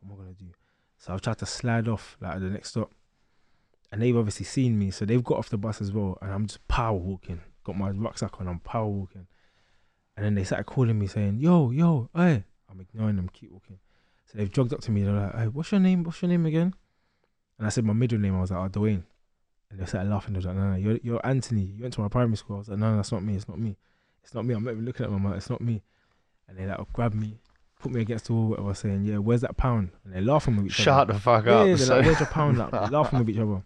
what 0.00 0.14
am 0.14 0.20
I 0.20 0.24
going 0.24 0.34
to 0.34 0.44
do? 0.44 0.50
So 0.98 1.12
I've 1.12 1.20
tried 1.20 1.38
to 1.38 1.46
slide 1.46 1.86
off 1.88 2.16
like 2.20 2.34
at 2.36 2.40
the 2.40 2.48
next 2.48 2.70
stop. 2.70 2.90
And 3.94 4.02
they've 4.02 4.16
obviously 4.16 4.44
seen 4.44 4.76
me. 4.76 4.90
So 4.90 5.04
they've 5.04 5.22
got 5.22 5.38
off 5.38 5.50
the 5.50 5.56
bus 5.56 5.80
as 5.80 5.92
well. 5.92 6.18
And 6.20 6.32
I'm 6.32 6.46
just 6.46 6.66
power 6.66 6.96
walking. 6.98 7.40
Got 7.62 7.78
my 7.78 7.90
rucksack 7.90 8.40
on. 8.40 8.48
I'm 8.48 8.58
power 8.58 8.88
walking. 8.88 9.28
And 10.16 10.26
then 10.26 10.34
they 10.34 10.42
started 10.42 10.64
calling 10.64 10.98
me 10.98 11.06
saying, 11.06 11.38
yo, 11.38 11.70
yo, 11.70 12.08
hey. 12.14 12.42
I'm 12.68 12.80
ignoring 12.80 13.14
them, 13.14 13.28
keep 13.32 13.52
walking. 13.52 13.78
So 14.26 14.36
they've 14.36 14.50
jogged 14.50 14.72
up 14.74 14.80
to 14.80 14.90
me. 14.90 15.04
They're 15.04 15.12
like, 15.14 15.34
hey, 15.36 15.46
what's 15.46 15.70
your 15.70 15.80
name? 15.80 16.02
What's 16.02 16.20
your 16.22 16.28
name 16.28 16.44
again? 16.44 16.74
And 17.56 17.66
I 17.68 17.70
said 17.70 17.84
my 17.84 17.92
middle 17.92 18.18
name. 18.18 18.36
I 18.36 18.40
was 18.40 18.50
like, 18.50 18.58
oh, 18.60 18.80
Dwayne. 18.80 19.04
And 19.70 19.78
they 19.78 19.86
started 19.86 20.10
laughing. 20.10 20.32
They 20.32 20.38
was 20.38 20.46
like, 20.46 20.56
no, 20.56 20.70
no, 20.70 20.76
you're, 20.76 20.98
you're 21.04 21.24
Anthony. 21.24 21.62
You 21.62 21.82
went 21.82 21.94
to 21.94 22.00
my 22.00 22.08
primary 22.08 22.36
school. 22.36 22.56
I 22.56 22.58
was 22.60 22.68
like, 22.68 22.78
no, 22.80 22.90
no, 22.90 22.96
that's 22.96 23.12
not 23.12 23.22
me. 23.22 23.36
It's 23.36 23.48
not 23.48 23.60
me. 23.60 23.76
It's 24.24 24.34
not 24.34 24.44
me. 24.44 24.54
I'm 24.54 24.64
not 24.64 24.72
even 24.72 24.84
looking 24.84 25.06
at 25.06 25.12
my 25.12 25.30
I'm 25.30 25.36
it's 25.36 25.50
not 25.50 25.60
me. 25.60 25.82
And 26.48 26.58
they 26.58 26.66
like 26.66 26.92
grabbed 26.92 27.14
me, 27.14 27.38
put 27.80 27.92
me 27.92 28.00
against 28.00 28.24
the 28.26 28.32
wall, 28.32 28.48
whatever, 28.48 28.74
saying, 28.74 29.04
yeah, 29.04 29.18
where's 29.18 29.42
that 29.42 29.56
pound? 29.56 29.90
And 30.04 30.12
they're 30.14 30.20
laughing 30.22 30.56
with 30.56 30.66
each 30.66 30.72
Shut 30.72 31.02
other. 31.02 31.12
the 31.12 31.20
fuck 31.20 31.44
Yeah, 31.46 31.52
up. 31.52 31.66
yeah, 31.68 31.74
they're 31.76 31.86
so- 31.86 31.96
like, 31.96 32.06
where's 32.06 32.18
your 32.20 32.28
pound? 32.28 32.58
Like, 32.58 32.72
laughing 32.90 33.18
with 33.20 33.30
each 33.30 33.38
other. 33.38 33.62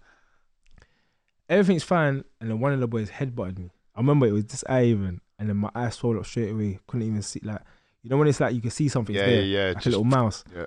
Everything's 1.49 1.83
fine. 1.83 2.25
And 2.41 2.51
then 2.51 2.61
one 2.61 2.73
of 2.73 2.81
the 2.81 2.89
boys 2.89 3.11
headbutted 3.11 3.59
me. 3.59 3.71
I 3.95 4.01
remember 4.01 4.27
it 4.27 4.33
was 4.33 4.45
this 4.47 4.65
eye 4.69 4.85
even. 4.85 5.21
And 5.39 5.49
then 5.49 5.57
my 5.57 5.71
eye 5.75 5.91
swelled 5.91 6.17
up 6.17 6.27
straight 6.27 6.51
away. 6.51 6.79
Couldn't 6.87 7.07
even 7.07 7.23
see, 7.23 7.41
like, 7.43 7.61
you 8.03 8.11
know, 8.11 8.17
when 8.17 8.29
it's 8.29 8.41
like 8.41 8.55
you 8.55 8.61
can 8.61 8.71
see 8.71 8.89
something 8.89 9.15
yeah, 9.15 9.27
there, 9.27 9.43
yeah, 9.43 9.59
yeah. 9.61 9.69
like 9.69 9.77
just- 9.77 9.87
a 9.87 9.91
little 9.91 10.05
mouse 10.05 10.45
yeah. 10.55 10.67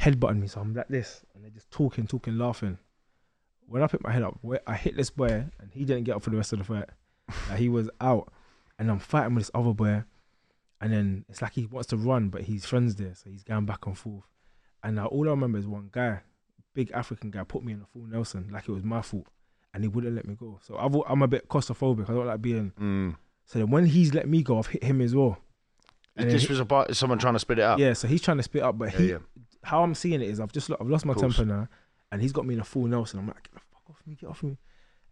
headbutting 0.00 0.40
me. 0.40 0.48
So 0.48 0.60
I'm 0.60 0.74
like 0.74 0.88
this, 0.88 1.22
and 1.34 1.44
they're 1.44 1.50
just 1.50 1.70
talking, 1.70 2.06
talking, 2.06 2.38
laughing. 2.38 2.78
When 3.66 3.82
I 3.82 3.86
picked 3.86 4.02
my 4.02 4.12
head 4.12 4.22
up, 4.22 4.38
I 4.66 4.74
hit 4.74 4.96
this 4.96 5.10
boy, 5.10 5.44
and 5.60 5.70
he 5.72 5.84
didn't 5.84 6.04
get 6.04 6.16
up 6.16 6.22
for 6.22 6.30
the 6.30 6.36
rest 6.36 6.52
of 6.52 6.58
the 6.58 6.64
fight. 6.64 6.88
Like, 7.50 7.58
he 7.58 7.68
was 7.68 7.90
out, 8.00 8.32
and 8.78 8.90
I'm 8.90 8.98
fighting 8.98 9.34
with 9.34 9.44
this 9.44 9.50
other 9.54 9.74
boy, 9.74 10.04
and 10.80 10.92
then 10.92 11.24
it's 11.28 11.42
like 11.42 11.52
he 11.52 11.66
wants 11.66 11.88
to 11.88 11.96
run, 11.98 12.30
but 12.30 12.42
his 12.42 12.64
friends 12.64 12.94
there, 12.94 13.14
so 13.14 13.28
he's 13.28 13.44
going 13.44 13.66
back 13.66 13.84
and 13.86 13.98
forth. 13.98 14.24
And 14.82 14.96
now 14.96 15.06
all 15.06 15.26
I 15.26 15.32
remember 15.32 15.58
is 15.58 15.66
one 15.66 15.90
guy, 15.92 16.20
big 16.72 16.90
African 16.92 17.30
guy, 17.30 17.44
put 17.44 17.62
me 17.62 17.74
in 17.74 17.82
a 17.82 17.86
full 17.86 18.06
Nelson, 18.06 18.48
like 18.50 18.68
it 18.68 18.72
was 18.72 18.84
my 18.84 19.02
fault, 19.02 19.26
and 19.74 19.84
he 19.84 19.88
wouldn't 19.88 20.14
let 20.14 20.26
me 20.26 20.34
go. 20.34 20.58
So 20.62 20.76
I've, 20.76 20.94
I'm 21.08 21.22
a 21.22 21.28
bit 21.28 21.48
claustrophobic. 21.48 22.08
I 22.08 22.14
don't 22.14 22.26
like 22.26 22.42
being. 22.42 22.72
Mm. 22.80 23.16
So 23.44 23.58
then 23.58 23.70
when 23.70 23.86
he's 23.86 24.14
let 24.14 24.28
me 24.28 24.42
go, 24.42 24.58
I've 24.58 24.66
hit 24.66 24.82
him 24.82 25.00
as 25.00 25.14
well. 25.14 25.38
And 26.16 26.30
This 26.30 26.42
he- 26.42 26.48
was 26.48 26.60
about 26.60 26.94
someone 26.96 27.18
trying 27.18 27.34
to 27.34 27.38
spit 27.38 27.58
it 27.58 27.62
up. 27.62 27.78
yeah, 27.78 27.92
so 27.92 28.08
he's 28.08 28.22
trying 28.22 28.38
to 28.38 28.42
spit 28.42 28.62
up, 28.62 28.76
but 28.76 28.92
yeah. 28.92 28.98
he 28.98 29.10
yeah. 29.10 29.18
how 29.62 29.82
I'm 29.82 29.94
seeing 29.94 30.20
it 30.20 30.28
is 30.28 30.40
I've 30.40 30.52
just 30.52 30.70
I've 30.70 30.88
lost 30.88 31.04
my 31.06 31.14
temper 31.14 31.44
now, 31.44 31.68
and 32.10 32.20
he's 32.20 32.32
got 32.32 32.44
me 32.44 32.54
in 32.54 32.60
a 32.60 32.64
full 32.64 32.86
Nelson. 32.86 33.20
I'm 33.20 33.26
like, 33.26 33.44
get 33.44 33.54
the 33.54 33.60
fuck 33.60 33.82
off 33.90 34.02
me, 34.06 34.16
get 34.20 34.28
off 34.28 34.42
me. 34.42 34.50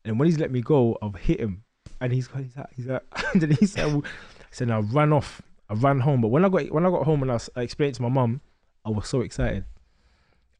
And 0.05 0.13
then 0.13 0.19
when 0.19 0.27
he's 0.27 0.39
let 0.39 0.51
me 0.51 0.61
go, 0.61 0.99
I've 1.01 1.15
hit 1.15 1.41
him, 1.41 1.63
and 2.01 2.13
he's 2.13 2.27
got 2.27 2.43
he's 2.43 2.57
like, 2.57 2.67
he's 2.75 2.87
like, 2.87 3.03
and 3.33 3.43
then 3.43 3.51
he 3.53 3.67
said, 3.67 4.03
said, 4.51 4.71
I 4.71 4.79
ran 4.81 5.13
off, 5.13 5.43
I 5.69 5.75
ran 5.75 6.01
home. 6.01 6.21
But 6.21 6.29
when 6.29 6.45
I 6.45 6.49
got 6.49 6.71
when 6.73 6.85
I 6.85 6.91
got 6.91 7.05
home 7.05 7.23
and 7.23 7.31
I 7.31 7.39
explained 7.63 7.91
it 7.91 7.97
to 7.97 8.03
my 8.03 8.09
mum, 8.09 8.41
I 8.85 8.91
was 8.91 9.09
so 9.09 9.21
excited. 9.21 9.65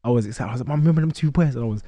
I 0.03 0.09
was 0.09 0.25
excited. 0.25 0.49
I 0.49 0.53
was 0.53 0.61
like, 0.61 0.67
Mum, 0.69 0.79
remember 0.79 1.01
them 1.01 1.11
two 1.11 1.31
boys? 1.31 1.55
And 1.55 1.63
I 1.65 1.67
was, 1.67 1.83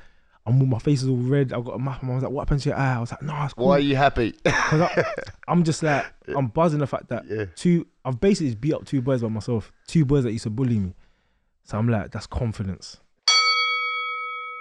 I'm 0.50 0.68
my 0.68 0.80
face 0.80 1.04
is 1.04 1.08
all 1.08 1.16
red. 1.16 1.54
I've 1.54 1.64
got 1.64 1.76
a 1.76 1.80
map. 1.80 2.04
I 2.04 2.14
was 2.14 2.24
like, 2.24 2.32
what 2.32 2.42
happened 2.42 2.62
to 2.62 2.70
your 2.70 2.78
eye? 2.78 2.96
I 2.96 3.00
was 3.00 3.12
like, 3.12 3.22
no, 3.22 3.44
it's 3.44 3.54
cool. 3.54 3.68
Why 3.68 3.76
are 3.76 3.80
you 3.80 3.96
happy? 3.96 4.34
I, 4.46 5.04
I'm 5.48 5.64
just 5.64 5.84
like, 5.84 6.06
I'm 6.36 6.48
buzzing 6.48 6.80
the 6.80 6.88
fact 6.88 7.10
that 7.10 7.26
yeah. 7.30 7.46
two 7.56 7.86
I've 8.04 8.20
basically 8.20 8.56
beat 8.56 8.74
up 8.74 8.86
two 8.86 9.02
boys 9.02 9.22
by 9.22 9.28
myself. 9.28 9.72
Two 9.88 10.06
boys 10.06 10.24
that 10.24 10.32
used 10.32 10.44
to 10.44 10.50
bully 10.50 10.80
me. 10.80 10.96
So 11.64 11.78
I'm 11.78 11.88
like, 11.88 12.12
that's 12.12 12.26
confidence. 12.26 12.98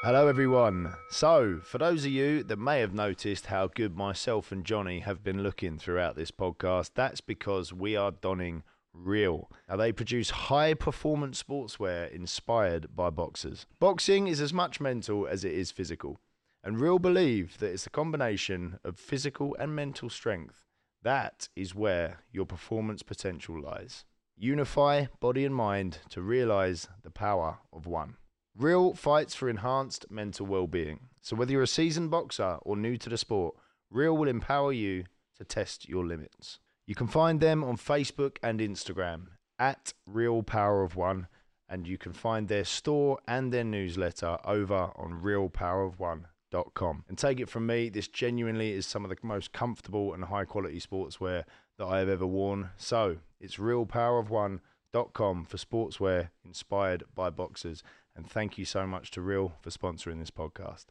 Hello, 0.03 0.29
everyone. 0.29 0.95
So, 1.11 1.59
for 1.65 1.79
those 1.79 2.05
of 2.05 2.13
you 2.13 2.45
that 2.45 2.59
may 2.59 2.79
have 2.81 2.95
noticed 2.95 3.47
how 3.47 3.67
good 3.67 3.97
myself 3.97 4.53
and 4.53 4.65
Johnny 4.65 5.01
have 5.01 5.25
been 5.25 5.43
looking 5.43 5.77
throughout 5.77 6.15
this 6.15 6.31
podcast, 6.31 6.91
that's 6.95 7.21
because 7.21 7.73
we 7.73 7.97
are 7.97 8.13
donning 8.13 8.63
real. 8.99 9.51
Now, 9.69 9.77
they 9.77 9.93
produce 9.93 10.31
high 10.31 10.75
performance 10.75 11.43
sportswear 11.43 12.11
inspired 12.11 12.95
by 12.95 13.11
boxers. 13.11 13.67
Boxing 13.79 14.27
is 14.27 14.41
as 14.41 14.53
much 14.53 14.81
mental 14.81 15.27
as 15.27 15.45
it 15.45 15.53
is 15.53 15.71
physical, 15.71 16.21
and 16.65 16.81
Real 16.81 16.99
believe 16.99 17.59
that 17.59 17.71
it's 17.71 17.87
a 17.87 17.91
combination 17.91 18.79
of 18.85 18.99
physical 18.99 19.57
and 19.59 19.75
mental 19.75 20.11
strength. 20.11 20.65
That 21.03 21.49
is 21.55 21.75
where 21.75 22.21
your 22.33 22.47
performance 22.47 23.03
potential 23.03 23.61
lies. 23.61 24.05
Unify 24.37 25.07
body 25.21 25.45
and 25.45 25.55
mind 25.55 25.99
to 26.11 26.21
realize 26.21 26.89
the 27.03 27.11
power 27.11 27.59
of 27.73 27.87
one. 27.87 28.17
Real 28.57 28.95
fights 28.95 29.35
for 29.35 29.49
enhanced 29.49 30.11
mental 30.11 30.47
well-being. 30.47 31.09
So 31.21 31.37
whether 31.37 31.53
you're 31.53 31.63
a 31.63 31.69
seasoned 31.69 32.11
boxer 32.11 32.59
or 32.63 32.77
new 32.77 32.97
to 32.99 33.09
the 33.09 33.19
sport, 33.19 33.55
Real 33.91 34.17
will 34.17 34.29
empower 34.29 34.73
you 34.73 35.05
to 35.37 35.45
test 35.45 35.89
your 35.89 36.05
limits. 36.05 36.59
You 36.89 36.95
can 36.95 37.07
find 37.07 37.39
them 37.39 37.63
on 37.63 37.77
Facebook 37.77 38.39
and 38.43 38.61
Instagram 38.61 39.27
at 39.59 39.93
Real 40.07 40.43
Power 40.43 40.83
of 40.83 40.97
One, 40.97 41.27
and 41.69 41.87
you 41.87 41.99
can 41.99 42.15
find 42.15 42.49
their 42.49 42.65
store 42.65 43.19
and 43.29 43.53
their 43.53 43.63
newsletter 43.63 44.39
over 44.43 44.91
on 44.97 45.21
realpowerofone.com. 45.23 47.05
And 47.07 47.19
take 47.19 47.41
it 47.41 47.51
from 47.51 47.67
me, 47.67 47.91
this 47.91 48.09
genuinely 48.09 48.73
is 48.73 48.87
some 48.87 49.05
of 49.05 49.11
the 49.11 49.19
most 49.23 49.53
comfortable 49.53 50.15
and 50.15 50.25
high 50.25 50.47
quality 50.47 50.81
sportswear 50.81 51.45
that 51.77 51.85
I 51.85 51.99
have 51.99 52.09
ever 52.09 52.27
worn. 52.27 52.71
So 52.79 53.19
it's 53.39 53.57
realpowerofone.com 53.57 55.45
for 55.45 55.57
sportswear 55.59 56.31
inspired 56.43 57.05
by 57.15 57.29
boxers. 57.29 57.83
And 58.17 58.31
thank 58.31 58.57
you 58.57 58.65
so 58.65 58.87
much 58.87 59.11
to 59.11 59.21
Real 59.21 59.53
for 59.61 59.69
sponsoring 59.69 60.21
this 60.21 60.31
podcast. 60.31 60.87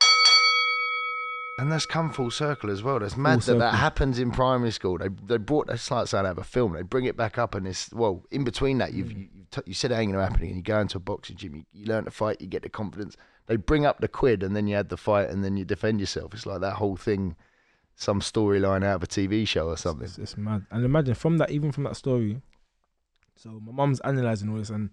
And 1.59 1.71
that's 1.71 1.87
come 1.87 2.11
full 2.11 2.29
circle 2.29 2.69
as 2.69 2.83
well. 2.83 2.99
That's 2.99 3.17
mad 3.17 3.39
that 3.39 3.43
circle. 3.43 3.59
that 3.61 3.73
happens 3.73 4.19
in 4.19 4.29
primary 4.31 4.69
school. 4.71 4.97
They 4.99 5.09
they 5.25 5.37
brought 5.37 5.67
that's 5.67 5.89
like 5.89 6.07
saying 6.07 6.25
I 6.25 6.27
have 6.27 6.37
a 6.37 6.43
film. 6.43 6.73
They 6.73 6.83
bring 6.83 7.05
it 7.05 7.17
back 7.17 7.37
up, 7.39 7.55
and 7.55 7.67
it's 7.67 7.91
well 7.91 8.23
in 8.29 8.43
between 8.43 8.77
that 8.77 8.93
you've 8.93 9.07
Mm. 9.07 9.17
you, 9.17 9.27
you, 9.33 9.45
t- 9.49 9.61
you 9.65 9.73
said 9.73 9.91
it 9.91 9.95
ain't 9.95 10.11
gonna 10.11 10.23
happen, 10.23 10.43
and 10.45 10.55
you 10.55 10.61
go 10.61 10.79
into 10.79 10.97
a 10.97 10.99
boxing 11.01 11.35
gym. 11.35 11.55
You, 11.55 11.63
you 11.73 11.85
learn 11.87 12.05
to 12.05 12.11
fight. 12.11 12.41
You 12.41 12.47
get 12.47 12.61
the 12.61 12.69
confidence. 12.69 13.17
They 13.47 13.55
bring 13.55 13.85
up 13.87 14.01
the 14.01 14.07
quid, 14.07 14.43
and 14.43 14.55
then 14.55 14.67
you 14.67 14.75
had 14.75 14.89
the 14.89 14.97
fight, 14.97 15.29
and 15.29 15.43
then 15.43 15.57
you 15.57 15.65
defend 15.65 15.99
yourself. 15.99 16.33
It's 16.35 16.45
like 16.45 16.61
that 16.61 16.73
whole 16.75 16.95
thing, 16.95 17.35
some 17.95 18.19
storyline 18.21 18.83
out 18.85 18.97
of 18.97 19.03
a 19.03 19.07
TV 19.07 19.47
show 19.47 19.67
or 19.69 19.77
something. 19.77 20.05
It's, 20.05 20.17
it's 20.19 20.37
mad. 20.37 20.65
And 20.69 20.85
imagine 20.85 21.15
from 21.15 21.37
that, 21.39 21.49
even 21.49 21.71
from 21.71 21.85
that 21.85 21.95
story. 21.95 22.39
So 23.35 23.59
my 23.65 23.71
mum's 23.71 23.99
analyzing 24.01 24.49
all 24.49 24.57
this, 24.57 24.69
and 24.69 24.91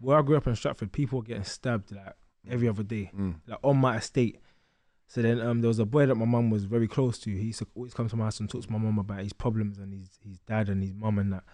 where 0.00 0.18
I 0.18 0.22
grew 0.22 0.36
up 0.36 0.46
in 0.46 0.54
Stratford, 0.54 0.92
people 0.92 1.18
were 1.20 1.24
getting 1.24 1.44
stabbed 1.44 1.90
like 1.92 2.14
every 2.48 2.68
other 2.68 2.82
day, 2.84 3.10
Mm. 3.18 3.36
like 3.48 3.58
on 3.64 3.78
my 3.78 3.96
estate. 3.96 4.38
So 5.14 5.22
then 5.22 5.40
um, 5.40 5.60
there 5.60 5.68
was 5.68 5.78
a 5.78 5.84
boy 5.84 6.06
that 6.06 6.16
my 6.16 6.24
mum 6.24 6.50
was 6.50 6.64
very 6.64 6.88
close 6.88 7.20
to. 7.20 7.30
He 7.30 7.44
used 7.46 7.60
to 7.60 7.68
always 7.76 7.94
come 7.94 8.08
to 8.08 8.16
my 8.16 8.24
house 8.24 8.40
and 8.40 8.50
talk 8.50 8.62
to 8.64 8.72
my 8.72 8.78
mum 8.78 8.98
about 8.98 9.20
his 9.20 9.32
problems 9.32 9.78
and 9.78 9.92
his 9.94 10.18
his 10.26 10.38
dad 10.40 10.68
and 10.68 10.82
his 10.82 10.92
mum 10.92 11.20
and 11.20 11.32
that. 11.32 11.44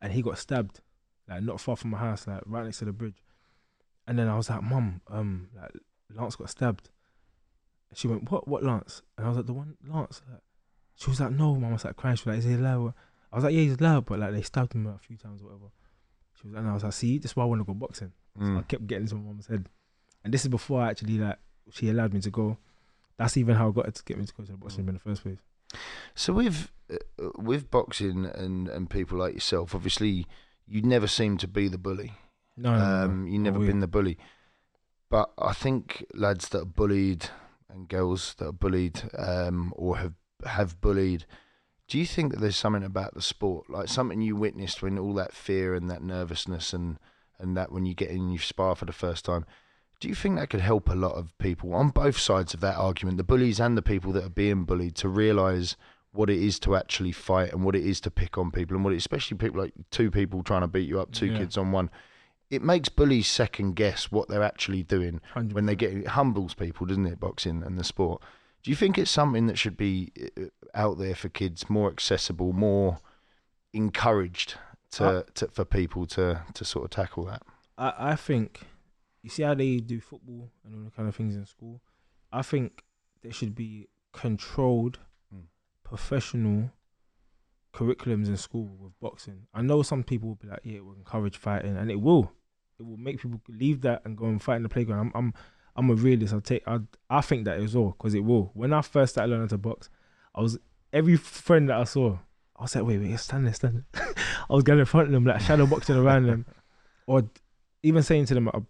And 0.00 0.12
he 0.12 0.22
got 0.22 0.38
stabbed, 0.38 0.80
like 1.28 1.42
not 1.42 1.60
far 1.60 1.76
from 1.76 1.90
my 1.90 1.98
house, 1.98 2.28
like 2.28 2.42
right 2.46 2.64
next 2.64 2.78
to 2.78 2.84
the 2.84 2.92
bridge. 2.92 3.24
And 4.06 4.16
then 4.18 4.28
I 4.28 4.36
was 4.36 4.48
like, 4.50 4.62
Mum, 4.62 5.00
um, 5.08 5.48
like 5.60 5.72
Lance 6.14 6.36
got 6.36 6.50
stabbed. 6.50 6.90
And 7.90 7.98
she 7.98 8.06
went, 8.06 8.30
What? 8.30 8.46
What 8.46 8.62
Lance? 8.62 9.02
And 9.18 9.26
I 9.26 9.28
was 9.30 9.36
like, 9.38 9.46
The 9.46 9.52
one 9.52 9.76
Lance. 9.84 10.22
Like, 10.30 10.40
she 10.94 11.10
was 11.10 11.18
like, 11.20 11.32
No, 11.32 11.54
Mum. 11.56 11.70
I 11.70 11.72
was 11.72 11.84
like 11.84 11.96
crying. 11.96 12.14
She 12.16 12.28
was 12.28 12.36
like, 12.36 12.38
Is 12.38 12.44
he 12.44 12.54
alive? 12.54 12.92
I 13.32 13.36
was 13.36 13.44
like, 13.44 13.52
Yeah, 13.54 13.62
he's 13.62 13.80
alive, 13.80 14.04
but 14.06 14.20
like 14.20 14.30
they 14.32 14.42
stabbed 14.42 14.74
him 14.74 14.86
a 14.86 14.96
few 14.98 15.16
times 15.16 15.42
or 15.42 15.46
whatever. 15.46 15.70
She 16.40 16.46
was 16.46 16.54
like, 16.54 16.60
and 16.62 16.70
I 16.70 16.74
was 16.74 16.84
like, 16.84 16.92
See, 16.92 17.18
this 17.18 17.32
is 17.32 17.36
why 17.36 17.42
I 17.42 17.46
want 17.46 17.60
to 17.60 17.64
go 17.64 17.74
boxing. 17.74 18.12
So 18.38 18.44
I 18.44 18.46
Mm. 18.46 18.68
kept 18.68 18.86
getting 18.86 19.02
into 19.04 19.16
my 19.16 19.22
mum's 19.22 19.46
head. 19.48 19.68
And 20.24 20.32
this 20.32 20.42
is 20.42 20.48
before 20.48 20.82
I 20.82 20.90
actually 20.90 21.18
like 21.18 21.38
she 21.72 21.88
allowed 21.90 22.12
me 22.14 22.20
to 22.20 22.30
go. 22.30 22.58
That's 23.18 23.36
even 23.36 23.56
how 23.56 23.68
I 23.68 23.72
got 23.72 23.94
to 23.94 24.04
get 24.04 24.18
me 24.18 24.24
to 24.24 24.34
go 24.34 24.44
to 24.44 24.52
the 24.52 24.58
boxing 24.58 24.88
in 24.88 24.94
the 24.94 25.00
first 25.00 25.22
place. 25.22 25.38
So 26.14 26.32
with 26.32 26.70
uh, 26.92 26.96
with 27.36 27.70
boxing 27.70 28.26
and 28.26 28.68
and 28.68 28.90
people 28.90 29.18
like 29.18 29.34
yourself, 29.34 29.74
obviously 29.74 30.26
you 30.66 30.82
never 30.82 31.06
seem 31.06 31.36
to 31.38 31.48
be 31.48 31.68
the 31.68 31.78
bully. 31.78 32.12
No, 32.56 32.72
Um, 32.72 33.26
you 33.26 33.38
never 33.38 33.58
been 33.58 33.80
the 33.80 33.86
bully. 33.86 34.18
But 35.08 35.30
I 35.38 35.52
think 35.52 36.04
lads 36.14 36.48
that 36.50 36.62
are 36.62 36.66
bullied 36.66 37.26
and 37.68 37.88
girls 37.88 38.34
that 38.38 38.46
are 38.46 38.52
bullied 38.52 39.02
um, 39.16 39.72
or 39.76 39.98
have 39.98 40.14
have 40.44 40.80
bullied. 40.80 41.24
Do 41.88 41.98
you 41.98 42.06
think 42.06 42.32
that 42.32 42.40
there's 42.40 42.56
something 42.56 42.84
about 42.84 43.14
the 43.14 43.22
sport, 43.22 43.68
like 43.68 43.88
something 43.88 44.22
you 44.22 44.36
witnessed 44.36 44.82
when 44.82 44.98
all 44.98 45.14
that 45.14 45.32
fear 45.34 45.74
and 45.74 45.90
that 45.90 46.02
nervousness 46.02 46.72
and 46.72 46.98
and 47.38 47.56
that 47.56 47.72
when 47.72 47.84
you 47.86 47.94
get 47.94 48.10
in 48.10 48.16
and 48.16 48.32
you 48.32 48.38
spar 48.38 48.74
for 48.76 48.84
the 48.84 48.92
first 48.92 49.24
time? 49.24 49.44
Do 50.02 50.08
you 50.08 50.16
think 50.16 50.34
that 50.36 50.50
could 50.50 50.60
help 50.62 50.88
a 50.88 50.96
lot 50.96 51.12
of 51.12 51.36
people 51.38 51.74
on 51.74 51.90
both 51.90 52.18
sides 52.18 52.54
of 52.54 52.60
that 52.60 52.76
argument, 52.76 53.18
the 53.18 53.22
bullies 53.22 53.60
and 53.60 53.78
the 53.78 53.82
people 53.82 54.10
that 54.14 54.24
are 54.24 54.28
being 54.28 54.64
bullied, 54.64 54.96
to 54.96 55.08
realise 55.08 55.76
what 56.10 56.28
it 56.28 56.40
is 56.42 56.58
to 56.58 56.74
actually 56.74 57.12
fight 57.12 57.52
and 57.52 57.62
what 57.64 57.76
it 57.76 57.86
is 57.86 58.00
to 58.00 58.10
pick 58.10 58.36
on 58.36 58.50
people 58.50 58.74
and 58.74 58.82
what 58.84 58.92
it, 58.92 58.96
especially 58.96 59.36
people 59.36 59.60
like 59.60 59.72
two 59.92 60.10
people 60.10 60.42
trying 60.42 60.62
to 60.62 60.66
beat 60.66 60.88
you 60.88 60.98
up, 61.00 61.12
two 61.12 61.26
Yeah. 61.26 61.38
kids 61.38 61.56
on 61.56 61.70
one. 61.70 61.88
It 62.50 62.62
makes 62.62 62.88
bullies 62.88 63.28
second 63.28 63.76
guess 63.76 64.10
what 64.10 64.26
they're 64.28 64.42
actually 64.42 64.82
doing 64.82 65.20
100%. 65.36 65.52
when 65.54 65.66
they 65.66 65.76
get 65.76 65.92
it 65.92 66.08
humbles 66.08 66.52
people, 66.54 66.84
doesn't 66.84 67.06
it? 67.06 67.20
Boxing 67.20 67.62
and 67.62 67.78
the 67.78 67.84
sport. 67.84 68.20
Do 68.64 68.70
you 68.72 68.76
think 68.76 68.98
it's 68.98 69.10
something 69.10 69.46
that 69.46 69.56
should 69.56 69.76
be 69.76 70.10
uh, 70.36 70.46
out 70.74 70.98
there 70.98 71.14
for 71.14 71.28
kids, 71.28 71.70
more 71.70 71.88
accessible, 71.92 72.52
more 72.52 72.98
encouraged 73.72 74.56
to, 74.92 75.04
Uh, 75.04 75.22
to 75.34 75.46
for 75.48 75.64
people 75.64 76.06
to 76.06 76.42
to 76.54 76.64
sort 76.64 76.84
of 76.86 76.90
tackle 76.90 77.24
that? 77.26 77.42
I, 77.78 77.92
I 78.12 78.16
think 78.16 78.66
you 79.22 79.30
see 79.30 79.42
how 79.42 79.54
they 79.54 79.76
do 79.78 80.00
football 80.00 80.50
and 80.64 80.74
all 80.74 80.82
the 80.84 80.90
kind 80.90 81.08
of 81.08 81.14
things 81.16 81.36
in 81.36 81.46
school. 81.46 81.80
I 82.32 82.42
think 82.42 82.82
there 83.22 83.32
should 83.32 83.54
be 83.54 83.88
controlled, 84.12 84.98
Mm. 85.32 85.44
professional 85.84 86.70
curriculums 87.72 88.26
in 88.28 88.36
school 88.36 88.68
with 88.78 88.92
boxing. 89.00 89.46
I 89.54 89.62
know 89.62 89.82
some 89.82 90.02
people 90.02 90.28
will 90.30 90.34
be 90.36 90.48
like, 90.48 90.60
"Yeah, 90.64 90.76
it 90.76 90.84
will 90.84 90.94
encourage 90.94 91.36
fighting," 91.36 91.76
and 91.76 91.90
it 91.90 92.00
will. 92.00 92.32
It 92.78 92.82
will 92.82 92.96
make 92.98 93.20
people 93.20 93.40
leave 93.48 93.80
that 93.82 94.02
and 94.04 94.16
go 94.16 94.26
and 94.26 94.42
fight 94.42 94.56
in 94.56 94.62
the 94.62 94.68
playground. 94.68 95.00
I'm, 95.00 95.12
I'm, 95.14 95.34
I'm 95.76 95.90
a 95.90 95.94
realist. 95.94 96.34
I 96.34 96.40
take, 96.40 96.62
I, 96.66 96.80
I 97.08 97.20
think 97.20 97.44
that 97.46 97.58
as 97.58 97.74
well 97.76 97.94
because 97.96 98.14
it 98.14 98.24
will. 98.24 98.50
When 98.54 98.72
I 98.72 98.82
first 98.82 99.14
started 99.14 99.30
learning 99.30 99.48
to 99.48 99.58
box, 99.58 99.88
I 100.34 100.40
was 100.42 100.58
every 100.92 101.16
friend 101.16 101.68
that 101.70 101.78
I 101.78 101.84
saw, 101.84 102.18
I 102.56 102.62
was 102.62 102.74
like, 102.74 102.84
"Wait, 102.84 102.98
wait, 102.98 103.18
stand 103.18 103.46
there, 103.46 103.54
stand 103.54 103.84
there." 103.92 104.14
I 104.50 104.54
was 104.54 104.64
going 104.64 104.80
in 104.80 104.84
front 104.84 105.06
of 105.06 105.12
them, 105.12 105.24
like 105.24 105.40
shadow 105.40 105.66
boxing 105.66 105.96
around 105.96 106.26
them, 106.26 106.44
or 107.06 107.22
even 107.82 108.02
saying 108.02 108.26
to 108.26 108.34
them 108.34 108.48
uh, 108.48 108.60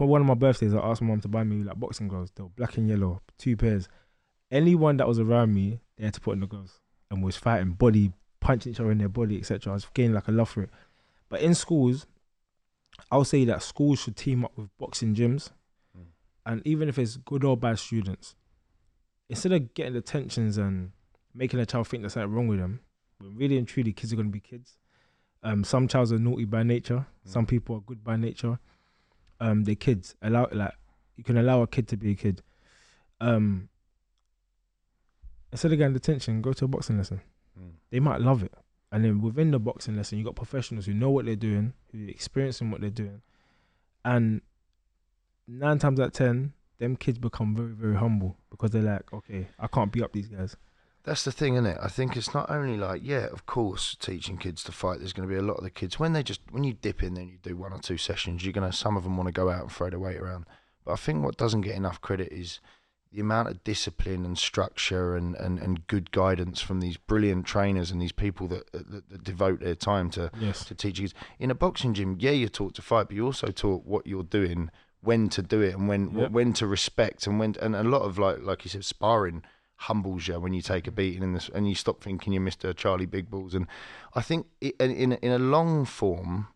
for 0.00 0.06
one 0.06 0.22
of 0.22 0.26
my 0.26 0.32
birthdays, 0.32 0.72
I 0.72 0.78
asked 0.78 1.02
my 1.02 1.08
mom 1.08 1.20
to 1.20 1.28
buy 1.28 1.44
me 1.44 1.62
like 1.62 1.78
boxing 1.78 2.08
gloves. 2.08 2.30
They 2.34 2.42
were 2.42 2.48
black 2.48 2.78
and 2.78 2.88
yellow, 2.88 3.20
two 3.36 3.54
pairs. 3.54 3.86
Anyone 4.50 4.96
that 4.96 5.06
was 5.06 5.18
around 5.18 5.52
me, 5.52 5.80
they 5.98 6.04
had 6.06 6.14
to 6.14 6.22
put 6.22 6.32
in 6.32 6.40
the 6.40 6.46
gloves 6.46 6.80
and 7.10 7.22
was 7.22 7.36
fighting, 7.36 7.72
body 7.72 8.10
punching 8.40 8.72
each 8.72 8.80
other 8.80 8.90
in 8.92 8.96
their 8.96 9.10
body, 9.10 9.36
etc. 9.36 9.70
I 9.70 9.74
was 9.74 9.86
getting 9.92 10.14
like 10.14 10.26
a 10.26 10.32
love 10.32 10.48
for 10.48 10.62
it. 10.62 10.70
But 11.28 11.42
in 11.42 11.54
schools, 11.54 12.06
I'll 13.10 13.24
say 13.26 13.44
that 13.44 13.62
schools 13.62 14.00
should 14.00 14.16
team 14.16 14.42
up 14.42 14.56
with 14.56 14.74
boxing 14.78 15.14
gyms, 15.14 15.50
Mm. 15.94 16.04
and 16.46 16.62
even 16.66 16.88
if 16.88 16.98
it's 16.98 17.18
good 17.18 17.44
or 17.44 17.58
bad 17.58 17.78
students, 17.78 18.34
instead 19.28 19.52
of 19.52 19.74
getting 19.74 19.92
the 19.92 20.00
tensions 20.00 20.56
and 20.56 20.92
making 21.34 21.60
a 21.60 21.66
child 21.66 21.88
think 21.88 22.02
there's 22.02 22.14
something 22.14 22.32
wrong 22.32 22.48
with 22.48 22.58
them, 22.58 22.80
when 23.18 23.36
really 23.36 23.58
and 23.58 23.68
truly 23.68 23.92
kids 23.92 24.14
are 24.14 24.16
going 24.16 24.28
to 24.28 24.32
be 24.32 24.40
kids. 24.40 24.78
Um, 25.42 25.62
some 25.62 25.86
childs 25.88 26.10
are 26.10 26.18
naughty 26.18 26.46
by 26.46 26.62
nature. 26.62 27.06
Some 27.24 27.44
Mm. 27.44 27.48
people 27.50 27.76
are 27.76 27.80
good 27.82 28.02
by 28.02 28.16
nature. 28.16 28.58
Um, 29.40 29.64
they're 29.64 29.74
kids. 29.74 30.14
Allow 30.22 30.48
like 30.52 30.74
you 31.16 31.24
can 31.24 31.36
allow 31.36 31.62
a 31.62 31.66
kid 31.66 31.88
to 31.88 31.96
be 31.96 32.12
a 32.12 32.14
kid. 32.14 32.42
Um, 33.20 33.68
instead 35.52 35.72
of 35.72 35.78
getting 35.78 35.94
detention, 35.94 36.42
go 36.42 36.52
to 36.52 36.64
a 36.64 36.68
boxing 36.68 36.98
lesson. 36.98 37.20
Mm. 37.58 37.72
They 37.90 38.00
might 38.00 38.20
love 38.20 38.42
it. 38.42 38.54
And 38.92 39.04
then 39.04 39.20
within 39.20 39.50
the 39.50 39.58
boxing 39.58 39.96
lesson, 39.96 40.18
you 40.18 40.24
got 40.24 40.34
professionals 40.34 40.86
who 40.86 40.94
know 40.94 41.10
what 41.10 41.24
they're 41.24 41.36
doing, 41.36 41.74
who 41.92 42.06
are 42.06 42.08
experiencing 42.08 42.70
what 42.70 42.80
they're 42.80 42.90
doing, 42.90 43.22
and 44.04 44.40
nine 45.46 45.78
times 45.78 46.00
out 46.00 46.08
of 46.08 46.12
ten, 46.12 46.52
them 46.78 46.96
kids 46.96 47.18
become 47.18 47.54
very, 47.54 47.68
very 47.68 47.96
humble 47.96 48.36
because 48.50 48.70
they're 48.70 48.82
like, 48.82 49.12
okay, 49.12 49.48
I 49.58 49.66
can't 49.66 49.92
beat 49.92 50.02
up 50.02 50.12
these 50.12 50.28
guys. 50.28 50.56
That's 51.04 51.24
the 51.24 51.32
thing, 51.32 51.54
isn't 51.54 51.66
it? 51.66 51.78
I 51.82 51.88
think 51.88 52.14
it's 52.16 52.34
not 52.34 52.50
only 52.50 52.76
like, 52.76 53.00
yeah, 53.02 53.26
of 53.32 53.46
course, 53.46 53.96
teaching 53.98 54.36
kids 54.36 54.62
to 54.64 54.72
fight. 54.72 54.98
There's 54.98 55.14
going 55.14 55.26
to 55.28 55.32
be 55.34 55.38
a 55.38 55.42
lot 55.42 55.54
of 55.56 55.64
the 55.64 55.70
kids 55.70 55.98
when 55.98 56.12
they 56.12 56.22
just 56.22 56.40
when 56.50 56.62
you 56.64 56.74
dip 56.74 57.02
in, 57.02 57.14
then 57.14 57.28
you 57.28 57.38
do 57.42 57.56
one 57.56 57.72
or 57.72 57.78
two 57.78 57.96
sessions. 57.96 58.44
You're 58.44 58.52
gonna 58.52 58.72
some 58.72 58.96
of 58.96 59.04
them 59.04 59.16
want 59.16 59.28
to 59.28 59.32
go 59.32 59.48
out 59.48 59.62
and 59.62 59.72
throw 59.72 59.88
their 59.90 59.98
weight 59.98 60.18
around. 60.18 60.44
But 60.84 60.92
I 60.92 60.96
think 60.96 61.24
what 61.24 61.36
doesn't 61.38 61.62
get 61.62 61.74
enough 61.74 62.00
credit 62.00 62.28
is 62.32 62.60
the 63.12 63.20
amount 63.20 63.48
of 63.48 63.64
discipline 63.64 64.24
and 64.24 64.38
structure 64.38 65.16
and, 65.16 65.34
and, 65.34 65.58
and 65.58 65.84
good 65.88 66.12
guidance 66.12 66.60
from 66.60 66.80
these 66.80 66.96
brilliant 66.96 67.44
trainers 67.44 67.90
and 67.90 68.00
these 68.00 68.12
people 68.12 68.46
that, 68.46 68.70
that, 68.72 69.08
that 69.08 69.24
devote 69.24 69.60
their 69.60 69.74
time 69.74 70.10
to 70.10 70.30
Yes. 70.38 70.64
to 70.66 70.74
teach 70.74 70.98
kids. 70.98 71.14
In 71.38 71.50
a 71.50 71.54
boxing 71.54 71.92
gym, 71.94 72.16
yeah, 72.20 72.30
you're 72.30 72.48
taught 72.48 72.74
to 72.74 72.82
fight, 72.82 73.08
but 73.08 73.16
you're 73.16 73.26
also 73.26 73.48
taught 73.48 73.84
what 73.84 74.06
you're 74.06 74.22
doing, 74.22 74.70
when 75.00 75.28
to 75.30 75.42
do 75.42 75.60
it, 75.60 75.74
and 75.74 75.88
when 75.88 76.16
Yep. 76.16 76.30
when 76.30 76.52
to 76.52 76.66
respect, 76.66 77.26
and 77.26 77.40
when 77.40 77.56
and 77.60 77.74
a 77.74 77.82
lot 77.82 78.02
of 78.02 78.18
like 78.18 78.42
like 78.42 78.64
you 78.64 78.68
said, 78.70 78.84
sparring 78.84 79.42
humbles 79.80 80.28
you 80.28 80.38
when 80.38 80.52
you 80.52 80.60
take 80.60 80.86
a 80.86 80.92
beating 80.92 81.22
in 81.22 81.32
this, 81.32 81.48
and 81.54 81.68
you 81.68 81.74
stop 81.74 82.02
thinking 82.02 82.32
you're 82.32 82.42
Mister 82.42 82.72
Charlie 82.72 83.06
Big 83.06 83.30
Balls. 83.30 83.54
And 83.54 83.66
I 84.14 84.20
think 84.20 84.46
it, 84.60 84.74
in 84.78 84.90
in 84.90 85.12
a, 85.12 85.16
in 85.16 85.32
a 85.32 85.38
long 85.38 85.84
form, 85.84 86.48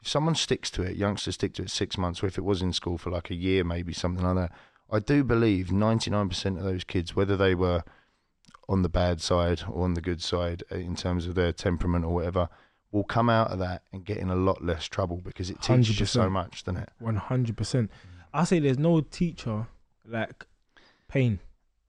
if 0.00 0.08
someone 0.08 0.34
sticks 0.34 0.70
to 0.72 0.82
it, 0.82 0.96
youngsters 0.96 1.34
stick 1.34 1.54
to 1.54 1.62
it 1.62 1.70
six 1.70 1.96
months, 1.96 2.22
or 2.22 2.26
if 2.26 2.36
it 2.36 2.44
was 2.44 2.62
in 2.62 2.72
school 2.72 2.98
for 2.98 3.10
like 3.10 3.30
a 3.30 3.34
year, 3.34 3.64
maybe 3.64 3.92
something 3.92 4.24
like 4.24 4.36
that. 4.36 4.52
I 4.90 4.98
do 4.98 5.24
believe 5.24 5.68
99% 5.68 6.58
of 6.58 6.62
those 6.62 6.84
kids, 6.84 7.16
whether 7.16 7.36
they 7.36 7.54
were 7.54 7.82
on 8.68 8.82
the 8.82 8.88
bad 8.88 9.20
side 9.20 9.62
or 9.70 9.84
on 9.84 9.94
the 9.94 10.00
good 10.00 10.22
side 10.22 10.62
uh, 10.70 10.76
in 10.76 10.94
terms 10.94 11.26
of 11.26 11.34
their 11.34 11.52
temperament 11.52 12.04
or 12.04 12.12
whatever, 12.12 12.48
will 12.92 13.04
come 13.04 13.28
out 13.28 13.50
of 13.50 13.58
that 13.58 13.82
and 13.92 14.04
get 14.04 14.18
in 14.18 14.30
a 14.30 14.36
lot 14.36 14.62
less 14.64 14.84
trouble 14.84 15.20
because 15.24 15.50
it 15.50 15.60
teaches 15.60 15.98
you 15.98 16.06
so 16.06 16.28
much, 16.30 16.64
doesn't 16.64 16.82
it? 16.82 16.90
One 16.98 17.16
hundred 17.16 17.56
percent. 17.56 17.90
I 18.32 18.44
say 18.44 18.58
there's 18.58 18.78
no 18.78 19.00
teacher 19.00 19.66
like 20.06 20.44
pain. 21.08 21.40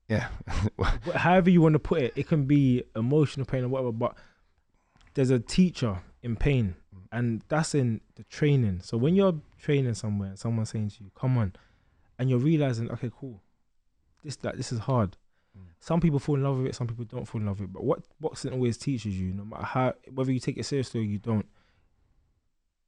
Yeah. 0.07 0.27
However 1.15 1.49
you 1.49 1.61
want 1.61 1.73
to 1.73 1.79
put 1.79 2.01
it, 2.01 2.13
it 2.15 2.27
can 2.27 2.45
be 2.45 2.83
emotional 2.95 3.45
pain 3.45 3.63
or 3.63 3.69
whatever. 3.69 3.91
But 3.91 4.15
there's 5.13 5.31
a 5.31 5.39
teacher 5.39 5.99
in 6.21 6.35
pain, 6.35 6.75
and 7.11 7.43
that's 7.47 7.73
in 7.73 8.01
the 8.15 8.23
training. 8.25 8.81
So 8.83 8.97
when 8.97 9.15
you're 9.15 9.39
training 9.59 9.95
somewhere, 9.95 10.29
and 10.29 10.39
someone's 10.39 10.69
saying 10.69 10.89
to 10.91 11.03
you, 11.03 11.11
"Come 11.15 11.37
on," 11.37 11.53
and 12.19 12.29
you're 12.29 12.39
realizing, 12.39 12.91
okay, 12.91 13.09
cool, 13.17 13.41
this 14.23 14.37
like 14.43 14.55
this 14.55 14.71
is 14.71 14.79
hard. 14.79 15.17
Mm. 15.57 15.67
Some 15.79 16.01
people 16.01 16.19
fall 16.19 16.35
in 16.35 16.43
love 16.43 16.57
with 16.57 16.67
it, 16.67 16.75
some 16.75 16.87
people 16.87 17.05
don't 17.05 17.25
fall 17.25 17.41
in 17.41 17.47
love 17.47 17.59
with 17.59 17.69
it. 17.69 17.73
But 17.73 17.83
what 17.83 18.03
boxing 18.19 18.53
always 18.53 18.77
teaches 18.77 19.19
you, 19.19 19.33
no 19.33 19.45
matter 19.45 19.63
how 19.63 19.93
whether 20.13 20.31
you 20.31 20.39
take 20.39 20.57
it 20.57 20.65
seriously 20.65 21.01
or 21.01 21.03
you 21.03 21.17
don't, 21.17 21.47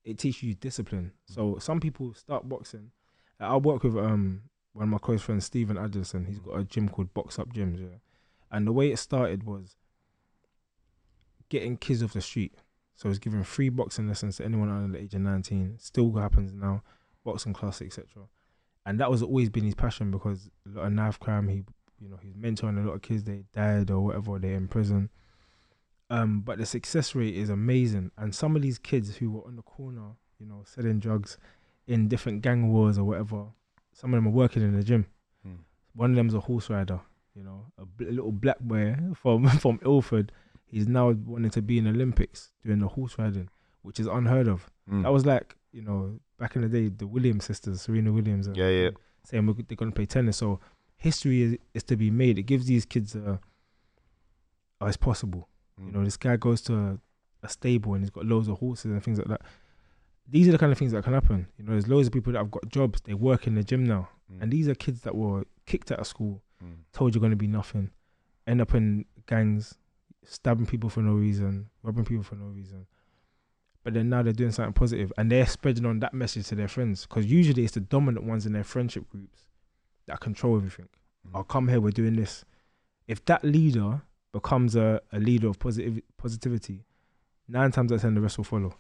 it 0.04 0.18
teaches 0.18 0.44
you 0.44 0.54
discipline. 0.54 1.12
So 1.26 1.58
some 1.60 1.80
people 1.80 2.14
start 2.14 2.48
boxing. 2.48 2.92
I 3.40 3.58
work 3.58 3.84
with 3.84 3.98
um 3.98 4.44
one 4.78 4.84
of 4.84 4.90
my 4.90 5.00
close 5.00 5.24
friends, 5.24 5.44
Stephen 5.44 5.76
Addison. 5.76 6.26
He's 6.26 6.38
got 6.38 6.60
a 6.60 6.64
gym 6.64 6.88
called 6.88 7.12
Box 7.16 7.40
Up 7.40 7.52
Gyms, 7.52 7.80
yeah. 7.80 7.98
And 8.52 8.68
the 8.68 8.72
way 8.72 8.92
it 8.92 9.00
started 9.00 9.44
was 9.44 9.76
getting 11.50 11.78
kids 11.78 12.04
off 12.04 12.14
the 12.14 12.22
street. 12.22 12.54
So 12.94 13.10
he's 13.10 13.18
giving 13.18 13.44
free 13.44 13.70
boxing 13.70 14.08
lessons 14.08 14.38
to 14.38 14.46
anyone 14.46 14.70
under 14.70 14.96
the 14.96 15.04
age 15.04 15.16
of 15.16 15.22
19. 15.22 15.78
Still 15.80 16.14
happens 16.14 16.54
now, 16.54 16.84
boxing 17.24 17.54
class, 17.54 17.82
etc. 17.82 18.06
And 18.86 19.00
that 19.00 19.10
was 19.10 19.24
always 19.24 19.50
been 19.50 19.64
his 19.64 19.74
passion 19.74 20.12
because 20.12 20.52
a 20.68 20.78
lot 20.78 20.86
of 20.86 20.94
knife 20.94 21.20
crime, 21.20 21.48
he, 21.48 21.64
you 22.00 22.10
know, 22.10 22.20
he's 22.22 22.36
mentoring 22.36 22.78
a 22.78 22.88
lot 22.88 22.94
of 22.94 23.02
kids. 23.02 23.24
They 23.24 23.46
died 23.56 23.90
or 23.90 24.00
whatever. 24.02 24.38
They're 24.38 24.54
in 24.54 24.68
prison. 24.68 25.10
Um, 26.12 26.42
but 26.42 26.60
the 26.60 26.68
success 26.68 27.16
rate 27.16 27.36
is 27.36 27.50
amazing. 27.50 28.12
And 28.16 28.34
some 28.34 28.56
of 28.56 28.62
these 28.62 28.78
kids 28.78 29.18
who 29.18 29.32
were 29.32 29.48
on 29.48 29.56
the 29.56 29.64
corner, 29.64 30.12
you 30.40 30.46
know, 30.46 30.62
selling 30.66 31.00
drugs 31.00 31.40
in 31.88 32.08
different 32.08 32.44
gang 32.44 32.72
wars 32.72 33.00
or 33.00 33.06
whatever, 33.06 33.48
some 34.00 34.14
of 34.14 34.18
them 34.18 34.28
are 34.28 34.36
working 34.36 34.62
in 34.62 34.76
the 34.76 34.84
gym. 34.84 35.08
Mm. 35.46 35.58
One 35.96 36.12
of 36.12 36.16
them's 36.16 36.36
a 36.36 36.40
horse 36.40 36.70
rider, 36.70 37.00
you 37.36 37.44
know, 37.44 37.66
a, 37.80 37.86
bl- 37.86 38.12
little 38.18 38.32
black 38.32 38.60
boy 38.60 38.96
from 39.16 39.48
from 39.64 39.80
Ilford. 39.84 40.32
He's 40.66 40.88
now 40.88 41.12
wanting 41.12 41.50
to 41.52 41.62
be 41.62 41.78
in 41.80 41.86
the 41.86 41.90
Olympics 41.90 42.52
doing 42.64 42.80
the 42.80 42.88
horse 42.90 43.18
riding, 43.18 43.50
which 43.82 44.00
is 44.00 44.06
unheard 44.08 44.48
of. 44.48 44.70
Mm. 44.92 45.04
That 45.04 45.12
was 45.12 45.26
like, 45.26 45.56
you 45.72 45.82
know, 45.82 46.20
back 46.38 46.56
in 46.56 46.62
the 46.62 46.68
day, 46.68 46.90
the 46.90 47.08
Williams 47.08 47.46
sisters, 47.46 47.82
Serena 47.82 48.12
Williams, 48.12 48.48
Yeah, 48.54 48.70
yeah. 48.70 48.90
saying 49.24 49.46
they're 49.68 49.76
going 49.78 49.92
to 49.92 49.96
play 49.96 50.06
tennis. 50.06 50.38
So 50.38 50.60
history 50.98 51.42
is, 51.42 51.58
is 51.74 51.84
to 51.84 51.96
be 51.96 52.12
made. 52.12 52.38
It 52.38 52.44
gives 52.44 52.66
these 52.68 52.86
kids 52.86 53.16
a, 53.16 53.40
oh, 54.82 54.86
it's 54.88 54.98
possible. 54.98 55.48
Mm. 55.82 55.86
You 55.88 55.92
know, 55.94 56.04
this 56.04 56.18
guy 56.18 56.36
goes 56.36 56.62
to 56.64 56.74
a, 56.76 56.98
a 57.44 57.50
stable 57.50 57.94
and 57.94 58.04
he's 58.04 58.10
got 58.12 58.26
loads 58.26 58.48
of 58.50 58.58
horses 58.60 58.92
and 58.92 59.02
things 59.02 59.18
like 59.20 59.28
that. 59.28 59.42
These 60.30 60.48
are 60.48 60.52
the 60.52 60.58
kind 60.58 60.72
of 60.72 60.78
things 60.78 60.92
that 60.92 61.04
can 61.04 61.14
happen. 61.14 61.48
You 61.58 61.66
know, 61.66 61.72
there's 61.72 61.88
loads 61.88 62.08
of 62.08 62.14
people 62.14 62.34
that 62.34 62.40
have 62.40 62.52
got 62.52 62.68
jobs, 62.70 63.02
they 63.02 63.14
work 63.14 63.48
in 63.48 63.56
the 63.56 63.64
gym 63.64 63.86
now. 63.86 64.10
Mm. 64.34 64.42
And 64.44 64.52
these 64.52 64.68
are 64.68 64.76
kids 64.76 65.02
that 65.02 65.16
were 65.16 65.46
kicked 65.66 65.92
out 65.92 66.00
of 66.00 66.08
school, 66.08 66.42
Mm. 66.64 66.78
told 66.92 67.14
you're 67.14 67.20
going 67.20 67.30
to 67.32 67.36
be 67.38 67.48
nothing, 67.48 67.92
end 68.48 68.62
up 68.62 68.74
in 68.74 69.06
gangs, 69.28 69.76
stabbing 70.26 70.66
people 70.66 70.90
for 70.90 71.02
no 71.02 71.14
reason, 71.14 71.70
robbing 71.84 72.04
people 72.04 72.24
for 72.24 72.36
no 72.36 72.46
reason. 72.46 72.88
But 73.84 73.94
then 73.94 74.10
now 74.10 74.24
they're 74.24 74.34
doing 74.34 74.52
something 74.52 74.74
positive 74.74 75.14
and 75.18 75.32
they're 75.32 75.46
spreading 75.46 75.86
on 75.86 76.00
that 76.00 76.14
message 76.16 76.48
to 76.48 76.56
their 76.56 76.68
friends 76.68 77.06
because 77.06 77.26
usually 77.28 77.64
it's 77.64 77.76
the 77.76 77.80
dominant 77.80 78.26
ones 78.26 78.46
in 78.48 78.54
their 78.54 78.64
friendship 78.64 79.08
groups 79.10 79.42
that 80.08 80.20
control 80.20 80.56
everything. 80.58 80.90
Mm. 81.28 81.32
I'll 81.36 81.44
come 81.44 81.68
here, 81.68 81.80
we're 81.80 81.92
doing 81.92 82.16
this. 82.16 82.44
If 83.08 83.24
that 83.26 83.44
leader 83.44 84.02
becomes 84.34 84.76
a, 84.76 85.00
a 85.14 85.20
leader 85.20 85.48
of 85.48 85.60
positive 85.60 86.02
positivity, 86.18 86.84
nine 87.48 87.72
times 87.72 87.92
out 87.92 87.96
of 87.96 88.02
ten 88.02 88.16
the 88.16 88.22
rest 88.22 88.38
will 88.38 88.44
follow. 88.46 88.76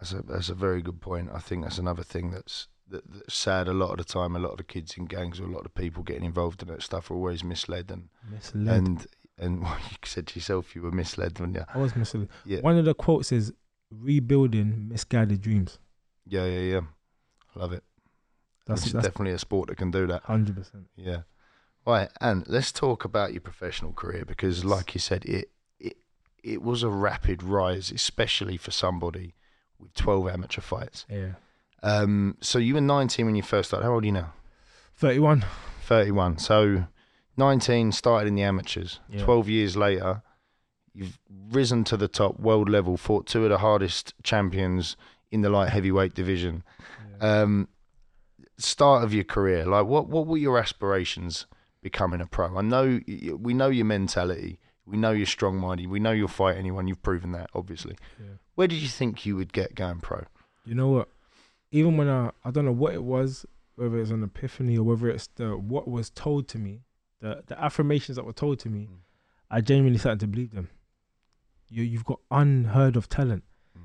That's 0.00 0.12
a 0.12 0.22
that's 0.22 0.48
a 0.48 0.54
very 0.54 0.82
good 0.82 1.00
point. 1.00 1.28
I 1.32 1.38
think 1.38 1.62
that's 1.62 1.78
another 1.78 2.02
thing 2.02 2.30
that's 2.30 2.68
that, 2.88 3.02
that's 3.12 3.34
sad. 3.34 3.68
A 3.68 3.72
lot 3.72 3.90
of 3.92 3.98
the 3.98 4.04
time, 4.04 4.34
a 4.34 4.38
lot 4.38 4.52
of 4.52 4.56
the 4.58 4.64
kids 4.64 4.96
in 4.96 5.04
gangs 5.04 5.38
or 5.38 5.44
a 5.44 5.50
lot 5.52 5.66
of 5.66 5.74
people 5.74 6.02
getting 6.02 6.24
involved 6.24 6.62
in 6.62 6.68
that 6.68 6.82
stuff 6.82 7.10
are 7.10 7.14
always 7.14 7.44
misled 7.44 7.90
and 7.90 8.08
Misled. 8.32 8.66
and 8.68 9.06
and 9.38 9.62
well, 9.62 9.76
you 9.90 9.96
said 10.04 10.26
to 10.28 10.38
yourself 10.38 10.74
you 10.74 10.82
were 10.82 10.90
misled 10.90 11.38
when 11.38 11.54
you 11.54 11.64
I 11.74 11.78
was 11.78 11.94
misled. 11.94 12.28
yeah 12.46 12.60
One 12.60 12.78
of 12.78 12.84
the 12.86 12.94
quotes 12.94 13.30
is 13.30 13.52
rebuilding 13.90 14.88
misguided 14.88 15.40
dreams. 15.42 15.78
yeah 16.26 16.46
yeah 16.46 16.60
yeah. 16.60 16.80
I 17.54 17.58
love 17.58 17.72
it. 17.72 17.82
That's 18.66 18.82
that's 18.92 19.04
definitely 19.06 19.32
a 19.32 19.38
sport 19.38 19.68
that 19.68 19.76
can 19.76 19.90
do 19.90 20.06
that. 20.06 20.22
hundred 20.22 20.56
percent. 20.56 20.86
Yeah. 20.96 21.22
Right, 21.86 22.10
and 22.20 22.46
let's 22.46 22.72
talk 22.72 23.04
about 23.04 23.32
your 23.32 23.40
professional 23.40 23.92
career 23.92 24.24
because, 24.24 24.64
like 24.64 24.94
you 24.94 25.00
said, 25.00 25.24
it 25.24 25.50
it 25.80 25.96
it 26.44 26.62
was 26.62 26.82
a 26.82 26.88
rapid 26.90 27.42
rise, 27.42 27.90
especially 27.90 28.56
for 28.56 28.70
somebody 28.70 29.34
with 29.80 29.94
twelve 29.94 30.28
amateur 30.28 30.60
fights. 30.60 31.06
Yeah. 31.08 31.32
Um, 31.82 32.36
so 32.40 32.58
you 32.58 32.74
were 32.74 32.80
nineteen 32.80 33.26
when 33.26 33.34
you 33.34 33.42
first 33.42 33.70
started. 33.70 33.86
How 33.86 33.92
old 33.92 34.02
are 34.02 34.06
you 34.06 34.12
now? 34.12 34.32
Thirty 34.94 35.18
one. 35.18 35.44
Thirty-one. 35.84 36.38
So 36.38 36.84
nineteen 37.36 37.90
started 37.90 38.28
in 38.28 38.34
the 38.34 38.42
amateurs. 38.42 39.00
Yeah. 39.08 39.24
Twelve 39.24 39.48
years 39.48 39.76
later, 39.76 40.22
you've 40.92 41.18
risen 41.50 41.84
to 41.84 41.96
the 41.96 42.08
top 42.08 42.38
world 42.38 42.68
level. 42.68 42.96
Fought 42.96 43.26
two 43.26 43.44
of 43.44 43.50
the 43.50 43.58
hardest 43.58 44.14
champions 44.22 44.96
in 45.30 45.40
the 45.40 45.48
light 45.48 45.70
heavyweight 45.70 46.14
division. 46.14 46.62
Um, 47.20 47.68
start 48.58 49.04
of 49.04 49.14
your 49.14 49.24
career, 49.24 49.64
like 49.64 49.86
what 49.86 50.08
what 50.08 50.26
were 50.26 50.36
your 50.36 50.58
aspirations 50.58 51.46
becoming 51.82 52.20
a 52.20 52.26
pro? 52.26 52.56
I 52.56 52.62
know 52.62 53.00
we 53.38 53.54
know 53.54 53.68
your 53.68 53.86
mentality, 53.86 54.58
we 54.90 54.96
know 54.96 55.12
you're 55.12 55.26
strong 55.26 55.56
minded, 55.56 55.88
we 55.88 56.00
know 56.00 56.10
you'll 56.10 56.28
fight 56.28 56.56
anyone. 56.56 56.88
You've 56.88 57.02
proven 57.02 57.32
that, 57.32 57.50
obviously. 57.54 57.96
Yeah. 58.18 58.34
Where 58.54 58.66
did 58.68 58.78
you 58.78 58.88
think 58.88 59.24
you 59.24 59.36
would 59.36 59.52
get 59.52 59.74
going 59.74 60.00
pro? 60.00 60.24
You 60.64 60.74
know 60.74 60.88
what? 60.88 61.08
Even 61.72 61.96
when 61.96 62.08
I 62.08 62.30
I 62.44 62.50
don't 62.50 62.64
know 62.64 62.72
what 62.72 62.94
it 62.94 63.04
was, 63.04 63.46
whether 63.76 63.98
it's 64.00 64.10
an 64.10 64.22
epiphany 64.22 64.76
or 64.76 64.82
whether 64.82 65.08
it's 65.08 65.28
the 65.36 65.56
what 65.56 65.88
was 65.88 66.10
told 66.10 66.48
to 66.48 66.58
me, 66.58 66.82
the 67.20 67.42
the 67.46 67.62
affirmations 67.62 68.16
that 68.16 68.24
were 68.24 68.32
told 68.32 68.58
to 68.60 68.68
me, 68.68 68.88
Mm. 68.90 68.96
I 69.50 69.60
genuinely 69.60 69.98
started 69.98 70.20
to 70.20 70.26
believe 70.26 70.52
them. 70.52 70.68
You 71.68 71.82
you've 71.84 72.04
got 72.04 72.20
unheard 72.30 72.96
of 72.96 73.08
talent. 73.08 73.44
Mm. 73.78 73.82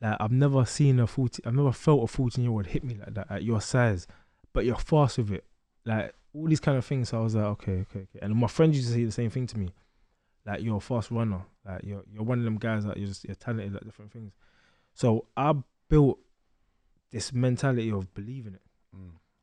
Like 0.00 0.16
I've 0.20 0.32
never 0.32 0.64
seen 0.64 0.98
a 1.00 1.06
fourteen, 1.06 1.44
I've 1.46 1.54
never 1.54 1.72
felt 1.72 2.02
a 2.02 2.06
fourteen 2.06 2.44
year 2.44 2.52
old 2.52 2.66
hit 2.66 2.84
me 2.84 2.96
like 2.98 3.14
that 3.14 3.30
at 3.30 3.42
your 3.44 3.60
size, 3.60 4.06
but 4.52 4.64
you're 4.64 4.76
fast 4.76 5.18
with 5.18 5.32
it. 5.32 5.44
Like 5.84 6.14
all 6.34 6.46
these 6.46 6.60
kind 6.60 6.76
of 6.76 6.84
things. 6.84 7.08
So 7.08 7.18
I 7.18 7.22
was 7.22 7.34
like, 7.34 7.44
okay, 7.44 7.72
okay, 7.72 8.00
okay. 8.00 8.18
And 8.20 8.34
my 8.34 8.48
friends 8.48 8.76
used 8.76 8.88
to 8.88 8.94
say 8.94 9.04
the 9.04 9.12
same 9.12 9.30
thing 9.30 9.46
to 9.48 9.58
me, 9.58 9.70
like 10.48 10.62
you're 10.62 10.78
a 10.78 10.80
fast 10.80 11.10
runner. 11.10 11.42
Like 11.64 11.82
you're 11.84 12.02
you're 12.12 12.22
one 12.24 12.38
of 12.38 12.44
them 12.44 12.56
guys 12.58 12.84
that 12.84 12.96
you're 12.96 13.06
just 13.06 13.24
you're 13.24 13.34
talented 13.36 13.76
at 13.76 13.84
different 13.84 14.12
things. 14.12 14.32
So 14.94 15.26
I 15.36 15.54
built 15.88 16.18
this 17.12 17.32
mentality 17.32 17.90
of 17.92 18.12
believing 18.14 18.54
it. 18.54 18.62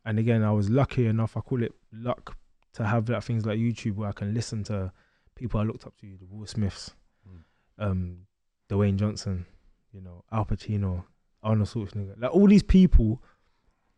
And 0.08 0.20
again, 0.20 0.44
I 0.44 0.52
was 0.52 0.70
lucky 0.70 1.08
enough. 1.08 1.36
I 1.38 1.40
call 1.42 1.64
it 1.64 1.74
luck 1.92 2.36
to 2.74 2.86
have 2.86 3.06
that 3.08 3.24
things 3.24 3.46
like 3.46 3.58
YouTube 3.58 3.96
where 3.96 4.10
I 4.10 4.12
can 4.12 4.34
listen 4.34 4.64
to 4.66 4.92
people 5.36 5.60
I 5.60 5.64
looked 5.64 5.86
up 5.88 5.98
to, 6.02 6.06
the 6.20 6.26
Will 6.30 6.46
Smiths, 6.46 6.92
Mm. 7.28 7.40
um, 7.80 8.18
Dwayne 8.70 8.98
Johnson, 8.98 9.46
you 9.92 10.02
know, 10.02 10.24
Al 10.32 10.46
Pacino, 10.46 11.06
Arnold 11.42 11.70
Schwarzenegger, 11.70 12.20
like 12.22 12.32
all 12.32 12.48
these 12.48 12.62
people, 12.64 13.22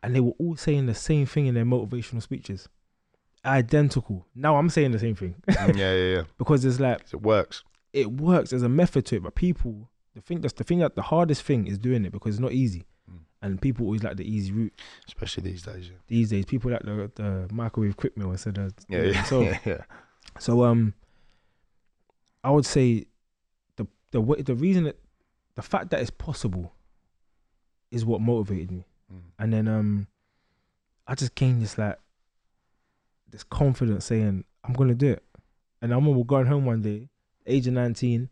and 0.02 0.16
they 0.16 0.22
were 0.22 0.32
all 0.40 0.56
saying 0.56 0.86
the 0.86 0.94
same 0.96 1.26
thing 1.26 1.48
in 1.48 1.56
their 1.56 1.66
motivational 1.66 2.22
speeches, 2.22 2.70
identical. 3.48 4.26
Now 4.36 4.58
I'm 4.58 4.70
saying 4.70 4.92
the 4.92 5.00
same 5.00 5.16
thing 5.16 5.36
Mm, 5.48 5.76
yeah, 5.78 5.94
yeah, 5.94 6.16
yeah. 6.18 6.24
because 6.38 6.64
it's 6.66 6.80
like 6.80 7.02
It 7.12 7.22
works. 7.22 7.64
it 7.94 8.12
works. 8.12 8.50
There's 8.52 8.64
a 8.64 8.70
method 8.70 9.06
to 9.08 9.16
it, 9.18 9.24
but 9.24 9.36
people, 9.36 9.90
the 10.14 10.22
thing 10.22 10.42
that's 10.42 10.54
the 10.54 10.64
thing 10.64 10.80
that 10.80 10.96
the 10.96 11.02
hardest 11.02 11.44
thing 11.44 11.68
is 11.68 11.78
doing 11.78 12.06
it 12.06 12.12
because 12.12 12.36
it's 12.36 12.42
not 12.42 12.52
easy, 12.54 12.86
Mm. 13.10 13.20
and 13.42 13.62
people 13.62 13.86
always 13.86 14.04
like 14.04 14.18
the 14.18 14.30
easy 14.30 14.52
route 14.52 14.74
Especially 15.08 15.44
these 15.50 15.62
days. 15.64 15.88
Yeah, 15.90 15.96
these 16.08 16.30
days. 16.30 16.46
People 16.46 16.72
like 16.72 16.84
the 16.84 17.10
the 17.16 17.48
microwave 17.54 17.96
quick 17.98 18.18
meal 18.18 18.32
instead 18.32 18.58
of 18.58 18.74
yeah, 18.90 19.02
yeah. 19.04 19.12
themselves. 19.14 19.46
yeah, 19.48 19.60
yeah. 19.66 19.82
So 20.40 20.64
um, 20.66 20.94
I 22.44 22.52
would 22.52 22.66
say 22.66 23.06
the 23.78 23.88
the 24.12 24.22
way, 24.22 24.42
the 24.42 24.56
reason 24.56 24.84
that 24.86 25.00
the 25.56 25.62
fact 25.62 25.90
that 25.92 26.02
it's 26.02 26.10
possible 26.12 26.74
is 27.92 28.04
what 28.06 28.20
motivated 28.22 28.72
me, 28.72 28.86
Mm. 29.12 29.22
and 29.40 29.54
then 29.54 29.68
um, 29.70 30.08
I 31.08 31.16
just 31.16 31.34
gained 31.36 31.62
this 31.62 31.78
like 31.78 31.98
this 33.30 33.44
confidence 33.44 34.06
saying 34.06 34.44
I'm 34.64 34.74
gonna 34.74 34.96
do 34.96 35.12
it, 35.12 35.24
and 35.82 35.92
I 35.94 35.96
remember 35.96 36.24
going 36.24 36.46
home 36.48 36.66
one 36.66 36.82
day, 36.82 37.10
age 37.46 37.68
of 37.68 37.74
nineteen, 37.74 38.30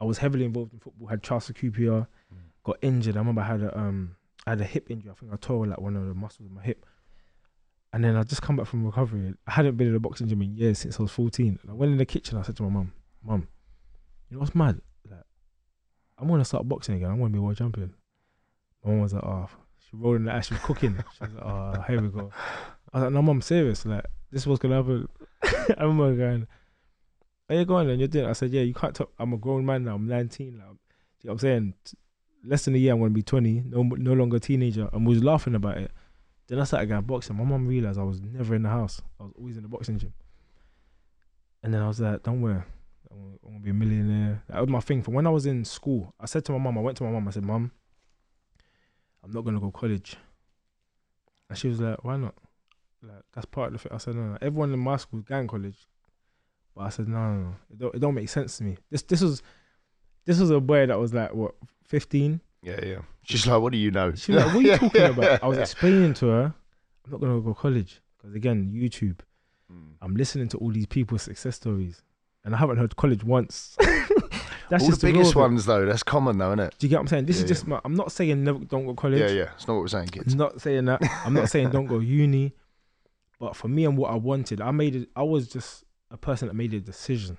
I 0.00 0.04
was 0.04 0.18
heavily 0.18 0.44
involved 0.44 0.72
in 0.72 0.78
football, 0.80 1.08
had 1.08 1.22
Charles 1.22 1.50
QPR, 1.50 2.06
Mm. 2.32 2.36
got 2.64 2.78
injured. 2.82 3.16
I 3.16 3.20
remember 3.20 3.42
I 3.42 3.46
had 3.46 3.62
a 3.62 3.78
um, 3.78 4.16
I 4.46 4.50
had 4.50 4.60
a 4.60 4.64
hip 4.64 4.90
injury. 4.90 5.10
I 5.10 5.14
think 5.14 5.32
I 5.32 5.36
tore 5.36 5.66
like 5.66 5.80
one 5.80 5.96
of 5.96 6.06
the 6.06 6.14
muscles 6.14 6.48
in 6.48 6.54
my 6.54 6.62
hip. 6.62 6.84
And 7.94 8.02
then 8.02 8.16
I 8.16 8.22
just 8.22 8.40
come 8.40 8.56
back 8.56 8.66
from 8.66 8.86
recovery. 8.86 9.34
I 9.46 9.50
hadn't 9.52 9.76
been 9.76 9.88
in 9.88 9.94
a 9.94 10.00
boxing 10.00 10.26
gym 10.26 10.40
in 10.40 10.56
years 10.56 10.78
since 10.78 10.98
I 10.98 11.02
was 11.02 11.12
14. 11.12 11.58
And 11.60 11.70
I 11.70 11.74
went 11.74 11.92
in 11.92 11.98
the 11.98 12.06
kitchen. 12.06 12.38
I 12.38 12.42
said 12.42 12.56
to 12.56 12.62
my 12.62 12.70
mum, 12.70 12.92
Mum, 13.22 13.46
you 14.30 14.34
know 14.36 14.40
what's 14.40 14.54
mad? 14.54 14.80
Like, 15.10 15.20
I'm 16.16 16.26
going 16.26 16.40
to 16.40 16.44
start 16.46 16.66
boxing 16.66 16.94
again. 16.94 17.10
I'm 17.10 17.18
going 17.18 17.30
to 17.30 17.36
be 17.36 17.38
world 17.38 17.58
champion. 17.58 17.92
My 18.82 18.92
mum 18.92 19.00
was 19.02 19.12
like, 19.12 19.22
Oh, 19.22 19.46
she 19.92 19.96
rolled 19.98 20.16
in 20.16 20.24
the 20.24 20.32
ash. 20.32 20.48
She 20.48 20.54
was 20.54 20.62
cooking. 20.64 20.96
She 20.96 21.20
was 21.24 21.30
like, 21.34 21.44
Oh, 21.44 21.84
here 21.86 22.00
we 22.02 22.08
go. 22.08 22.30
I 22.92 22.98
was 22.98 23.04
like, 23.04 23.12
No, 23.12 23.22
mum, 23.22 23.40
serious. 23.42 23.84
Like, 23.86 24.04
this 24.30 24.46
was 24.46 24.58
to 24.60 24.68
happen. 24.70 25.08
I 25.78 25.82
remember 25.84 26.14
going, 26.16 26.46
Are 27.48 27.54
you 27.54 27.64
going 27.64 27.90
and 27.90 27.98
you're 28.00 28.08
doing? 28.08 28.26
I 28.26 28.32
said, 28.32 28.50
Yeah, 28.50 28.62
you 28.62 28.74
can't 28.74 28.94
talk. 28.94 29.12
I'm 29.18 29.32
a 29.34 29.36
grown 29.36 29.64
man 29.64 29.84
now. 29.84 29.94
I'm 29.94 30.08
19. 30.08 30.54
Like, 30.58 30.66
you 31.20 31.28
know 31.28 31.32
I'm 31.32 31.38
saying? 31.38 31.74
Less 32.44 32.64
than 32.64 32.74
a 32.74 32.78
year, 32.78 32.92
I'm 32.94 33.00
to 33.04 33.10
be 33.10 33.22
20. 33.22 33.62
No, 33.66 33.82
no 33.82 34.14
longer 34.14 34.38
a 34.38 34.40
teenager. 34.40 34.88
And 34.92 35.06
we 35.06 35.14
was 35.14 35.22
laughing 35.22 35.54
about 35.54 35.76
it. 35.78 35.92
Then 36.48 36.58
I 36.58 36.64
started 36.64 36.86
going 36.88 37.02
boxing. 37.02 37.36
My 37.36 37.44
mum 37.44 37.68
realized 37.68 37.98
I 38.00 38.02
was 38.02 38.20
never 38.20 38.54
in 38.56 38.64
the 38.64 38.68
house. 38.68 39.00
I 39.20 39.24
was 39.24 39.32
always 39.38 39.56
in 39.56 39.62
the 39.62 39.68
boxing 39.68 39.98
gym. 39.98 40.12
And 41.62 41.72
then 41.72 41.80
I 41.82 41.86
was 41.88 42.00
like, 42.00 42.22
don't 42.24 42.40
worry. 42.42 42.62
I'm 43.10 43.18
gonna- 43.18 43.56
I'm 43.56 43.62
be 43.62 43.70
a 43.70 43.74
millionaire. 43.74 44.42
That 44.48 44.60
was 44.60 44.68
my 44.68 44.80
thing. 44.80 45.02
From 45.02 45.14
when 45.14 45.26
I 45.26 45.30
was 45.30 45.46
in 45.46 45.64
school, 45.64 46.12
I 46.18 46.26
said 46.26 46.44
to 46.46 46.52
my 46.52 46.58
mum, 46.58 46.76
I 46.78 46.80
went 46.80 46.96
to 46.98 47.04
my 47.04 47.10
mum, 47.10 47.28
I 47.28 47.30
said, 47.30 47.44
Mum, 47.44 47.70
I'm 49.24 49.30
not 49.30 49.42
going 49.42 49.54
to 49.54 49.60
go 49.60 49.70
college. 49.70 50.16
And 51.48 51.58
she 51.58 51.68
was 51.68 51.80
like, 51.80 52.02
why 52.04 52.16
not? 52.16 52.34
Like, 53.02 53.22
that's 53.34 53.46
part 53.46 53.68
of 53.68 53.72
the 53.74 53.78
thing. 53.78 53.92
I 53.92 53.98
said, 53.98 54.14
no, 54.14 54.22
no. 54.22 54.38
Everyone 54.40 54.72
in 54.72 54.78
my 54.78 54.96
school 54.96 55.20
is 55.20 55.24
going 55.24 55.48
college. 55.48 55.86
But 56.74 56.82
I 56.82 56.88
said, 56.88 57.08
no, 57.08 57.18
no, 57.18 57.40
no. 57.40 57.54
It 57.70 57.78
don't, 57.78 57.94
it 57.94 57.98
don't 57.98 58.14
make 58.14 58.28
sense 58.28 58.58
to 58.58 58.64
me. 58.64 58.76
This 58.90 59.02
this 59.02 59.20
was 59.20 59.42
this 60.24 60.38
was 60.38 60.50
a 60.50 60.60
boy 60.60 60.86
that 60.86 60.98
was 60.98 61.12
like, 61.12 61.34
what, 61.34 61.54
15? 61.88 62.40
Yeah, 62.62 62.80
yeah. 62.82 62.98
She's 63.24 63.46
like, 63.46 63.60
what 63.60 63.72
do 63.72 63.78
you 63.78 63.90
know? 63.90 64.14
She 64.14 64.32
was 64.32 64.44
like, 64.44 64.54
"What 64.54 64.64
are 64.64 64.68
you 64.68 64.78
talking 64.90 65.02
about?" 65.02 65.42
I 65.42 65.46
was 65.46 65.58
explaining 65.58 66.14
to 66.14 66.26
her, 66.26 66.54
"I'm 67.04 67.10
not 67.10 67.20
gonna 67.20 67.40
go 67.40 67.54
college 67.54 68.00
because 68.16 68.34
again, 68.34 68.72
YouTube. 68.74 69.18
Mm. 69.72 69.94
I'm 70.00 70.14
listening 70.14 70.48
to 70.48 70.58
all 70.58 70.70
these 70.70 70.86
people's 70.86 71.22
success 71.22 71.56
stories, 71.56 72.02
and 72.44 72.54
I 72.54 72.58
haven't 72.58 72.78
heard 72.78 72.96
college 72.96 73.24
once. 73.24 73.76
That's 74.72 74.84
All 74.84 74.88
just 74.88 75.02
the 75.02 75.12
biggest 75.12 75.36
ones, 75.36 75.66
though. 75.66 75.84
That's 75.84 76.02
common, 76.02 76.38
though, 76.38 76.48
isn't 76.48 76.60
it? 76.60 76.74
Do 76.78 76.86
you 76.86 76.88
get 76.88 76.96
what 76.96 77.00
I'm 77.02 77.08
saying? 77.08 77.26
This 77.26 77.36
Yeah, 77.36 77.42
is 77.42 77.48
just 77.50 77.66
my. 77.66 77.78
I'm 77.84 77.94
not 77.94 78.10
saying 78.10 78.42
never 78.42 78.58
don't 78.60 78.86
go 78.86 78.94
college. 78.94 79.20
Yeah, 79.20 79.28
yeah. 79.28 79.50
It's 79.54 79.68
not 79.68 79.74
what 79.74 79.80
we're 79.82 79.88
saying, 79.88 80.08
kids. 80.08 80.32
I'm 80.32 80.38
not 80.38 80.62
saying 80.62 80.86
that. 80.86 81.02
I'm 81.26 81.34
not 81.34 81.50
saying 81.50 81.68
don't 81.70 81.84
go 81.84 81.98
uni. 81.98 82.54
But 83.38 83.54
for 83.54 83.68
me 83.68 83.84
and 83.84 83.98
what 83.98 84.10
I 84.10 84.14
wanted, 84.14 84.62
I 84.62 84.70
made 84.70 84.96
it. 84.96 85.10
I 85.14 85.24
was 85.24 85.46
just 85.46 85.84
a 86.10 86.16
person 86.16 86.48
that 86.48 86.54
made 86.54 86.72
a 86.72 86.80
decision. 86.80 87.36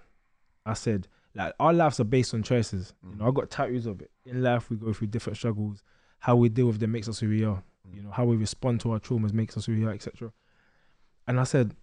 I 0.63 0.73
said, 0.73 1.07
like, 1.33 1.53
our 1.59 1.73
lives 1.73 1.99
are 1.99 2.03
based 2.03 2.35
on 2.35 2.43
choices. 2.43 2.93
You 3.09 3.15
know, 3.15 3.27
I 3.27 3.31
got 3.31 3.49
tattoos 3.49 3.87
of 3.87 3.99
it. 3.99 4.11
In 4.25 4.43
life, 4.43 4.69
we 4.69 4.77
go 4.77 4.93
through 4.93 5.07
different 5.07 5.37
struggles. 5.37 5.81
How 6.19 6.35
we 6.35 6.49
deal 6.49 6.67
with 6.67 6.79
them 6.79 6.91
makes 6.91 7.09
us 7.09 7.17
who 7.19 7.29
we 7.29 7.43
are. 7.43 7.63
You 7.91 8.03
know, 8.03 8.11
how 8.11 8.25
we 8.25 8.35
respond 8.35 8.79
to 8.81 8.91
our 8.91 8.99
traumas 8.99 9.33
makes 9.33 9.57
us 9.57 9.65
who 9.65 9.73
we 9.73 9.85
are, 9.85 9.91
etc. 9.91 10.31
And 11.27 11.39
I 11.39 11.45
said, 11.45 11.75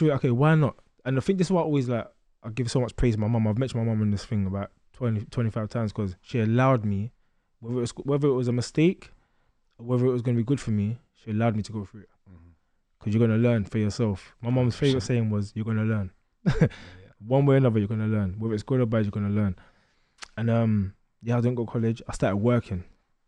okay, 0.00 0.30
why 0.30 0.54
not? 0.54 0.76
And 1.06 1.16
I 1.16 1.20
think 1.20 1.38
this 1.38 1.46
is 1.46 1.50
why 1.50 1.62
I 1.62 1.64
always 1.64 1.88
like, 1.88 2.06
I 2.44 2.50
give 2.50 2.70
so 2.70 2.80
much 2.80 2.94
praise 2.96 3.14
to 3.14 3.20
my 3.20 3.28
mum. 3.28 3.46
I've 3.46 3.58
mentioned 3.58 3.84
my 3.84 3.88
mum 3.88 4.02
in 4.02 4.10
this 4.10 4.24
thing 4.24 4.46
about 4.46 4.70
20, 4.94 5.26
25 5.26 5.68
times 5.68 5.92
because 5.92 6.16
she 6.22 6.40
allowed 6.40 6.84
me, 6.84 7.12
whether 7.60 7.78
it 7.78 7.80
was 7.80 7.90
whether 8.04 8.28
it 8.28 8.32
was 8.32 8.48
a 8.48 8.52
mistake, 8.52 9.10
or 9.78 9.86
whether 9.86 10.06
it 10.06 10.10
was 10.10 10.22
going 10.22 10.36
to 10.36 10.40
be 10.40 10.46
good 10.46 10.60
for 10.60 10.70
me, 10.70 10.98
she 11.14 11.30
allowed 11.30 11.56
me 11.56 11.62
to 11.62 11.72
go 11.72 11.84
through 11.84 12.02
it 12.02 12.08
because 13.02 13.14
you're 13.14 13.26
going 13.26 13.42
to 13.42 13.48
learn 13.48 13.64
for 13.64 13.78
yourself. 13.78 14.34
My 14.40 14.50
mum's 14.50 14.76
favorite 14.76 15.02
saying 15.02 15.30
was, 15.30 15.52
"You're 15.54 15.64
going 15.64 15.78
to 15.78 15.84
learn." 15.84 16.10
Yeah. 16.70 17.08
One 17.28 17.46
way 17.46 17.54
or 17.54 17.58
another, 17.58 17.78
you're 17.78 17.86
going 17.86 18.00
to 18.00 18.06
learn. 18.06 18.34
Whether 18.38 18.54
it's 18.54 18.64
good 18.64 18.80
or 18.80 18.86
bad, 18.86 19.04
you're 19.04 19.12
going 19.12 19.28
to 19.28 19.32
learn. 19.32 19.54
And 20.36 20.50
um, 20.50 20.94
yeah, 21.22 21.36
I 21.36 21.40
didn't 21.40 21.54
go 21.54 21.64
to 21.64 21.70
college. 21.70 22.02
I 22.08 22.12
started 22.14 22.38
working. 22.38 22.82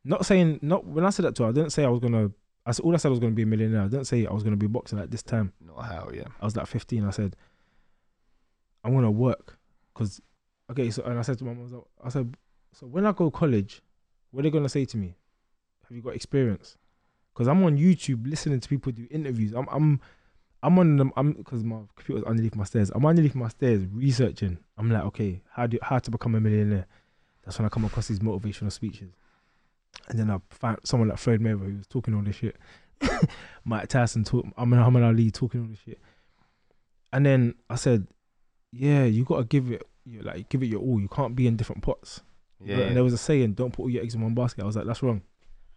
Not 0.05 0.27
saying 0.27 0.59
not 0.62 0.85
when 0.85 1.05
I 1.05 1.11
said 1.11 1.25
that 1.25 1.37
to 1.37 1.45
her, 1.45 1.49
I 1.51 1.53
didn't 1.53 1.71
say 1.71 1.85
I 1.85 1.89
was 1.89 2.01
gonna. 2.01 2.31
I 2.67 2.73
said, 2.73 2.85
all 2.85 2.95
I 2.95 2.97
said 2.97 3.09
I 3.09 3.11
was 3.11 3.21
gonna 3.21 3.33
be 3.33 3.43
a 3.43 3.47
millionaire. 3.47 3.83
I 3.83 3.89
didn't 3.89 4.07
say 4.07 4.27
I 4.27 4.33
was 4.33 4.43
gonna 4.43 4.57
be 4.57 4.67
a 4.67 4.69
boxer 4.69 4.99
at 4.99 5.11
this 5.11 5.23
time. 5.23 5.53
Not 5.61 5.83
how, 5.83 6.11
yeah. 6.12 6.25
I 6.41 6.45
was 6.45 6.57
like 6.57 6.67
15. 6.67 7.05
I 7.05 7.11
said, 7.11 7.37
I'm 8.83 8.95
gonna 8.95 9.11
work, 9.11 9.59
cause 9.95 10.21
okay. 10.71 10.91
So 10.91 11.03
and 11.05 11.19
I 11.19 11.23
said 11.23 11.39
to 11.39 11.45
my 11.45 11.55
mom, 11.55 11.85
I, 12.03 12.09
said, 12.09 12.35
so 12.73 12.87
when 12.87 13.07
I 13.07 13.12
go 13.12 13.31
college, 13.31 13.83
what 14.31 14.41
are 14.41 14.43
they 14.45 14.51
gonna 14.51 14.69
say 14.69 14.85
to 14.85 14.97
me? 14.97 15.17
Have 15.89 15.97
you 15.97 16.03
got 16.03 16.15
experience? 16.15 16.77
Cause 17.35 17.49
I'm 17.49 17.65
on 17.65 17.77
YouTube 17.77 18.29
listening 18.29 18.61
to 18.61 18.69
people 18.69 18.93
do 18.93 19.09
interviews. 19.11 19.53
I'm 19.55 19.67
I'm 19.69 20.01
I'm 20.62 20.79
on 20.79 20.97
them. 20.97 21.12
I'm 21.17 21.33
because 21.33 21.62
my 21.62 21.81
computer's 21.95 22.25
underneath 22.25 22.57
my 22.57 22.65
stairs. 22.65 22.91
I'm 22.95 23.05
underneath 23.05 23.35
my 23.35 23.49
stairs 23.49 23.83
researching. 23.93 24.59
I'm 24.79 24.91
like, 24.91 25.05
okay, 25.05 25.43
how 25.51 25.67
do 25.67 25.79
how 25.83 25.99
to 25.99 26.11
become 26.11 26.35
a 26.37 26.41
millionaire? 26.41 26.87
That's 27.45 27.59
when 27.59 27.67
I 27.67 27.69
come 27.69 27.85
across 27.85 28.09
these 28.09 28.21
motivational 28.21 28.73
speeches, 28.73 29.12
and 30.09 30.19
then 30.19 30.31
I 30.31 30.39
found 30.49 30.79
someone 30.85 31.11
like 31.11 31.19
Floyd 31.19 31.41
Mayweather 31.41 31.71
who 31.71 31.77
was 31.77 31.87
talking 31.87 32.15
all 32.15 32.23
this 32.23 32.37
shit. 32.37 32.57
Mike 33.65 33.89
Tyson 33.89 34.25
talk. 34.25 34.47
I'm 34.57 34.71
Muhammad 34.71 35.03
Ali 35.03 35.31
talking 35.31 35.61
all 35.61 35.67
this 35.67 35.81
shit, 35.85 36.01
and 37.12 37.27
then 37.27 37.57
I 37.69 37.75
said, 37.75 38.07
yeah, 38.73 39.05
you 39.05 39.25
gotta 39.25 39.45
give 39.45 39.71
it, 39.71 39.83
you 40.05 40.21
like 40.23 40.49
give 40.49 40.63
it 40.63 40.67
your 40.67 40.81
all. 40.81 41.01
You 41.01 41.09
can't 41.09 41.35
be 41.37 41.47
in 41.47 41.57
different 41.57 41.83
pots. 41.83 42.21
Yeah, 42.65 42.79
And 42.79 42.97
there 42.97 43.05
was 43.05 43.13
a 43.13 43.19
saying, 43.19 43.55
don't 43.55 43.73
put 43.73 43.83
all 43.83 43.91
your 43.91 44.03
eggs 44.03 44.15
in 44.15 44.23
one 44.23 44.35
basket. 44.35 44.63
I 44.63 44.67
was 44.67 44.77
like, 44.77 44.87
that's 44.87 45.03
wrong. 45.03 45.23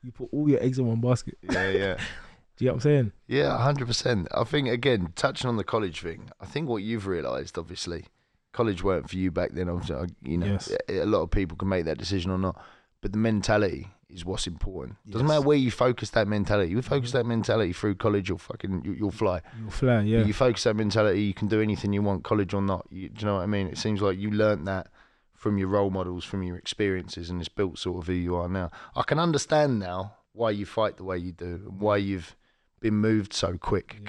You 0.03 0.11
put 0.11 0.30
all 0.32 0.47
your 0.49 0.61
eggs 0.63 0.80
in 0.80 0.86
one 0.86 1.01
basket. 1.01 1.38
yeah, 1.41 1.69
yeah. 1.69 1.95
Do 2.57 2.65
you 2.65 2.69
get 2.69 2.71
what 2.71 2.73
I'm 2.75 2.80
saying? 2.82 3.11
Yeah, 3.28 3.57
hundred 3.57 3.88
percent. 3.88 4.28
I 4.34 4.43
think 4.43 4.67
again, 4.69 5.11
touching 5.15 5.47
on 5.47 5.57
the 5.57 5.63
college 5.63 6.01
thing, 6.01 6.30
I 6.41 6.45
think 6.45 6.67
what 6.67 6.82
you've 6.82 7.05
realised, 7.05 7.57
obviously, 7.57 8.05
college 8.51 8.84
weren't 8.84 9.09
for 9.09 9.15
you 9.17 9.30
back 9.32 9.51
then. 9.53 9.69
Obviously, 9.69 10.07
you 10.23 10.38
know, 10.38 10.45
Yes. 10.47 10.71
a 10.89 11.05
lot 11.05 11.21
of 11.21 11.30
people 11.32 11.55
can 11.57 11.69
make 11.69 11.86
that 11.86 11.99
decision 11.99 12.32
or 12.32 12.38
not, 12.39 12.59
but 13.01 13.11
the 13.11 13.17
mentality 13.19 13.89
is 14.09 14.23
what's 14.25 14.47
important. 14.47 14.95
Doesn't 15.05 15.19
Mm-hmm. 15.19 15.27
matter 15.27 15.41
where 15.41 15.57
you 15.57 15.71
focus 15.71 16.11
that 16.11 16.27
mentality. 16.27 16.71
You 16.71 16.81
focus 16.81 17.11
that 17.11 17.25
mentality 17.25 17.73
through 17.73 17.95
college, 17.95 18.29
you'll 18.29 18.37
fucking 18.37 18.83
you, 18.85 18.93
you'll 18.93 19.11
fly. 19.11 19.41
You'll 19.59 19.71
fly, 19.71 20.01
yeah. 20.01 20.23
You 20.23 20.33
focus 20.33 20.63
that 20.63 20.75
mentality, 20.75 21.21
you 21.23 21.33
can 21.33 21.47
do 21.47 21.61
anything 21.61 21.91
you 21.93 22.01
want, 22.01 22.23
college 22.23 22.53
or 22.53 22.61
not. 22.61 22.85
You, 22.89 23.09
do 23.09 23.19
you 23.21 23.25
know 23.27 23.35
what 23.35 23.41
I 23.43 23.47
mean? 23.47 23.67
It 23.67 23.77
seems 23.77 24.01
like 24.01 24.17
you 24.17 24.31
learnt 24.31 24.65
that 24.65 24.87
from 25.33 25.57
your 25.57 25.67
role 25.67 25.89
models, 25.89 26.23
from 26.23 26.41
your 26.43 26.55
experiences, 26.57 27.29
and 27.29 27.39
it's 27.39 27.49
built 27.49 27.77
sort 27.77 28.01
of 28.01 28.07
who 28.07 28.13
you 28.13 28.35
are 28.35 28.47
now. 28.49 28.71
I 28.95 29.03
can 29.03 29.19
understand 29.19 29.79
now 29.79 30.13
why 30.33 30.51
you 30.51 30.65
fight 30.65 30.97
the 30.97 31.03
way 31.03 31.17
you 31.17 31.31
do, 31.31 31.61
and 31.67 31.79
why 31.81 31.97
you've 31.97 32.35
been 32.79 32.95
moved 32.95 33.33
so 33.33 33.57
quick, 33.57 33.97
Yeah. 34.01 34.07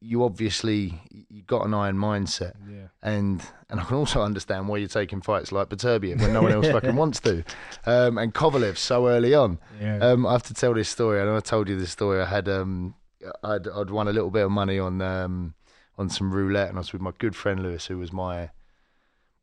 You 0.00 0.24
obviously 0.24 1.00
you 1.10 1.42
got 1.42 1.64
an 1.64 1.72
iron 1.72 1.96
mindset, 1.96 2.52
yeah. 2.68 2.88
and 3.02 3.42
and 3.70 3.80
I 3.80 3.84
can 3.84 3.96
also 3.96 4.20
understand 4.20 4.68
why 4.68 4.76
you're 4.76 4.88
taking 4.88 5.22
fights 5.22 5.52
like 5.52 5.70
Beterbiev 5.70 6.20
when 6.20 6.34
no 6.34 6.42
one 6.42 6.52
else 6.52 6.68
fucking 6.68 6.96
wants 6.96 7.20
to, 7.20 7.44
um, 7.86 8.18
and 8.18 8.34
Kovalev 8.34 8.76
so 8.76 9.08
early 9.08 9.34
on. 9.34 9.58
Yeah. 9.80 9.98
Um, 9.98 10.26
I 10.26 10.32
have 10.32 10.42
to 10.44 10.54
tell 10.54 10.74
this 10.74 10.90
story. 10.90 11.20
I 11.20 11.24
know 11.24 11.36
I 11.36 11.40
told 11.40 11.68
you 11.68 11.78
this 11.78 11.92
story. 11.92 12.20
I 12.20 12.26
had 12.26 12.46
um, 12.46 12.94
I'd, 13.42 13.68
I'd 13.68 13.90
won 13.90 14.08
a 14.08 14.12
little 14.12 14.30
bit 14.30 14.44
of 14.44 14.50
money 14.50 14.78
on 14.78 15.00
um, 15.00 15.54
on 15.96 16.08
some 16.10 16.32
roulette, 16.32 16.68
and 16.68 16.76
I 16.76 16.80
was 16.80 16.92
with 16.92 17.02
my 17.02 17.12
good 17.18 17.34
friend 17.34 17.62
Lewis, 17.62 17.86
who 17.86 17.98
was 17.98 18.12
my 18.12 18.50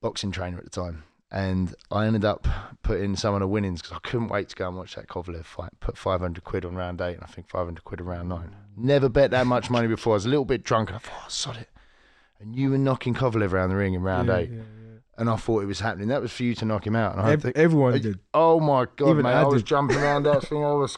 boxing 0.01 0.31
trainer 0.31 0.57
at 0.57 0.63
the 0.63 0.69
time. 0.69 1.03
And 1.29 1.75
I 1.91 2.05
ended 2.05 2.23
up 2.23 2.47
putting 2.83 3.17
some 3.17 3.33
of 3.33 3.41
the 3.41 3.47
winnings 3.47 3.81
because 3.81 3.97
I 3.97 4.07
couldn't 4.07 4.29
wait 4.29 4.47
to 4.49 4.55
go 4.55 4.67
and 4.69 4.77
watch 4.77 4.95
that 4.95 5.07
Kovalev 5.07 5.43
fight. 5.43 5.71
Put 5.81 5.97
500 5.97 6.43
quid 6.43 6.63
on 6.63 6.75
round 6.75 7.01
eight, 7.01 7.15
and 7.15 7.23
I 7.23 7.27
think 7.27 7.49
500 7.49 7.83
quid 7.83 7.99
on 7.99 8.07
round 8.07 8.29
nine. 8.29 8.55
Never 8.77 9.09
bet 9.09 9.31
that 9.31 9.45
much 9.45 9.69
money 9.69 9.87
before. 9.87 10.13
I 10.13 10.15
was 10.15 10.25
a 10.25 10.29
little 10.29 10.45
bit 10.45 10.63
drunk, 10.63 10.89
and 10.89 10.95
I 10.95 10.99
thought, 10.99 11.13
oh, 11.17 11.25
sod 11.27 11.57
it. 11.57 11.69
And 12.39 12.55
you 12.55 12.69
were 12.69 12.77
knocking 12.77 13.13
Kovalev 13.13 13.51
around 13.51 13.71
the 13.71 13.75
ring 13.75 13.93
in 13.93 14.03
round 14.03 14.29
yeah, 14.29 14.37
eight, 14.37 14.51
yeah, 14.51 14.61
and 15.17 15.29
I 15.29 15.35
thought 15.35 15.63
it 15.63 15.65
was 15.65 15.79
happening. 15.79 16.07
That 16.09 16.21
was 16.21 16.31
for 16.31 16.43
you 16.43 16.53
to 16.55 16.65
knock 16.65 16.85
him 16.85 16.95
out. 16.95 17.13
And 17.17 17.21
I 17.21 17.31
Ev- 17.33 17.41
to, 17.41 17.57
everyone 17.57 17.99
did. 17.99 18.19
Oh 18.33 18.59
my 18.59 18.85
god, 18.95 19.09
Even 19.09 19.23
mate! 19.23 19.31
I 19.31 19.41
I, 19.41 19.45
was 19.45 19.63
jumping 19.63 19.97
around 19.97 20.23
that 20.23 20.43
thing. 20.47 20.63
I 20.63 20.71
was 20.73 20.97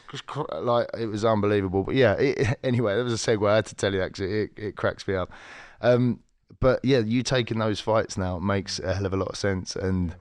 like, 0.52 0.88
it 0.98 1.06
was 1.06 1.24
unbelievable. 1.24 1.82
But 1.82 1.94
yeah, 1.94 2.12
it, 2.12 2.58
anyway, 2.62 2.94
that 2.96 3.02
was 3.04 3.14
a 3.14 3.16
segue. 3.16 3.50
I 3.50 3.56
had 3.56 3.66
to 3.66 3.74
tell 3.74 3.92
you 3.92 3.98
that 4.00 4.12
'cause 4.12 4.20
it, 4.20 4.30
it, 4.30 4.50
it 4.58 4.76
cracks 4.76 5.08
me 5.08 5.14
up. 5.14 5.32
Um, 5.80 6.20
but 6.58 6.80
yeah, 6.84 6.98
you 6.98 7.22
taking 7.22 7.58
those 7.58 7.78
fights 7.80 8.16
now 8.18 8.38
makes 8.38 8.78
a 8.80 8.94
hell 8.94 9.06
of 9.06 9.12
a 9.12 9.16
lot 9.16 9.28
of 9.28 9.36
sense. 9.36 9.76
And 9.76 10.16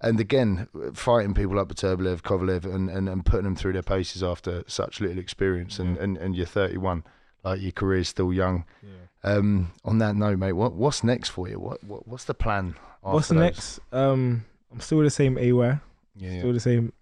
and 0.00 0.18
again, 0.18 0.66
fighting 0.94 1.34
people 1.34 1.56
like 1.56 1.68
Beterbiev, 1.68 2.22
Kovalev, 2.22 2.64
and, 2.64 2.88
and, 2.88 3.06
and 3.08 3.24
putting 3.24 3.44
them 3.44 3.54
through 3.54 3.74
their 3.74 3.82
paces 3.82 4.22
after 4.22 4.64
such 4.66 4.98
little 5.00 5.18
experience. 5.18 5.78
And, 5.78 5.96
Yeah. 5.96 6.02
and, 6.02 6.16
and 6.16 6.34
you're 6.36 6.46
31, 6.46 7.04
like 7.44 7.60
your 7.60 7.72
career's 7.72 8.08
still 8.08 8.32
young. 8.32 8.64
Yeah. 8.82 8.88
Um, 9.34 9.72
on 9.84 9.98
that 9.98 10.16
note, 10.16 10.38
mate, 10.38 10.52
what 10.54 10.72
what's 10.72 11.04
next 11.04 11.28
for 11.28 11.46
you? 11.48 11.60
What, 11.60 11.84
what 11.84 12.08
what's 12.08 12.24
the 12.24 12.32
plan? 12.34 12.74
What's 13.02 13.28
those? 13.28 13.38
next? 13.38 13.80
Um, 13.92 14.46
I'm 14.72 14.80
still 14.80 15.00
the 15.00 15.10
same 15.10 15.36
AY. 15.38 15.50
Yeah, 15.52 15.80
yeah. 16.16 16.38
Still 16.38 16.52
the 16.54 16.60
same. 16.60 16.92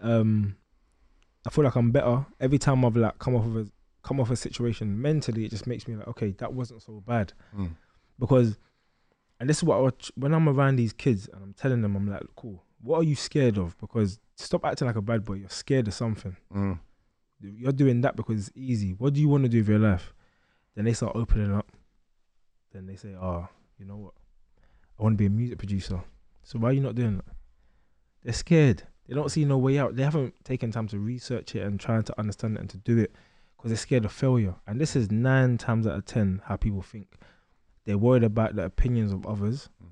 Um, 0.00 0.56
I 1.46 1.50
feel 1.50 1.64
like 1.64 1.74
I'm 1.76 1.90
better 1.90 2.24
every 2.40 2.58
time 2.58 2.84
I've 2.84 2.96
like 2.96 3.18
come 3.18 3.34
off 3.34 3.44
of 3.46 3.56
a 3.56 3.66
come 4.02 4.18
off 4.20 4.30
a 4.30 4.36
situation 4.36 5.00
mentally. 5.00 5.44
It 5.44 5.50
just 5.50 5.66
makes 5.66 5.86
me 5.86 5.96
like, 5.96 6.08
okay, 6.08 6.30
that 6.38 6.52
wasn't 6.54 6.82
so 6.82 7.02
bad 7.06 7.32
Mm. 7.56 7.70
Because, 8.22 8.56
and 9.40 9.50
this 9.50 9.56
is 9.56 9.64
what 9.64 9.78
I, 9.78 9.80
watch- 9.80 10.12
when 10.14 10.32
I'm 10.32 10.48
around 10.48 10.76
these 10.76 10.92
kids 10.92 11.28
and 11.32 11.42
I'm 11.42 11.54
telling 11.54 11.82
them, 11.82 11.96
I'm 11.96 12.08
like, 12.08 12.22
cool. 12.36 12.62
What 12.80 13.00
are 13.00 13.02
you 13.02 13.16
scared 13.16 13.58
of? 13.58 13.76
Because 13.80 14.20
stop 14.36 14.64
acting 14.64 14.86
like 14.86 14.94
a 14.94 15.02
bad 15.02 15.24
boy. 15.24 15.34
You're 15.34 15.48
scared 15.48 15.88
of 15.88 15.94
something. 15.94 16.36
Mm. 16.54 16.78
You're 17.40 17.72
doing 17.72 18.00
that 18.02 18.14
because 18.14 18.46
it's 18.46 18.56
easy. 18.56 18.92
What 18.92 19.12
do 19.12 19.20
you 19.20 19.28
want 19.28 19.42
to 19.42 19.48
do 19.48 19.58
with 19.58 19.68
your 19.68 19.80
life? 19.80 20.14
Then 20.76 20.84
they 20.84 20.92
start 20.92 21.16
opening 21.16 21.52
up. 21.52 21.66
Then 22.72 22.86
they 22.86 22.94
say, 22.94 23.16
oh, 23.20 23.48
you 23.76 23.86
know 23.86 23.96
what? 23.96 24.14
I 25.00 25.02
want 25.02 25.14
to 25.14 25.18
be 25.18 25.26
a 25.26 25.30
music 25.30 25.58
producer. 25.58 26.00
So 26.44 26.60
why 26.60 26.68
are 26.70 26.72
you 26.72 26.80
not 26.80 26.94
doing 26.94 27.16
that? 27.16 27.34
They're 28.22 28.32
scared. 28.32 28.84
They 29.08 29.14
don't 29.16 29.32
see 29.32 29.44
no 29.44 29.58
way 29.58 29.80
out. 29.80 29.96
They 29.96 30.04
haven't 30.04 30.44
taken 30.44 30.70
time 30.70 30.86
to 30.88 31.00
research 31.00 31.56
it 31.56 31.66
and 31.66 31.80
trying 31.80 32.04
to 32.04 32.18
understand 32.20 32.56
it 32.56 32.60
and 32.60 32.70
to 32.70 32.78
do 32.78 32.98
it 32.98 33.16
because 33.56 33.70
they're 33.70 33.76
scared 33.76 34.04
of 34.04 34.12
failure. 34.12 34.54
And 34.68 34.80
this 34.80 34.94
is 34.94 35.10
nine 35.10 35.58
times 35.58 35.88
out 35.88 35.98
of 35.98 36.04
ten 36.04 36.40
how 36.44 36.54
people 36.54 36.82
think. 36.82 37.16
They're 37.84 37.98
worried 37.98 38.24
about 38.24 38.56
the 38.56 38.64
opinions 38.64 39.12
of 39.12 39.26
others. 39.26 39.68
Mm. 39.82 39.88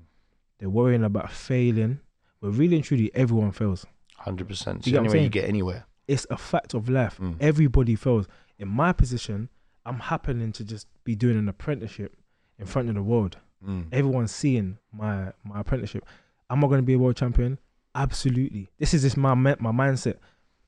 They're 0.59 0.69
worrying 0.69 1.03
about 1.03 1.31
failing. 1.31 1.99
But 2.41 2.51
really 2.51 2.75
and 2.77 2.83
truly, 2.83 3.11
everyone 3.13 3.51
fails. 3.51 3.85
Hundred 4.17 4.47
percent. 4.47 4.77
It's 4.77 4.85
Do 4.85 4.91
you 4.91 4.97
only 4.97 5.09
get 5.09 5.17
what 5.17 5.23
you 5.23 5.29
get 5.29 5.49
anywhere. 5.49 5.85
It's 6.07 6.25
a 6.29 6.37
fact 6.37 6.73
of 6.73 6.89
life. 6.89 7.17
Mm. 7.19 7.37
Everybody 7.39 7.95
fails. 7.95 8.27
In 8.59 8.67
my 8.67 8.93
position, 8.93 9.49
I'm 9.85 9.99
happening 9.99 10.51
to 10.53 10.63
just 10.63 10.87
be 11.03 11.15
doing 11.15 11.37
an 11.37 11.49
apprenticeship 11.49 12.15
in 12.59 12.65
front 12.65 12.89
of 12.89 12.95
the 12.95 13.03
world. 13.03 13.37
Mm. 13.65 13.87
Everyone's 13.91 14.31
seeing 14.31 14.77
my 14.91 15.31
my 15.43 15.59
apprenticeship. 15.59 16.05
Am 16.49 16.63
I 16.63 16.67
going 16.67 16.79
to 16.81 16.85
be 16.85 16.93
a 16.93 16.99
world 16.99 17.15
champion? 17.15 17.59
Absolutely. 17.95 18.69
This 18.77 18.93
is 18.93 19.03
just 19.03 19.17
my 19.17 19.33
my 19.33 19.55
mindset. 19.71 20.17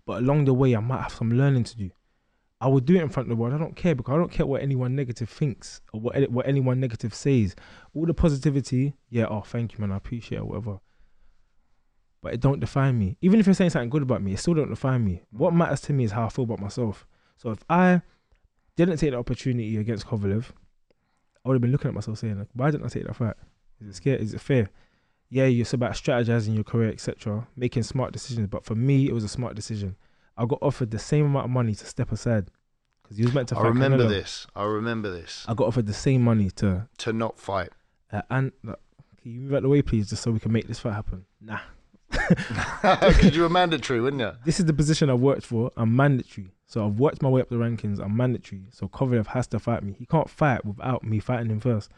But 0.06 0.22
along 0.22 0.46
the 0.46 0.54
way, 0.54 0.76
I 0.76 0.80
might 0.80 1.02
have 1.02 1.14
some 1.14 1.32
learning 1.32 1.64
to 1.66 1.78
do. 1.78 1.92
I 2.64 2.68
will 2.68 2.80
do 2.80 2.96
it 2.96 3.02
in 3.02 3.10
front 3.10 3.30
of 3.30 3.30
the 3.30 3.42
world. 3.42 3.54
I 3.54 3.58
don't 3.58 3.76
care 3.76 3.94
because 3.94 4.14
I 4.14 4.18
don't 4.18 4.32
care 4.32 4.46
what 4.46 4.62
anyone 4.62 4.96
negative 4.96 5.30
thinks 5.30 5.82
or 5.92 6.00
what 6.00 6.32
what 6.32 6.48
anyone 6.48 6.80
negative 6.80 7.14
says. 7.14 7.58
All 7.94 8.06
the 8.06 8.14
positivity, 8.14 8.94
yeah. 9.10 9.26
Oh, 9.26 9.42
thank 9.42 9.74
you, 9.74 9.80
man. 9.80 9.92
I 9.92 9.98
appreciate 9.98 10.38
it. 10.38 10.48
Whatever. 10.48 10.80
But 12.22 12.36
it 12.36 12.40
don't 12.40 12.62
define 12.62 12.98
me. 12.98 13.18
Even 13.22 13.42
if 13.42 13.48
you're 13.48 13.54
saying 13.54 13.72
something 13.72 13.90
good 13.90 14.04
about 14.04 14.22
me, 14.22 14.32
it 14.32 14.40
still 14.40 14.54
don't 14.54 14.70
define 14.70 15.04
me. 15.04 15.24
What 15.32 15.54
matters 15.54 15.82
to 15.82 15.94
me 15.94 16.06
is 16.06 16.14
how 16.14 16.26
I 16.26 16.30
feel 16.30 16.46
about 16.46 16.62
myself. 16.62 17.06
So 17.36 17.52
if 17.52 17.66
I 17.70 18.02
didn't 18.78 18.96
take 18.96 19.12
the 19.12 19.18
opportunity 19.18 19.76
against 19.76 20.08
Kovalev, 20.08 20.46
I 21.44 21.50
would 21.50 21.56
have 21.56 21.62
been 21.62 21.74
looking 21.74 21.90
at 21.90 21.94
myself 21.94 22.20
saying, 22.20 22.40
like, 22.40 22.48
why 22.54 22.72
didn't 22.72 22.86
I 22.86 22.90
take 22.90 23.06
that 23.06 23.18
fight? 23.18 23.36
Is 23.82 23.90
it 23.90 23.96
scary? 23.96 24.22
Is 24.22 24.34
it 24.34 24.40
fair? 24.40 24.70
Yeah, 25.30 25.44
it's 25.44 25.74
about 25.74 25.96
strategizing 25.96 26.56
your 26.56 26.64
career, 26.64 26.92
etc., 26.92 27.46
making 27.58 27.84
smart 27.84 28.14
decisions. 28.14 28.48
But 28.48 28.64
for 28.64 28.76
me, 28.76 29.10
it 29.10 29.14
was 29.14 29.26
a 29.26 29.30
smart 29.30 29.54
decision. 29.54 29.98
I 30.38 30.46
got 30.46 30.60
offered 30.62 30.92
the 30.92 31.00
same 31.00 31.26
amount 31.26 31.46
of 31.46 31.52
money 31.52 31.76
to 31.76 31.86
step 31.86 32.12
aside 32.12 32.50
because 33.14 33.18
he 33.20 33.26
was 33.26 33.34
meant 33.34 33.50
to 33.50 33.58
I 33.58 33.62
remember 33.68 33.98
Canelo. 34.06 34.10
this. 34.10 34.48
I 34.56 34.64
remember 34.64 35.12
this. 35.12 35.46
I 35.48 35.54
got 35.54 35.68
offered 35.68 35.86
the 35.88 35.94
same 35.94 36.22
money 36.24 36.50
to 36.52 36.88
To 37.00 37.14
not 37.14 37.40
fight. 37.40 37.70
uh, 38.12 38.22
and 38.30 38.52
like, 38.64 38.78
can 39.22 39.32
you 39.32 39.40
move 39.42 39.54
out 39.54 39.58
of 39.58 39.64
the 39.64 39.70
way, 39.70 39.82
please, 39.82 40.10
just 40.10 40.24
so 40.24 40.32
we 40.32 40.40
can 40.40 40.52
make 40.52 40.68
this 40.68 40.80
fight 40.80 40.94
happen. 40.94 41.26
Nah, 41.42 41.60
Because 42.82 43.36
you 43.36 43.42
were 43.42 43.50
mandatory, 43.50 44.02
wouldn't 44.02 44.22
you? 44.22 44.32
this 44.46 44.60
is 44.60 44.66
the 44.66 44.74
position 44.74 45.10
I've 45.10 45.20
worked 45.20 45.46
for. 45.46 45.72
I'm 45.78 45.96
mandatory. 45.96 46.52
So 46.66 46.86
I've 46.86 47.00
worked 47.00 47.22
my 47.22 47.30
way 47.30 47.42
up 47.42 47.50
the 47.50 47.56
rankings. 47.56 48.00
I'm 48.00 48.16
mandatory. 48.18 48.64
So 48.72 48.88
Kovalev 48.88 49.28
has 49.28 49.48
to 49.48 49.60
fight 49.60 49.84
me. 49.84 49.94
He 49.98 50.06
can't 50.06 50.30
fight 50.30 50.66
without 50.66 51.04
me 51.04 51.20
fighting 51.20 51.50
him 51.52 51.60
first. 51.60 51.90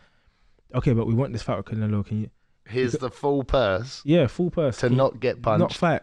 Okay, 0.73 0.93
but 0.93 1.07
we 1.07 1.13
want 1.13 1.31
this 1.31 1.43
fight 1.43 1.57
with 1.57 1.65
Canelo. 1.67 2.05
Can 2.05 2.21
you? 2.21 2.29
Here's 2.67 2.93
the 2.93 3.09
full 3.11 3.43
purse 3.43 4.01
Yeah, 4.03 4.27
full 4.27 4.49
purse. 4.49 4.77
to 4.79 4.89
you 4.89 4.95
not 4.95 5.19
get 5.19 5.41
punched. 5.41 5.59
Not 5.59 5.73
fight. 5.73 6.01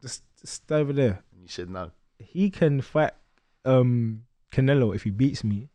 Just, 0.00 0.22
just 0.40 0.54
stay 0.62 0.76
over 0.76 0.92
there. 0.92 1.22
And 1.32 1.42
you 1.42 1.48
said 1.48 1.68
no. 1.68 1.90
He 2.18 2.48
can 2.50 2.80
fight 2.80 3.12
um 3.64 4.22
Canelo 4.54 4.94
if 4.94 5.02
he 5.04 5.10
beats 5.10 5.42
me, 5.44 5.68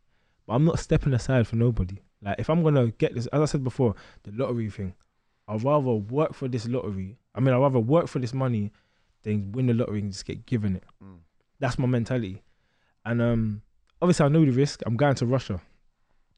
but 0.48 0.54
I'm 0.54 0.66
not 0.66 0.80
stepping 0.80 1.14
aside 1.14 1.48
for 1.48 1.56
nobody. 1.56 1.98
Like 2.22 2.40
if 2.40 2.50
I'm 2.50 2.64
gonna 2.64 2.88
get 2.92 3.14
this, 3.16 3.28
as 3.28 3.42
I 3.42 3.46
said 3.46 3.64
before, 3.64 3.96
the 4.24 4.32
lottery 4.32 4.70
thing. 4.70 4.94
I'd 5.48 5.64
rather 5.64 5.94
work 5.94 6.34
for 6.34 6.48
this 6.48 6.68
lottery. 6.68 7.18
I 7.34 7.40
mean, 7.40 7.54
I'd 7.56 7.58
rather 7.60 7.80
work 7.80 8.08
for 8.08 8.20
this 8.20 8.34
money 8.34 8.72
than 9.24 9.52
win 9.52 9.66
the 9.68 9.74
lottery 9.74 10.00
and 10.00 10.12
just 10.12 10.26
get 10.26 10.46
given 10.46 10.76
it. 10.76 10.84
Mm. 11.04 11.18
That's 11.60 11.80
my 11.80 11.88
mentality. 11.88 12.44
And 13.04 13.20
um, 13.22 13.62
obviously, 14.02 14.26
I 14.26 14.30
know 14.30 14.46
the 14.46 14.52
risk. 14.52 14.82
I'm 14.86 14.96
going 14.96 15.16
to 15.16 15.26
Russia. 15.26 15.60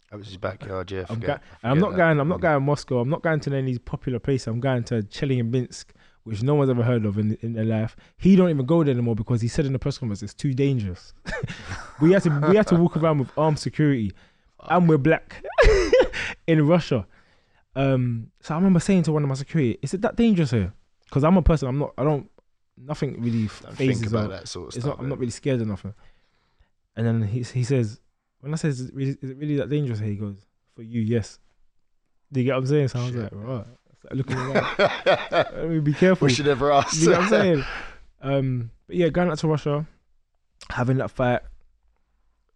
That 0.09 0.17
was 0.17 0.27
his 0.27 0.37
backyard, 0.37 0.91
yeah. 0.91 1.05
I'm, 1.09 1.19
forget- 1.19 1.41
I 1.63 1.69
I'm 1.71 1.79
not 1.79 1.91
that. 1.91 1.97
going. 1.97 2.19
I'm 2.21 2.27
not 2.29 2.39
Mm. 2.39 2.41
going 2.41 2.55
to 2.55 2.59
Moscow. 2.61 2.99
I'm 2.99 3.09
not 3.09 3.21
going 3.21 3.39
to 3.41 3.55
any 3.55 3.77
popular 3.79 4.19
place. 4.19 4.47
I'm 4.47 4.59
going 4.61 4.83
to 4.85 5.01
Chelyabinsk, 5.01 5.85
which 6.23 6.43
no 6.43 6.55
one's 6.55 6.69
ever 6.69 6.83
heard 6.83 7.05
of 7.05 7.17
in 7.17 7.37
in 7.41 7.53
their 7.53 7.65
life. 7.65 7.95
He 8.17 8.35
don't 8.35 8.49
even 8.49 8.65
go 8.65 8.83
there 8.83 8.93
anymore 8.93 9.15
because 9.15 9.41
he 9.41 9.47
said 9.47 9.65
in 9.65 9.73
the 9.73 9.79
press 9.79 9.97
conference 9.97 10.21
it's 10.23 10.33
too 10.33 10.53
dangerous. 10.53 11.13
we 12.01 12.11
had 12.11 12.23
to 12.23 12.29
we 12.49 12.55
had 12.55 12.67
to 12.67 12.75
walk 12.75 12.97
around 12.97 13.19
with 13.19 13.29
armed 13.37 13.59
security, 13.59 14.11
and 14.69 14.87
we're 14.87 14.97
black 14.97 15.43
in 16.47 16.67
Russia. 16.67 17.05
Um, 17.75 18.31
so 18.41 18.53
I 18.53 18.57
remember 18.57 18.79
saying 18.79 19.03
to 19.03 19.11
one 19.11 19.23
of 19.23 19.29
my 19.29 19.35
security, 19.35 19.77
"Is 19.81 19.93
it 19.93 20.01
that 20.01 20.15
dangerous 20.15 20.51
here?" 20.51 20.73
Because 21.05 21.23
I'm 21.23 21.37
a 21.37 21.41
person. 21.41 21.67
I'm 21.67 21.79
not. 21.79 21.93
I 21.97 22.03
don't. 22.03 22.29
Nothing 22.77 23.21
really 23.21 23.47
Don't 23.61 23.75
phases 23.75 23.99
think 24.01 24.11
about 24.11 24.29
that 24.29 24.47
sort 24.47 24.69
of 24.69 24.75
it's 24.75 24.83
stuff. 24.83 24.97
not. 24.97 25.03
I'm 25.03 25.09
not 25.09 25.19
really 25.19 25.31
scared 25.31 25.61
of 25.61 25.67
nothing. 25.67 25.93
And 26.95 27.05
then 27.05 27.21
he 27.23 27.43
he 27.43 27.63
says, 27.63 27.99
when 28.39 28.53
I 28.53 28.57
says, 28.57 28.79
is 28.79 28.89
it 28.89 28.95
really, 28.95 29.17
is 29.21 29.29
it 29.29 29.37
really 29.37 29.55
that 29.57 29.69
dangerous? 29.69 29.99
here?" 29.99 30.09
He 30.09 30.15
goes, 30.15 30.45
for 30.75 30.81
you, 30.81 31.01
yes. 31.01 31.39
Do 32.31 32.39
you 32.39 32.45
get 32.45 32.53
what 32.53 32.59
I'm 32.59 32.67
saying? 32.67 32.87
So 32.89 32.99
I 32.99 33.03
was 33.03 33.11
Shit. 33.13 33.21
like, 33.23 33.31
right. 33.33 33.65
I 34.11 34.15
started 34.15 34.17
looking 34.17 34.37
around. 34.37 35.51
Let 35.55 35.69
me 35.69 35.79
be 35.79 35.93
careful. 35.93 36.27
we 36.27 36.33
should 36.33 36.45
never 36.45 36.71
ask. 36.71 37.01
You 37.01 37.09
know 37.09 37.19
what 37.19 37.23
I'm 37.23 37.29
saying? 37.29 37.63
Um, 38.21 38.71
but 38.87 38.95
yeah, 38.95 39.09
going 39.09 39.29
out 39.29 39.37
to 39.39 39.47
Russia, 39.47 39.85
having 40.69 40.97
that 40.97 41.11
fight, 41.11 41.41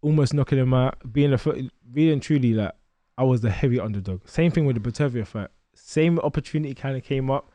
almost 0.02 0.34
knocking 0.34 0.58
him 0.58 0.74
out, 0.74 0.96
being 1.12 1.32
a 1.32 1.38
foot, 1.38 1.58
really 1.92 2.12
and 2.12 2.22
truly 2.22 2.54
like 2.54 2.72
I 3.18 3.24
was 3.24 3.40
the 3.40 3.50
heavy 3.50 3.80
underdog. 3.80 4.26
Same 4.26 4.50
thing 4.50 4.66
with 4.66 4.80
the 4.80 4.90
Beterbiev 4.90 5.26
fight. 5.26 5.48
Same 5.74 6.18
opportunity 6.20 6.74
kind 6.74 6.96
of 6.96 7.04
came 7.04 7.30
up. 7.30 7.50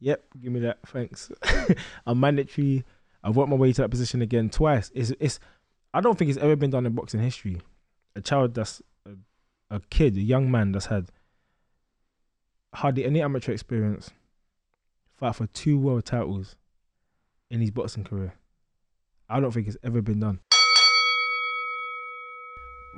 Yep, 0.00 0.24
give 0.40 0.52
me 0.52 0.60
that. 0.60 0.78
Thanks. 0.86 1.30
I'm 2.06 2.20
mandatory. 2.20 2.84
I've 3.24 3.36
worked 3.36 3.50
my 3.50 3.56
way 3.56 3.72
to 3.72 3.82
that 3.82 3.88
position 3.88 4.22
again 4.22 4.50
twice. 4.50 4.90
It's 4.94 5.12
it's. 5.18 5.40
I 5.92 6.00
don't 6.00 6.18
think 6.18 6.30
it's 6.30 6.38
ever 6.38 6.54
been 6.54 6.70
done 6.70 6.86
in 6.86 6.92
boxing 6.92 7.20
history. 7.20 7.60
A 8.14 8.20
child 8.20 8.54
that's 8.54 8.82
a, 9.06 9.12
a 9.74 9.80
kid, 9.90 10.16
a 10.16 10.20
young 10.20 10.50
man 10.50 10.72
that's 10.72 10.86
had 10.86 11.10
hardly 12.74 13.04
any 13.04 13.22
amateur 13.22 13.52
experience, 13.52 14.10
fight 15.16 15.34
for 15.34 15.46
two 15.48 15.78
world 15.78 16.04
titles 16.04 16.56
in 17.50 17.60
his 17.60 17.70
boxing 17.70 18.04
career. 18.04 18.34
I 19.28 19.40
don't 19.40 19.52
think 19.52 19.68
it's 19.68 19.76
ever 19.82 20.00
been 20.00 20.20
done. 20.20 20.40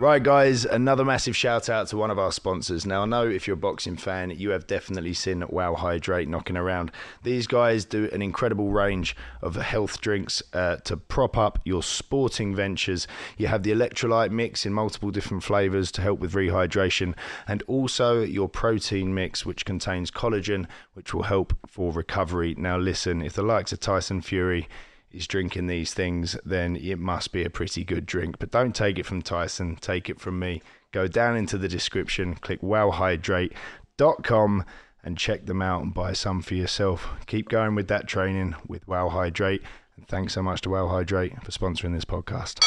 Right, 0.01 0.23
guys, 0.23 0.65
another 0.65 1.05
massive 1.05 1.37
shout 1.37 1.69
out 1.69 1.89
to 1.89 1.99
one 1.99 2.11
of 2.11 2.19
our 2.19 2.33
sponsors. 2.33 2.87
Now, 2.87 3.03
I 3.03 3.05
know 3.05 3.29
if 3.29 3.47
you're 3.47 3.53
a 3.53 3.61
boxing 3.61 3.99
fan, 3.99 4.31
you 4.31 4.49
have 4.49 4.67
definitely 4.67 5.13
seen 5.13 5.45
Wow 5.47 5.75
Hydrate 5.75 6.27
knocking 6.27 6.57
around. 6.57 6.91
These 7.23 7.47
guys 7.47 7.85
do 7.85 8.09
an 8.11 8.23
incredible 8.23 8.71
range 8.71 9.15
of 9.43 9.57
health 9.57 10.01
drinks 10.01 10.43
uh, 10.55 10.77
to 10.77 10.97
prop 10.97 11.37
up 11.37 11.59
your 11.67 11.83
sporting 11.83 12.57
ventures. 12.57 13.07
You 13.37 13.49
have 13.49 13.63
the 13.63 13.73
electrolyte 13.73 14.31
mix 14.31 14.65
in 14.65 14.73
multiple 14.73 15.11
different 15.11 15.43
flavors 15.43 15.93
to 15.93 16.01
help 16.01 16.19
with 16.19 16.33
rehydration, 16.33 17.15
and 17.47 17.63
also 17.67 18.23
your 18.23 18.49
protein 18.49 19.13
mix, 19.13 19.45
which 19.45 19.67
contains 19.67 20.11
collagen, 20.11 20.67
which 20.95 21.13
will 21.13 21.25
help 21.25 21.53
for 21.67 21.93
recovery. 21.93 22.55
Now, 22.57 22.79
listen, 22.79 23.21
if 23.21 23.35
the 23.35 23.43
likes 23.43 23.71
of 23.71 23.81
Tyson 23.81 24.23
Fury, 24.23 24.67
is 25.13 25.27
drinking 25.27 25.67
these 25.67 25.93
things, 25.93 26.37
then 26.45 26.77
it 26.77 26.99
must 26.99 27.33
be 27.33 27.45
a 27.45 27.51
pretty 27.51 27.85
good 27.85 28.07
drink. 28.07 28.39
But 28.39 28.51
don't 28.51 28.75
take 28.75 28.99
it 28.99 29.07
from 29.07 29.23
Tyson, 29.23 29.77
take 29.77 30.09
it 30.09 30.21
from 30.21 30.39
me. 30.39 30.63
Go 30.93 31.07
down 31.07 31.37
into 31.37 31.59
the 31.59 31.69
description, 31.69 32.35
click 32.35 32.61
wowhydrate.com 32.61 34.65
and 35.03 35.19
check 35.19 35.47
them 35.47 35.63
out 35.63 35.83
and 35.83 35.95
buy 35.95 36.13
some 36.13 36.43
for 36.43 36.55
yourself. 36.55 37.09
Keep 37.27 37.49
going 37.49 37.75
with 37.75 37.89
that 37.89 38.07
training 38.07 38.55
with 38.67 38.87
Wow 38.87 39.09
Hydrate. 39.09 39.63
And 39.97 40.07
thanks 40.07 40.35
so 40.35 40.43
much 40.43 40.61
to 40.63 40.71
Wow 40.71 40.89
Hydrate 40.89 41.43
for 41.43 41.51
sponsoring 41.51 41.95
this 41.95 42.05
podcast. 42.05 42.65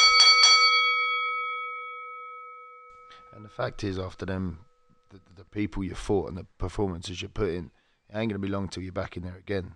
And 3.34 3.44
the 3.44 3.50
fact 3.50 3.84
is, 3.84 3.98
after 3.98 4.26
them, 4.26 4.60
the, 5.10 5.20
the 5.36 5.44
people 5.44 5.84
you 5.84 5.94
fought 5.94 6.28
and 6.28 6.36
the 6.36 6.46
performances 6.58 7.22
you 7.22 7.28
put 7.28 7.50
in, 7.50 7.70
it 8.08 8.16
ain't 8.16 8.30
going 8.30 8.30
to 8.30 8.38
be 8.38 8.48
long 8.48 8.68
till 8.68 8.82
you're 8.82 8.92
back 8.92 9.16
in 9.16 9.22
there 9.22 9.36
again 9.36 9.74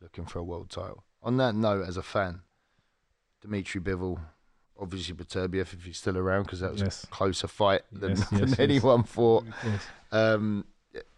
looking 0.00 0.26
for 0.26 0.38
a 0.38 0.44
world 0.44 0.70
title. 0.70 1.04
On 1.22 1.36
that 1.38 1.54
note, 1.54 1.86
as 1.86 1.96
a 1.96 2.02
fan, 2.02 2.40
Dimitri 3.40 3.80
Bivol, 3.80 4.20
obviously 4.80 5.14
Beterbiev 5.14 5.72
if 5.74 5.84
he's 5.84 5.98
still 5.98 6.16
around 6.16 6.44
because 6.44 6.60
that 6.60 6.72
was 6.72 6.80
Yes. 6.82 7.04
a 7.04 7.06
closer 7.08 7.48
fight 7.48 7.82
than, 7.92 8.10
Yes, 8.10 8.28
than 8.30 8.48
yes, 8.48 8.58
anyone 8.58 9.02
thought. 9.02 9.44
Um, 10.12 10.64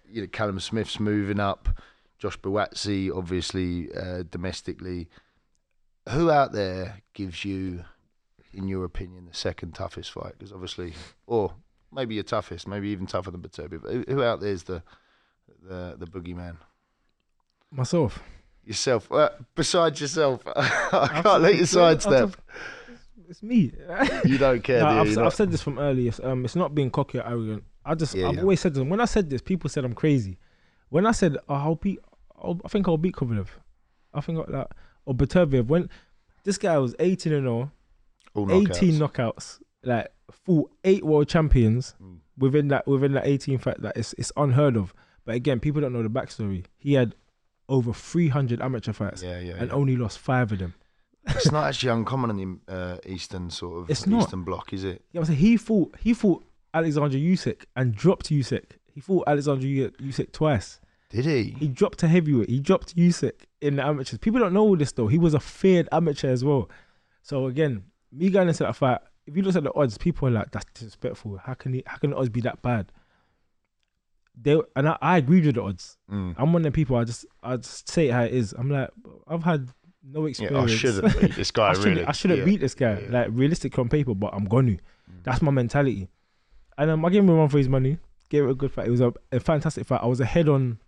you 0.09 0.23
know, 0.23 0.29
Callum 0.29 0.59
Smith's 0.61 0.99
moving 0.99 1.39
up. 1.41 1.69
Josh 2.19 2.39
Buatsi, 2.39 3.15
obviously 3.15 3.89
uh, 3.95 4.25
domestically. 4.31 5.09
Who 6.11 6.31
out 6.31 6.53
there 6.53 7.03
gives 7.15 7.45
you, 7.45 7.85
in 8.53 8.69
your 8.69 8.85
opinion, 8.85 9.27
the 9.27 9.35
second 9.35 9.75
toughest 9.75 10.11
fight? 10.13 10.33
Because 10.39 10.53
obviously, 10.53 10.93
or 11.27 11.55
maybe 11.93 12.15
your 12.15 12.25
toughest, 12.25 12.67
maybe 12.67 12.89
even 12.89 13.07
tougher 13.07 13.31
than 13.31 13.41
Beterbiev. 13.41 13.89
Who, 13.91 14.05
who 14.15 14.23
out 14.23 14.41
there 14.41 14.51
is 14.51 14.65
the 14.65 14.83
the 15.63 15.97
the 15.99 16.07
boogeyman? 16.07 16.57
Myself. 17.71 18.23
Yourself, 18.65 19.11
uh, 19.11 19.31
besides 19.55 20.01
yourself, 20.01 20.43
I 20.57 21.09
I've 21.13 21.25
can't 21.25 21.43
let 21.43 21.57
you 21.57 21.65
sidestep. 21.67 22.37
It's 23.29 23.43
me. 23.43 23.73
You 24.25 24.39
don't 24.39 24.63
care, 24.63 24.81
No, 24.83 25.05
do? 25.05 25.11
I've, 25.13 25.27
I've 25.27 25.35
said 25.35 25.51
this 25.51 25.63
from 25.63 25.79
earlier. 25.79 26.13
Um, 26.23 26.45
it's 26.45 26.57
not 26.57 26.75
being 26.75 26.91
cocky 26.91 27.19
or 27.19 27.27
arrogant. 27.27 27.65
I 27.85 27.95
just, 27.95 28.15
Yeah, 28.15 28.29
I've 28.29 28.35
yeah. 28.37 28.41
always 28.43 28.61
said 28.61 28.75
this. 28.75 28.83
When 28.85 29.01
I 29.01 29.05
said 29.07 29.31
this, 29.31 29.41
people 29.41 29.71
said 29.71 29.85
I'm 29.85 29.95
crazy. 29.95 30.39
When 30.91 31.07
I 31.07 31.13
said 31.13 31.37
oh, 31.49 31.55
I'll 31.55 31.75
beat, 31.77 32.01
I'll, 32.41 32.61
I 32.65 32.69
think 32.69 32.87
I'll 32.89 32.99
beat 32.99 33.15
Kovalev. 33.15 33.47
I 34.13 34.21
think 34.21 34.39
I'll, 34.39 34.47
like 34.49 34.67
or 35.05 35.15
Beterbiev. 35.15 35.67
When 35.69 35.89
this 36.45 36.59
guy 36.59 36.77
was 36.79 36.95
18 36.99 37.33
and 37.33 37.45
0, 37.45 37.71
All 38.35 38.53
18 38.53 38.95
knockouts. 38.95 38.99
knockouts, 38.99 39.61
like 39.85 40.09
full 40.31 40.71
eight 40.85 41.05
world 41.05 41.29
champions 41.29 41.95
Mm. 42.03 42.19
within 42.39 42.69
that 42.69 42.87
within 42.87 43.13
that 43.13 43.27
18 43.27 43.59
fact 43.59 43.83
that 43.83 43.97
it's 43.97 44.13
it's 44.19 44.33
unheard 44.37 44.77
of. 44.77 44.93
But 45.25 45.37
again, 45.37 45.61
people 45.61 45.81
don't 45.81 45.93
know 45.93 46.03
the 46.03 46.09
backstory. 46.11 46.65
He 46.79 46.95
had 46.95 47.15
over 47.71 47.93
300 47.95 48.61
amateur 48.61 48.93
fights 48.93 49.23
Yeah, 49.23 49.39
yeah. 49.41 49.55
and 49.59 49.69
yeah. 49.69 49.75
only 49.75 49.97
lost 49.97 50.19
five 50.19 50.53
of 50.53 50.59
them. 50.59 50.75
it's 51.29 51.51
not 51.53 51.65
actually 51.69 51.91
uncommon 51.93 52.39
in 52.39 52.61
the 52.67 52.75
uh, 52.75 52.99
eastern 53.07 53.49
sort 53.51 53.83
of 53.85 53.91
It's 53.91 54.07
not. 54.07 54.25
eastern 54.25 54.43
bloc, 54.45 54.73
is 54.73 54.85
it? 54.85 55.03
Yeah, 55.13 55.23
saying 55.25 55.39
he 55.39 55.57
fought 55.57 55.95
he 56.01 56.13
fought 56.13 56.45
Alexander 56.75 57.17
Usyk 57.17 57.65
and 57.77 57.95
dropped 57.95 58.29
Usyk. 58.31 58.73
He 58.95 59.01
fought 59.01 59.25
Alexander 59.27 59.65
Usyk 59.67 60.33
twice. 60.33 60.81
Did 61.11 61.25
he? 61.27 61.57
He 61.59 61.67
dropped 61.69 62.03
a 62.03 62.09
heavyweight. 62.09 62.49
He 62.49 62.61
dropped 62.61 62.95
Usyk 62.97 63.33
in 63.61 63.77
the 63.77 63.85
amateurs. 63.87 64.19
People 64.19 64.41
don't 64.41 64.53
know 64.53 64.63
all 64.63 64.77
this 64.77 64.93
though. 64.93 65.09
He 65.09 65.19
was 65.19 65.35
a 65.35 65.41
feared 65.41 65.89
amateur 65.93 66.29
as 66.31 66.45
well. 66.45 66.71
So 67.23 67.47
again, 67.47 67.85
me 68.13 68.31
going 68.31 68.49
into 68.49 68.63
that 68.65 68.77
fight, 68.77 68.99
if 69.27 69.37
you 69.37 69.43
look 69.43 69.55
at 69.57 69.63
the 69.65 69.75
odds, 69.75 69.99
people 69.99 70.27
are 70.29 70.31
like, 70.33 70.51
"That's 70.53 70.65
disrespectful. 70.75 71.39
How 71.45 71.55
can 71.55 71.75
he? 71.75 71.83
How 71.87 71.99
can 71.99 72.11
the 72.11 72.17
odds 72.17 72.29
be 72.31 72.41
that 72.43 72.63
bad?" 72.63 72.91
They 74.43 74.59
and 74.77 74.89
I, 74.89 74.99
I 75.01 75.19
agree 75.19 75.41
with 75.41 75.55
the 75.55 75.63
odds. 75.63 75.99
Mm. 76.11 76.35
I'm 76.39 76.53
one 76.53 76.65
of 76.65 76.73
the 76.73 76.77
people. 76.77 76.97
I 76.97 77.05
just 77.05 77.27
I 77.43 77.57
just 77.57 77.89
say 77.89 78.09
it 78.09 78.13
how 78.13 78.23
it 78.23 78.33
is. 78.33 78.53
I'm 78.57 78.71
like, 78.71 78.91
I've 79.29 79.45
had 79.45 79.69
no 80.03 80.27
Yeah, 80.27 80.59
I 80.59 80.67
shouldn't 80.67 81.21
beat 81.21 81.35
this 81.37 81.51
guy. 81.51 81.69
I 81.69 81.73
shouldn't, 81.75 81.95
really. 81.97 82.07
I 82.07 82.13
shouldn't 82.13 82.39
yeah. 82.41 82.45
beat 82.45 82.61
this 82.61 82.75
guy. 82.75 83.01
Yeah. 83.01 83.09
Like 83.11 83.29
realistic 83.33 83.79
on 83.79 83.89
paper, 83.89 84.15
but 84.15 84.33
I'm 84.33 84.45
gonna. 84.45 84.73
Mm. 84.73 84.79
That's 85.23 85.43
my 85.43 85.51
mentality. 85.51 86.09
And 86.79 86.91
um, 86.91 87.05
I 87.05 87.11
gave 87.11 87.23
him 87.23 87.29
a 87.29 87.35
run 87.35 87.49
for 87.49 87.59
his 87.59 87.69
money. 87.69 87.99
Gave 88.31 88.45
it 88.45 88.51
a 88.51 88.55
good 88.55 88.73
fight. 88.73 88.87
It 88.87 88.91
was 88.91 89.01
a, 89.01 89.13
a 89.33 89.41
fantastic 89.41 89.87
fight. 89.87 90.01
I 90.03 90.07
was 90.07 90.21
ahead 90.21 90.49
on 90.49 90.79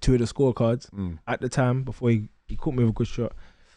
two 0.00 0.14
of 0.14 0.18
the 0.20 0.26
scorecards 0.26 0.90
Mm. 0.90 1.18
at 1.26 1.40
the 1.40 1.48
time 1.48 1.84
before 1.84 2.10
he, 2.10 2.28
he 2.46 2.56
caught 2.56 2.74
me 2.74 2.82
with 2.84 2.90
a 2.90 2.94
good 2.94 3.06
shot. 3.06 3.32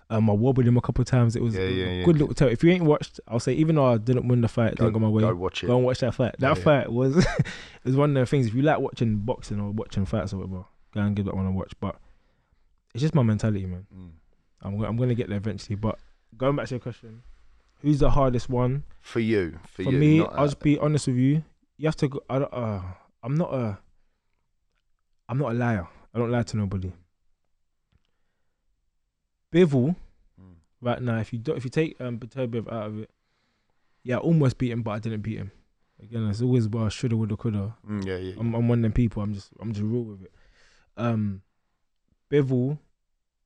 Um, 0.09 0.29
I 0.29 0.33
wobbled 0.33 0.67
him 0.67 0.77
a 0.77 0.81
couple 0.81 1.01
of 1.01 1.07
times. 1.07 1.35
It 1.35 1.41
was 1.41 1.55
Yeah, 1.55 1.61
a 1.61 1.69
yeah, 1.69 1.85
yeah. 1.93 2.05
good 2.05 2.17
little 2.19 2.33
tell. 2.35 2.47
If 2.47 2.63
you 2.63 2.69
ain't 2.71 2.83
watched, 2.83 3.19
I'll 3.27 3.39
say 3.39 3.53
even 3.53 3.75
though 3.75 3.85
I 3.85 3.97
didn't 3.97 4.27
win 4.27 4.41
the 4.41 4.47
fight, 4.47 4.75
Go, 4.75 4.85
didn't 4.85 4.93
go 4.93 4.99
my 4.99 5.07
way. 5.09 5.21
go 5.21 5.29
Go, 5.29 5.35
watch 5.35 5.63
it. 5.63 5.69
and 5.69 5.83
watch 5.83 5.99
that 6.01 6.13
fight. 6.13 6.35
That 6.39 6.57
fight 6.59 6.91
was 6.91 7.25
was 7.83 7.95
one 7.95 8.15
of 8.15 8.21
the 8.21 8.25
things. 8.27 8.45
If 8.47 8.53
you 8.53 8.61
like 8.61 8.79
watching 8.79 9.17
boxing 9.17 9.59
or 9.59 9.71
watching 9.71 10.05
fights 10.05 10.31
or 10.33 10.37
whatever, 10.37 10.65
go 10.93 11.01
and 11.01 11.15
give 11.15 11.25
that 11.25 11.35
one 11.35 11.47
a 11.47 11.51
watch. 11.51 11.73
But 11.79 11.95
it's 12.93 13.01
just 13.01 13.15
my 13.15 13.23
mentality, 13.23 13.65
man. 13.65 13.87
Mm. 13.95 14.09
I'm 14.61 14.83
I'm 14.83 14.95
gonna 14.97 15.15
get 15.15 15.27
there 15.27 15.37
eventually. 15.37 15.75
But 15.75 15.97
going 16.37 16.55
back 16.55 16.67
to 16.67 16.75
your 16.75 16.79
question, 16.81 17.23
who's 17.81 17.97
the 17.99 18.11
hardest 18.11 18.47
one? 18.47 18.83
For 19.01 19.19
you, 19.19 19.57
for, 19.67 19.83
For 19.83 19.91
you. 19.91 19.97
me, 19.97 20.21
I'll 20.21 20.45
just 20.45 20.59
be 20.59 20.77
honest 20.77 21.07
with 21.07 21.17
you. 21.17 21.43
You 21.77 21.87
have 21.87 21.95
to 21.97 22.07
go. 22.09 22.21
I 22.29 22.39
don't, 22.39 22.53
uh, 22.53 22.81
I'm 23.23 23.35
not 23.35 23.51
a. 23.53 23.79
I'm 25.27 25.39
not 25.39 25.51
a 25.51 25.55
liar. 25.55 25.87
I 26.13 26.19
don't 26.19 26.29
lie 26.31 26.43
to 26.43 26.57
nobody. 26.57 26.91
Bivol 29.51 29.95
Mm. 30.41 30.55
right 30.81 31.01
now, 31.01 31.19
if 31.19 31.31
you 31.31 31.39
do, 31.39 31.53
if 31.53 31.63
you 31.63 31.69
take 31.69 31.99
um 32.01 32.19
Beterbiev 32.19 32.67
out 32.71 32.87
of 32.87 32.99
it, 32.99 33.09
yeah, 34.03 34.15
I 34.17 34.19
almost 34.19 34.57
beat 34.57 34.71
him, 34.71 34.81
but 34.83 34.91
I 34.91 34.99
didn't 34.99 35.21
beat 35.21 35.37
him. 35.37 35.51
Again, 36.01 36.27
it's 36.29 36.41
always 36.41 36.65
about 36.65 36.91
shoulda, 36.91 37.15
woulda, 37.15 37.37
coulda. 37.37 37.75
Mm, 37.89 38.05
yeah, 38.05 38.17
yeah. 38.17 38.33
I'm, 38.37 38.53
I'm 38.53 38.67
one 38.67 38.79
of 38.79 38.83
them 38.83 38.91
people. 38.91 39.23
I'm 39.23 39.33
just 39.33 39.51
I'm 39.61 39.71
just 39.71 39.83
real 39.83 40.03
with 40.03 40.23
it. 40.23 40.31
Um, 40.97 41.41
Bivol, 42.29 42.77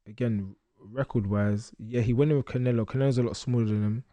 again, 0.07 0.55
record 0.79 1.27
wise, 1.27 1.71
yeah, 1.77 2.01
he 2.01 2.13
went 2.13 2.31
in 2.31 2.37
with 2.37 2.47
Canelo. 2.47 2.85
Canelo's 2.85 3.17
a 3.19 3.23
lot 3.23 3.37
smaller 3.37 3.65
than 3.65 3.83
him, 3.83 4.03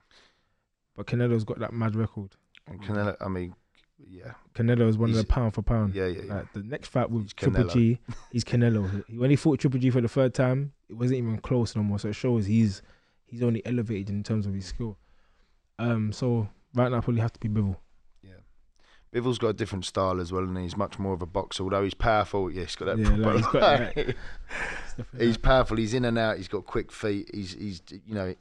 but 0.94 1.06
Canelo's 1.06 1.44
got 1.44 1.58
that 1.60 1.72
mad 1.72 1.94
record. 1.96 2.36
And 2.66 2.82
Canelo, 2.82 3.16
I 3.20 3.28
mean, 3.28 3.54
yeah, 3.98 4.32
Canelo 4.54 4.88
is 4.88 4.98
one 4.98 5.10
of 5.10 5.16
the 5.16 5.24
pound 5.24 5.54
for 5.54 5.62
pound. 5.62 5.94
yeah, 5.94 6.06
yeah. 6.06 6.22
yeah. 6.26 6.34
Like 6.34 6.52
the 6.52 6.62
next 6.62 6.88
fight 6.88 7.10
with 7.10 7.24
He's 7.24 7.32
Triple 7.34 7.64
Canelo. 7.64 7.72
G, 7.72 7.98
he's 8.32 8.44
Canelo. 8.44 9.04
He- 9.08 9.16
When 9.18 9.30
he 9.30 9.36
fought 9.36 9.58
Triple 9.60 9.80
G 9.80 9.90
for 9.90 10.00
the 10.00 10.08
third 10.08 10.34
time, 10.34 10.72
it 10.88 10.94
wasn't 10.94 11.18
even 11.18 11.38
close 11.38 11.74
no 11.76 11.82
more. 11.82 11.98
So 11.98 12.08
it 12.08 12.14
shows 12.14 12.46
he's 12.46 12.82
he's 13.26 13.42
only 13.42 13.64
elevated 13.66 14.10
in 14.10 14.22
terms 14.22 14.46
of 14.46 14.54
his 14.54 14.66
skill. 14.66 14.98
Um, 15.78 16.12
so 16.12 16.48
right 16.74 16.90
now, 16.90 16.98
I 16.98 17.00
probably 17.00 17.20
have 17.22 17.32
to 17.34 17.40
be 17.40 17.48
Bivol. 17.48 17.76
Bivol's 19.16 19.38
got 19.38 19.48
a 19.48 19.52
different 19.54 19.84
style 19.84 20.20
as 20.20 20.30
well, 20.32 20.42
and 20.42 20.56
he's 20.58 20.76
much 20.76 20.98
more 20.98 21.14
of 21.14 21.22
a 21.22 21.26
boxer. 21.26 21.62
Although 21.62 21.84
he's 21.84 21.94
powerful, 21.94 22.50
yeah, 22.50 22.62
he's 22.64 22.76
got 22.76 22.84
that. 22.86 22.98
Yeah, 22.98 23.06
proper, 23.08 23.22
like, 23.22 23.36
he's 23.36 23.46
got 23.46 23.62
like- 23.62 23.96
like 23.96 24.16
he's 25.18 25.36
powerful. 25.38 25.76
He's 25.76 25.94
in 25.94 26.04
and 26.04 26.18
out. 26.18 26.36
He's 26.36 26.48
got 26.48 26.66
quick 26.66 26.92
feet. 26.92 27.30
He's 27.32 27.52
he's 27.54 27.82
you 28.06 28.14
know 28.14 28.34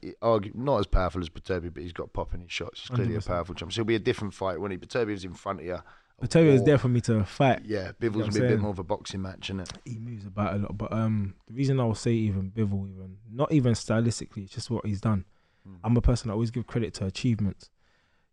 not 0.54 0.78
as 0.80 0.86
powerful 0.86 1.20
as 1.20 1.28
Beterbiev, 1.28 1.74
but 1.74 1.82
he's 1.82 1.92
got 1.92 2.12
pop 2.12 2.34
in 2.34 2.40
his 2.40 2.52
shots. 2.52 2.80
He's 2.80 2.90
clearly 2.90 3.14
a 3.14 3.18
100%. 3.18 3.26
powerful 3.26 3.54
champ. 3.54 3.72
So 3.72 3.80
it'll 3.80 3.86
be 3.88 3.94
a 3.94 3.98
different 4.00 4.34
fight 4.34 4.60
when 4.60 4.70
he 4.70 4.76
Beterbiev 4.76 5.06
was 5.12 5.24
in 5.24 5.34
front 5.34 5.60
of 5.60 5.66
you. 5.66 5.78
I 6.22 6.26
tell 6.26 6.42
you, 6.42 6.50
it's 6.52 6.62
Or- 6.62 6.64
there 6.64 6.78
for 6.78 6.88
me 6.88 7.02
to 7.02 7.24
fight. 7.24 7.62
Yeah, 7.66 7.92
Bivol's 8.00 8.14
I'm 8.14 8.20
will 8.32 8.40
be 8.40 8.46
a 8.46 8.48
bit 8.48 8.60
more 8.60 8.70
of 8.70 8.78
a 8.78 8.84
boxing 8.84 9.20
match, 9.20 9.50
isn't 9.50 9.60
it? 9.60 9.72
He 9.84 9.98
moves 9.98 10.24
about 10.24 10.54
a 10.54 10.56
lot, 10.58 10.78
but 10.78 10.90
um, 10.92 11.34
the 11.46 11.52
reason 11.52 11.78
I 11.78 11.84
will 11.84 11.94
say 11.94 12.12
even 12.12 12.50
Bivol, 12.50 12.88
even 12.88 13.18
not 13.30 13.52
even 13.52 13.74
stylistically, 13.74 14.44
it's 14.44 14.52
just 14.54 14.70
what 14.70 14.86
he's 14.86 15.02
done. 15.02 15.26
Mm. 15.68 15.76
I'm 15.84 15.96
a 15.96 16.00
person 16.00 16.28
that 16.28 16.34
always 16.34 16.50
give 16.50 16.66
credit 16.66 16.94
to 16.94 17.04
achievements. 17.04 17.68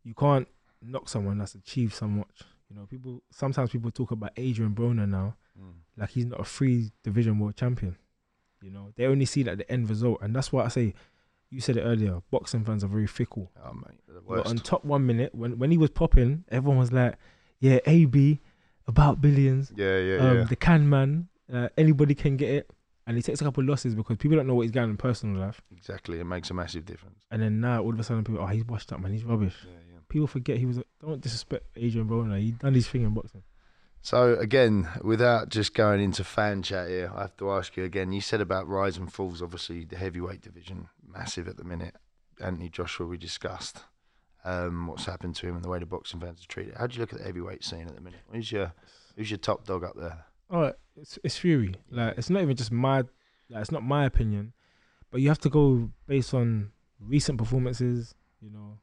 You 0.05 0.13
can't 0.13 0.47
knock 0.83 1.09
someone 1.09 1.37
that's 1.37 1.55
achieved 1.55 1.93
so 1.93 2.07
much. 2.07 2.41
You 2.69 2.75
know, 2.75 2.85
people 2.85 3.21
sometimes 3.31 3.69
people 3.71 3.91
talk 3.91 4.11
about 4.11 4.31
Adrian 4.37 4.73
Broner 4.73 5.07
now, 5.07 5.35
Mm. 5.59 5.73
like 5.97 6.09
he's 6.09 6.25
not 6.25 6.39
a 6.39 6.43
free 6.43 6.91
division 7.03 7.37
world 7.37 7.55
champion. 7.55 7.95
You 8.61 8.71
know, 8.71 8.91
they 8.95 9.05
only 9.05 9.25
see 9.25 9.43
like 9.43 9.57
the 9.59 9.71
end 9.71 9.87
result, 9.89 10.19
and 10.21 10.35
that's 10.35 10.51
why 10.51 10.63
I 10.65 10.67
say. 10.69 10.93
You 11.49 11.61
said 11.61 11.77
it 11.77 11.81
earlier. 11.81 12.19
Boxing 12.31 12.63
fans 12.65 12.83
are 12.83 12.87
very 12.87 13.05
fickle. 13.05 13.51
Oh 13.63 13.79
the 14.07 14.21
But 14.27 14.47
on 14.47 14.55
top 14.57 14.83
one 14.83 15.05
minute, 15.05 15.35
when 15.35 15.59
when 15.59 15.69
he 15.69 15.77
was 15.77 15.91
popping, 15.91 16.45
everyone 16.49 16.79
was 16.79 16.91
like, 16.91 17.15
"Yeah, 17.59 17.77
AB, 17.85 18.41
about 18.87 19.21
billions, 19.21 19.71
Yeah, 19.75 19.99
yeah, 19.99 20.17
um, 20.17 20.37
yeah. 20.37 20.43
the 20.45 20.55
can 20.55 20.89
man, 20.89 21.27
uh, 21.53 21.69
anybody 21.77 22.15
can 22.15 22.37
get 22.37 22.49
it." 22.49 22.71
And 23.05 23.17
he 23.17 23.21
takes 23.21 23.39
a 23.39 23.43
couple 23.43 23.61
of 23.61 23.69
losses 23.69 23.93
because 23.93 24.17
people 24.17 24.35
don't 24.37 24.47
know 24.47 24.55
what 24.55 24.63
he's 24.63 24.71
got 24.71 24.85
in 24.85 24.97
personal 24.97 25.39
life. 25.39 25.61
Exactly. 25.71 26.19
It 26.19 26.23
makes 26.23 26.49
a 26.49 26.55
massive 26.55 26.85
difference. 26.85 27.19
And 27.29 27.39
then 27.39 27.59
now 27.61 27.83
all 27.83 27.93
of 27.93 27.99
a 27.99 28.03
sudden 28.03 28.23
people, 28.23 28.41
oh, 28.41 28.47
he's 28.47 28.65
washed 28.65 28.91
up, 28.91 28.99
man. 29.01 29.11
He's 29.11 29.23
rubbish. 29.25 29.57
Yeah, 29.63 29.73
yeah. 29.92 29.92
People 30.13 30.27
forget 30.27 30.57
he 30.57 30.67
was. 30.67 30.77
A, 30.77 30.83
don't 31.01 31.19
disrespect 31.19 31.65
Adrian 31.75 32.07
Broner. 32.07 32.39
He 32.39 32.51
done 32.51 32.75
his 32.75 32.87
thing 32.87 33.01
in 33.01 33.15
boxing. 33.15 33.41
So 34.03 34.35
again, 34.35 34.87
without 35.01 35.49
just 35.49 35.73
going 35.73 36.01
into 36.01 36.23
fan 36.23 36.61
chat 36.61 36.87
here, 36.87 37.11
I 37.15 37.21
have 37.21 37.35
to 37.37 37.51
ask 37.51 37.75
you 37.75 37.83
again. 37.83 38.11
You 38.11 38.21
said 38.21 38.39
about 38.39 38.67
rise 38.67 38.95
and 38.95 39.11
falls. 39.11 39.41
Obviously, 39.41 39.85
the 39.85 39.97
heavyweight 39.97 40.41
division 40.41 40.87
massive 41.03 41.47
at 41.47 41.57
the 41.57 41.63
minute. 41.63 41.95
Anthony 42.39 42.69
Joshua, 42.69 43.07
we 43.07 43.17
discussed 43.17 43.79
um, 44.45 44.85
what's 44.85 45.05
happened 45.05 45.35
to 45.37 45.47
him 45.47 45.55
and 45.55 45.65
the 45.65 45.69
way 45.69 45.79
the 45.79 45.87
boxing 45.87 46.19
fans 46.19 46.43
are 46.43 46.47
treated. 46.47 46.75
How 46.75 46.85
do 46.85 46.93
you 46.93 46.99
look 47.01 47.13
at 47.13 47.17
the 47.17 47.25
heavyweight 47.25 47.63
scene 47.63 47.87
at 47.87 47.95
the 47.95 48.01
minute? 48.01 48.19
Who's 48.31 48.51
your 48.51 48.71
Who's 49.17 49.31
your 49.31 49.39
top 49.39 49.65
dog 49.65 49.83
up 49.83 49.95
there? 49.95 50.25
Oh, 50.51 50.73
it's 50.95 51.17
it's 51.23 51.37
Fury. 51.37 51.73
Like 51.89 52.19
it's 52.19 52.29
not 52.29 52.43
even 52.43 52.55
just 52.55 52.71
my. 52.71 52.97
Like 53.49 53.61
it's 53.61 53.71
not 53.71 53.81
my 53.81 54.05
opinion, 54.05 54.53
but 55.09 55.21
you 55.21 55.29
have 55.29 55.39
to 55.39 55.49
go 55.49 55.89
based 56.05 56.35
on 56.35 56.71
recent 56.99 57.39
performances. 57.39 58.13
You 58.43 58.51
know, 58.51 58.77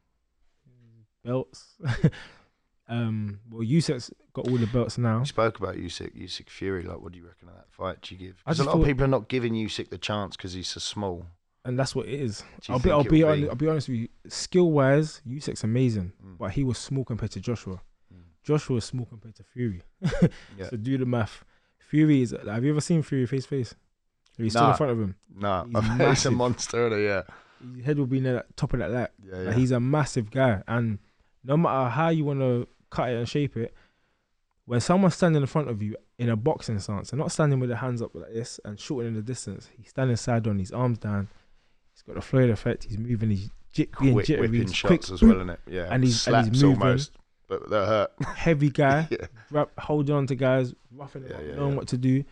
belts. 1.23 1.75
um. 2.87 3.39
Well, 3.49 3.65
Usyk's 3.65 4.11
got 4.33 4.47
all 4.47 4.57
the 4.57 4.67
belts 4.67 4.97
now. 4.97 5.19
You 5.19 5.25
spoke 5.25 5.59
about 5.59 5.75
Usyk, 5.75 6.15
Usyk 6.21 6.49
Fury. 6.49 6.83
Like, 6.83 6.99
what 7.01 7.11
do 7.13 7.19
you 7.19 7.25
reckon 7.25 7.47
of 7.49 7.55
that 7.55 7.71
fight? 7.71 8.01
Do 8.01 8.15
you 8.15 8.19
give? 8.27 8.37
Because 8.45 8.59
a 8.59 8.63
lot 8.65 8.77
of 8.79 8.85
people 8.85 9.03
are 9.03 9.07
not 9.07 9.27
giving 9.29 9.53
Usyk 9.53 9.89
the 9.89 9.97
chance 9.97 10.35
because 10.35 10.53
he's 10.53 10.67
so 10.67 10.79
small. 10.79 11.25
and 11.65 11.77
that's 11.79 11.95
what 11.95 12.07
it 12.07 12.19
is. 12.19 12.43
I'll 12.69 12.79
be, 12.79 12.91
I'll 12.91 13.01
it'll 13.01 13.11
be, 13.11 13.23
honest, 13.23 13.49
I'll 13.49 13.55
be 13.55 13.67
honest 13.69 13.87
with 13.89 13.97
you. 13.97 14.07
Skill 14.27 14.71
wise, 14.71 15.21
Usyk's 15.27 15.63
amazing, 15.63 16.11
Mm. 16.25 16.37
but 16.37 16.51
he 16.51 16.63
was 16.63 16.77
small 16.77 17.05
compared 17.05 17.31
to 17.33 17.39
Joshua. 17.39 17.79
Mm. 18.13 18.21
Joshua 18.43 18.75
was 18.75 18.85
small 18.85 19.05
compared 19.05 19.35
to 19.35 19.43
Fury. 19.43 19.81
Yeah. 20.57 20.69
So 20.69 20.77
do 20.77 20.97
the 20.97 21.05
math. 21.05 21.45
Fury 21.89 22.21
is. 22.23 22.35
Have 22.45 22.63
you 22.63 22.71
ever 22.71 22.81
seen 22.81 23.03
Fury 23.03 23.25
face 23.27 23.45
face? 23.45 23.75
Are 24.39 24.43
you 24.43 24.49
still 24.49 24.69
in 24.71 24.77
front 24.77 24.91
of 24.93 24.99
him? 24.99 25.15
No, 25.35 25.67
He's 25.71 26.07
he's 26.09 26.25
a 26.25 26.31
monster. 26.31 26.97
Yeah, 26.99 27.23
His 27.75 27.85
head 27.85 27.99
will 27.99 28.05
be 28.07 28.21
near 28.21 28.33
the 28.33 28.45
top 28.55 28.73
of 28.73 28.79
that 28.79 28.89
lat. 28.89 29.11
yeah, 29.23 29.35
Like, 29.35 29.45
yeah. 29.47 29.53
he's 29.53 29.71
a 29.71 29.79
massive 29.79 30.31
guy, 30.31 30.63
and 30.67 30.97
no 31.43 31.57
matter 31.57 31.75
uh, 31.87 31.89
how 31.89 32.09
you 32.09 32.23
want 32.25 32.39
to 32.39 32.67
cut 32.89 33.09
it 33.09 33.15
and 33.17 33.27
shape 33.27 33.57
it, 33.57 33.73
when 34.65 34.79
someone's 34.79 35.15
standing 35.15 35.41
in 35.41 35.47
front 35.47 35.69
of 35.69 35.81
you 35.81 35.95
in 36.17 36.29
a 36.29 36.35
boxing 36.35 36.79
stance, 36.79 37.11
and 37.11 37.19
not 37.19 37.31
standing 37.31 37.59
with 37.59 37.69
their 37.69 37.77
hands 37.79 38.01
up 38.01 38.13
like 38.13 38.31
this 38.31 38.59
and 38.63 38.79
shortening 38.79 39.15
the 39.15 39.21
distance, 39.21 39.69
he's 39.77 39.89
standing 39.89 40.15
side 40.15 40.47
on, 40.47 40.59
his 40.59 40.71
arms 40.71 40.97
down. 40.99 41.27
He's 41.93 42.03
got 42.03 42.15
the 42.15 42.21
Floyd 42.21 42.49
effect. 42.49 42.83
He's 42.85 42.97
moving. 42.97 43.31
He's 43.31 43.49
jit, 43.73 43.89
being 43.99 44.13
quick 44.13 44.25
jittery. 44.27 44.47
whipping 44.47 44.61
he's 44.67 44.75
shots 44.75 45.07
quick, 45.07 45.11
as 45.11 45.21
well, 45.21 45.31
isn't 45.37 45.49
it? 45.49 45.59
Yeah, 45.67 45.87
And 45.91 46.03
he's- 46.03 46.27
and 46.27 46.33
slaps 46.33 46.47
he's 46.49 46.63
moving. 46.63 46.81
almost, 46.81 47.11
but 47.47 47.69
they 47.69 47.75
hurt. 47.77 48.11
heavy 48.35 48.69
guy. 48.69 49.07
yeah, 49.09 49.25
grab, 49.49 49.69
holding 49.79 50.15
on 50.15 50.27
to 50.27 50.35
guys, 50.35 50.73
roughing 50.91 51.25
Yeah, 51.27 51.35
up, 51.35 51.41
yeah, 51.45 51.55
knowing 51.55 51.75
what 51.75 51.87
to 51.89 51.97
do. 51.97 52.23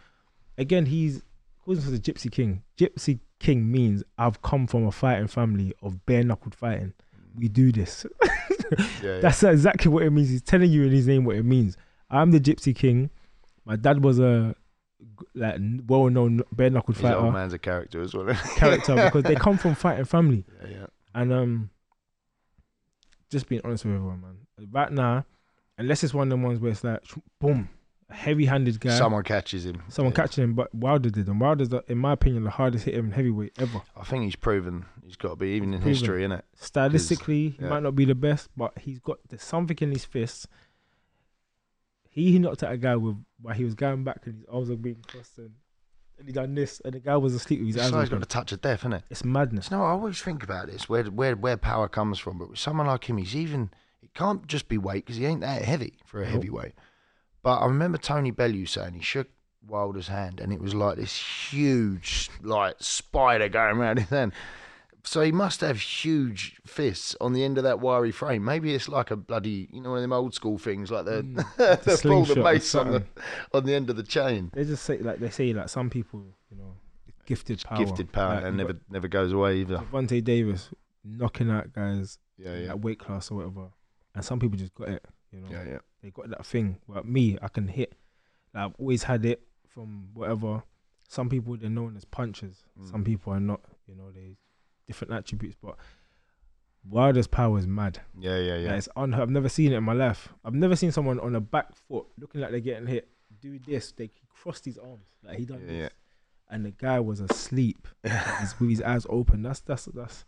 Again, 0.58 0.86
he's 0.86 1.24
calls 1.66 1.84
himself 1.84 2.02
the 2.04 2.12
Gypsy 2.14 2.32
King. 2.32 2.64
Gypsy 2.78 3.20
King 3.40 3.72
means 3.72 4.04
I've 4.18 4.42
come 4.42 4.68
from 4.68 4.86
a 4.86 4.92
fighting 4.92 5.28
family 5.28 5.74
of 5.82 6.06
bare 6.06 6.24
knuckled 6.24 6.54
fighting. 6.56 6.94
Mm. 7.16 7.40
We 7.40 7.48
do 7.48 7.72
this. 7.72 8.06
yeah. 9.04 9.20
That's 9.20 9.44
exactly 9.44 9.92
what 9.92 10.04
it 10.04 10.10
means. 10.12 10.30
He's 10.30 10.42
telling 10.42 10.72
you 10.72 10.84
in 10.84 10.92
his 10.92 11.08
name 11.08 11.26
what 11.26 11.36
it 11.36 11.46
means. 11.46 11.78
I'm 12.10 12.32
the 12.32 12.40
Gypsy 12.40 12.76
King. 12.76 13.10
My 13.66 13.76
dad 13.76 14.04
was 14.04 14.20
a 14.20 14.56
like 15.36 15.60
well 15.88 16.10
known 16.10 16.42
bare 16.52 16.70
knuckled 16.70 16.98
His 16.98 17.06
old 17.06 17.14
fighter 17.16 17.32
man's 17.32 17.54
a 17.54 17.60
character 17.60 18.02
as 18.02 18.14
well. 18.14 18.34
character 18.56 18.96
because 19.06 19.24
they 19.24 19.36
come 19.36 19.58
from 19.58 19.76
fighting 19.76 20.06
family. 20.06 20.46
yeah, 20.64 20.70
yeah. 20.70 20.86
And 21.14 21.34
um, 21.34 21.70
just 23.30 23.48
being 23.48 23.62
honest 23.64 23.86
with 23.86 23.96
everyone, 23.96 24.22
man. 24.22 24.68
Right 24.72 24.92
now, 24.92 25.26
unless 25.78 26.04
it's 26.04 26.14
one 26.14 26.32
of 26.32 26.40
the 26.40 26.46
ones 26.46 26.60
where 26.60 26.72
it's 26.72 26.84
like, 26.84 27.02
boom, 27.40 27.70
heavy-handed 28.10 28.80
guy, 28.80 28.98
Someone 28.98 29.24
catches 29.24 29.66
him. 29.66 29.84
someone 29.88 30.12
yeah. 30.12 30.16
catching 30.24 30.44
him. 30.44 30.54
But 30.54 30.74
Wilder 30.74 31.10
did, 31.10 31.28
and 31.28 31.40
Wilder's, 31.40 31.70
the, 31.70 31.84
in 31.88 31.98
my 31.98 32.14
opinion, 32.14 32.44
the 32.44 32.50
hardest 32.50 32.86
hit 32.86 32.96
in 32.96 33.12
heavyweight 33.12 33.54
ever. 33.60 33.82
I 33.96 34.04
think 34.04 34.24
he's 34.24 34.36
proven 34.36 34.86
he's 35.10 35.16
got 35.16 35.30
to 35.30 35.36
be 35.36 35.50
even 35.50 35.74
in 35.74 35.82
Proven. 35.82 35.94
history, 35.94 36.24
innit? 36.24 36.44
Stylistically, 36.62 37.54
he 37.54 37.58
yeah. 37.60 37.70
might 37.70 37.84
not 37.84 37.96
be 37.96 38.06
the 38.06 38.16
best, 38.16 38.50
but 38.56 38.78
he's 38.78 39.00
got 39.00 39.18
there's 39.28 39.44
something 39.44 39.78
in 39.82 39.92
his 39.92 40.06
fists. 40.06 40.48
He 42.08 42.38
knocked 42.38 42.64
out 42.64 42.72
a 42.72 42.78
guy 42.78 42.96
with 42.96 43.18
while 43.42 43.56
he 43.56 43.64
was 43.64 43.74
going 43.74 44.04
back 44.04 44.22
and 44.26 44.36
his 44.36 44.46
arms 44.52 44.70
were 44.70 44.76
being 44.76 45.04
crossed 45.08 45.38
and, 45.38 45.52
and 46.18 46.28
he 46.28 46.34
done 46.34 46.54
this, 46.54 46.82
and 46.84 46.94
the 46.94 47.00
guy 47.00 47.18
was 47.18 47.34
asleep 47.34 47.60
with 47.60 47.68
his 47.70 47.78
eyes 47.78 47.92
guy's 47.92 48.10
got 48.10 48.22
a 48.22 48.26
touch 48.26 48.52
of 48.52 48.62
death, 48.62 48.84
innit? 48.84 49.04
It's 49.10 49.24
madness. 49.24 49.72
You 49.72 49.78
know, 49.78 49.84
I 49.84 49.92
always 49.92 50.22
think 50.22 50.44
about 50.44 50.68
this, 50.68 50.88
where 50.88 51.06
where 51.06 51.36
where 51.36 51.58
power 51.58 51.88
comes 51.88 52.20
from. 52.20 52.38
But 52.38 52.52
with 52.52 52.60
someone 52.60 52.88
like 52.88 53.10
him, 53.10 53.18
he's 53.18 53.36
even 53.36 53.72
it 54.02 54.14
can't 54.14 54.46
just 54.48 54.68
be 54.68 54.78
weight 54.78 55.06
because 55.06 55.18
he 55.18 55.26
ain't 55.26 55.42
that 55.42 55.64
heavy 55.64 55.98
for 56.06 56.22
a 56.22 56.26
heavyweight. 56.28 56.74
But 57.42 57.60
I 57.60 57.66
remember 57.66 57.98
Tony 57.98 58.32
Bellew 58.32 58.66
saying 58.66 58.94
he 58.94 59.02
shook 59.02 59.28
Wilder's 59.68 60.08
hand, 60.08 60.40
and 60.40 60.52
it 60.52 60.62
was 60.62 60.74
like 60.74 60.98
this 60.98 61.16
huge 61.16 62.30
like 62.42 62.76
spider 62.80 63.50
going 63.50 63.78
around 63.78 64.00
his 64.00 64.10
hand. 64.10 64.34
So 65.04 65.22
he 65.22 65.32
must 65.32 65.62
have 65.62 65.80
huge 65.80 66.60
fists 66.68 67.16
on 67.22 67.34
the 67.34 67.44
end 67.44 67.58
of 67.58 67.64
that 67.64 67.80
wiry 67.80 68.12
frame. 68.12 68.44
Maybe 68.44 68.76
it's 68.76 68.90
like 68.90 69.12
a 69.12 69.16
bloody, 69.16 69.70
you 69.72 69.82
know, 69.82 69.92
one 69.92 70.00
of 70.00 70.02
them 70.02 70.14
old 70.14 70.34
school 70.34 70.58
things, 70.58 70.92
like 70.92 71.06
the 71.06 71.24
Mm, 71.24 71.36
the, 71.58 72.08
ball, 72.08 72.26
the 72.26 72.36
slingshot 72.36 72.86
on 72.86 72.92
the 72.92 73.04
on 73.54 73.66
the 73.66 73.74
end 73.74 73.90
of 73.90 73.96
the 73.96 74.04
chain. 74.04 74.52
They 74.54 74.66
just 74.66 74.84
say 74.84 74.98
like 74.98 75.20
they 75.20 75.30
say 75.30 75.54
like 75.54 75.70
some 75.70 75.90
people, 75.90 76.26
you 76.52 76.58
know, 76.58 76.76
gifted 77.26 77.64
power, 77.64 77.78
Gifted 77.86 78.12
power 78.12 78.36
Like, 78.36 78.44
and 78.46 78.58
never 78.58 78.76
never 78.90 79.08
goes 79.08 79.32
away 79.32 79.60
either. 79.60 79.78
got 79.78 79.86
Gervonta 79.92 80.24
Davis 80.24 80.70
knocking 81.04 81.50
out 81.50 81.72
guys 81.74 82.20
Yeah, 82.38 82.58
yeah, 82.58 82.68
that 82.68 82.82
weight 82.82 83.00
class 83.00 83.32
or 83.32 83.36
whatever, 83.36 83.70
and 84.16 84.26
some 84.26 84.40
people 84.40 84.58
just 84.58 84.76
got 84.76 84.90
it. 84.90 85.06
You 85.32 85.42
know, 85.42 85.48
yeah, 85.52 85.64
yeah. 85.64 85.78
They 86.02 86.10
got 86.12 86.30
that 86.30 86.46
thing. 86.46 86.78
But 86.88 87.06
me, 87.06 87.38
I 87.42 87.48
can 87.48 87.68
hit. 87.68 87.94
Like, 88.54 88.66
I've 88.66 88.76
always 88.80 89.04
had 89.04 89.26
it 89.26 89.42
from 89.68 90.10
whatever. 90.14 90.64
Some 91.08 91.30
people 91.30 91.58
they're 91.58 91.70
known 91.70 91.96
as 91.98 92.06
punchers. 92.06 92.64
Some 92.84 93.02
Mm. 93.04 93.06
people 93.06 93.34
are 93.34 93.40
not. 93.40 93.62
You 93.88 93.96
know, 93.96 94.12
they 94.12 94.38
different 94.88 95.14
attributes. 95.14 95.56
But 95.62 95.76
Wilder's 96.88 97.28
power 97.28 97.58
is 97.60 97.68
mad. 97.68 98.00
Yeah, 98.20 98.38
yeah, 98.38 98.54
Like, 98.54 98.64
yeah. 98.64 98.76
it's 98.76 98.90
unheard. 98.96 99.22
I've 99.24 99.30
never 99.30 99.50
seen 99.50 99.72
it 99.74 99.76
in 99.78 99.84
my 99.84 99.94
life. 99.94 100.30
I've 100.46 100.54
never 100.54 100.76
seen 100.76 100.92
someone 100.92 101.20
on 101.20 101.36
a 101.36 101.42
back 101.42 101.76
foot 101.76 102.06
looking 102.18 102.42
like 102.42 102.52
they're 102.52 102.60
getting 102.60 102.88
hit 102.88 103.08
do 103.42 103.60
this. 103.60 103.92
They 103.92 104.10
crossed 104.30 104.66
his 104.66 104.78
arms 104.78 105.08
like 105.24 105.38
he 105.38 105.46
done 105.46 105.62
Yeah, 105.62 105.68
this, 105.68 105.76
yeah. 105.78 105.90
and 106.50 106.66
the 106.66 106.72
guy 106.72 107.00
was 107.00 107.20
asleep 107.20 107.88
like, 108.04 108.14
he's- 108.14 108.60
with 108.60 108.70
his 108.70 108.82
eyes 108.82 109.06
open. 109.10 109.44
That's 109.44 109.60
that's 109.62 109.86
that's 109.86 110.26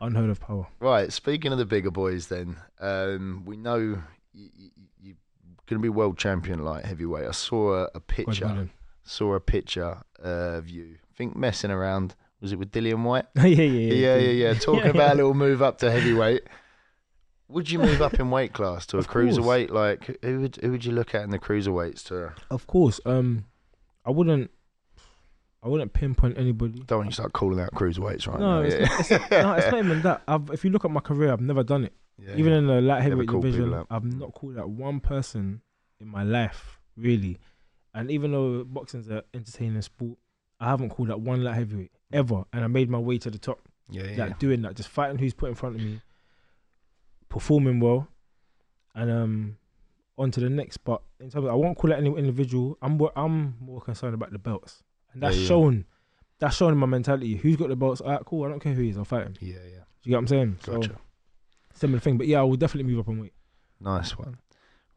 unheard 0.00 0.30
of 0.30 0.40
power. 0.40 0.66
Right. 0.80 1.12
Speaking 1.12 1.52
of 1.52 1.58
the 1.58 1.64
bigger 1.66 1.90
boys, 1.90 2.26
then 2.28 2.56
um, 2.80 3.42
we 3.46 3.56
know 3.56 4.02
you, 4.32 4.48
you, 4.56 4.70
you're 5.00 5.14
going 5.66 5.78
to 5.80 5.82
be 5.82 5.88
world 5.88 6.18
champion 6.18 6.64
light 6.64 6.84
heavyweight. 6.84 7.26
I 7.28 7.32
saw 7.32 7.84
a, 7.84 7.88
a 7.94 8.00
picture. 8.00 8.68
Saw 9.04 9.34
a 9.34 9.40
picture 9.40 9.98
of 10.18 10.68
you. 10.68 10.96
I 11.02 11.14
think 11.16 11.36
messing 11.36 11.70
around. 11.70 12.14
Was 12.40 12.52
it 12.52 12.56
with 12.58 12.70
Dillian 12.70 13.02
Whyte? 13.02 13.24
yeah, 13.36 13.44
yeah, 13.46 13.62
yeah, 13.64 13.92
Yeah, 13.94 14.16
yeah, 14.16 14.30
yeah. 14.48 14.54
Talking 14.54 14.80
Yeah, 14.84 14.90
about 14.90 15.12
a 15.12 15.16
little 15.16 15.34
move 15.34 15.60
up 15.62 15.78
to 15.78 15.90
heavyweight. 15.90 16.42
Would 17.48 17.70
you 17.70 17.78
move 17.78 18.02
up 18.02 18.20
in 18.20 18.30
weight 18.30 18.52
class 18.52 18.84
to 18.86 18.96
a 18.98 19.00
Of 19.00 19.08
course. 19.08 19.36
cruiserweight? 19.38 19.70
Like, 19.70 20.18
who 20.22 20.40
would 20.42 20.56
who 20.56 20.70
would 20.70 20.84
you 20.84 20.92
look 20.92 21.14
at 21.14 21.22
in 21.22 21.30
the 21.30 21.38
cruiserweights? 21.38 22.04
To 22.08 22.34
Of 22.50 22.66
course. 22.66 23.00
Um, 23.06 23.46
I 24.04 24.10
wouldn't. 24.10 24.50
I 25.62 25.66
wouldn't 25.68 25.92
pinpoint 25.92 26.38
anybody. 26.38 26.82
don't 26.86 26.98
want 26.98 27.06
you 27.06 27.10
to 27.10 27.14
start 27.14 27.32
calling 27.32 27.58
out 27.58 27.72
cruiserweights 27.74 28.28
right 28.28 28.38
No, 28.38 28.60
now. 28.60 28.68
it's 28.68 28.74
yeah. 28.76 28.86
not, 28.86 29.00
it's, 29.00 29.10
no, 29.32 29.52
it's 29.54 29.66
not 29.72 29.78
even 29.84 30.02
that. 30.02 30.22
I've, 30.28 30.50
if 30.50 30.64
you 30.64 30.70
look 30.70 30.84
at 30.84 30.90
my 30.92 31.00
career, 31.00 31.32
I've 31.32 31.40
never 31.40 31.64
done 31.64 31.84
it. 31.84 31.92
Yeah, 32.18 32.34
even 32.36 32.52
yeah. 32.52 32.58
in 32.58 32.66
the 32.66 32.80
light 32.80 33.02
heavyweight 33.02 33.28
division, 33.28 33.74
out. 33.74 33.86
I've 33.90 34.04
not 34.04 34.32
called 34.32 34.58
out 34.58 34.68
one 34.68 35.00
person 35.00 35.62
in 36.00 36.08
my 36.08 36.24
life 36.24 36.78
really. 36.98 37.38
And 37.94 38.10
even 38.10 38.32
though 38.32 38.64
boxing's 38.64 39.08
an 39.08 39.22
entertaining 39.32 39.80
sport, 39.82 40.18
I 40.60 40.68
haven't 40.68 40.90
called 40.90 41.10
out 41.10 41.20
one 41.20 41.42
light 41.42 41.54
heavyweight 41.54 41.92
ever. 42.12 42.44
And 42.52 42.64
I 42.64 42.66
made 42.66 42.90
my 42.90 42.98
way 42.98 43.18
to 43.18 43.30
the 43.30 43.38
top, 43.38 43.60
yeah, 43.88 44.04
yeah. 44.04 44.24
like 44.24 44.38
doing 44.38 44.62
that, 44.62 44.74
just 44.74 44.88
fighting 44.88 45.18
who's 45.18 45.34
put 45.34 45.48
in 45.48 45.54
front 45.54 45.76
of 45.76 45.82
me, 45.82 46.00
performing 47.28 47.80
well, 47.80 48.08
and 48.94 49.10
um, 49.10 49.56
on 50.18 50.30
to 50.32 50.40
the 50.40 50.50
next. 50.50 50.78
But 50.78 51.02
in 51.20 51.30
terms, 51.30 51.46
of, 51.46 51.50
I 51.50 51.54
won't 51.54 51.78
call 51.78 51.92
it 51.92 51.96
any 51.96 52.10
individual. 52.10 52.76
I'm 52.82 52.98
more, 52.98 53.12
I'm 53.16 53.56
more 53.60 53.80
concerned 53.80 54.14
about 54.14 54.32
the 54.32 54.38
belts, 54.38 54.82
and 55.12 55.22
that's 55.22 55.36
Yeah, 55.36 55.42
yeah. 55.42 55.48
shown. 55.48 55.84
That's 56.40 56.56
shown 56.56 56.72
in 56.72 56.78
my 56.78 56.86
mentality. 56.86 57.34
Who's 57.34 57.56
got 57.56 57.68
the 57.68 57.74
belts? 57.74 58.00
Alright, 58.00 58.24
cool. 58.24 58.44
I 58.44 58.48
don't 58.50 58.60
care 58.60 58.72
who 58.72 58.82
he 58.82 58.90
is. 58.90 58.96
I'll 58.96 59.04
fight 59.04 59.26
him. 59.26 59.34
Yeah, 59.40 59.54
yeah. 59.54 59.60
Do 59.60 59.64
you 60.04 60.10
get 60.10 60.12
what 60.12 60.18
I'm 60.18 60.26
saying? 60.28 60.58
So 60.64 60.74
Gotcha. 60.74 60.96
Similar 61.78 62.00
thing. 62.00 62.18
But 62.18 62.26
yeah, 62.26 62.40
I 62.40 62.42
will 62.42 62.56
definitely 62.56 62.90
move 62.92 63.00
up 63.00 63.08
in 63.08 63.20
weight. 63.20 63.34
Nice 63.80 64.18
one. 64.18 64.38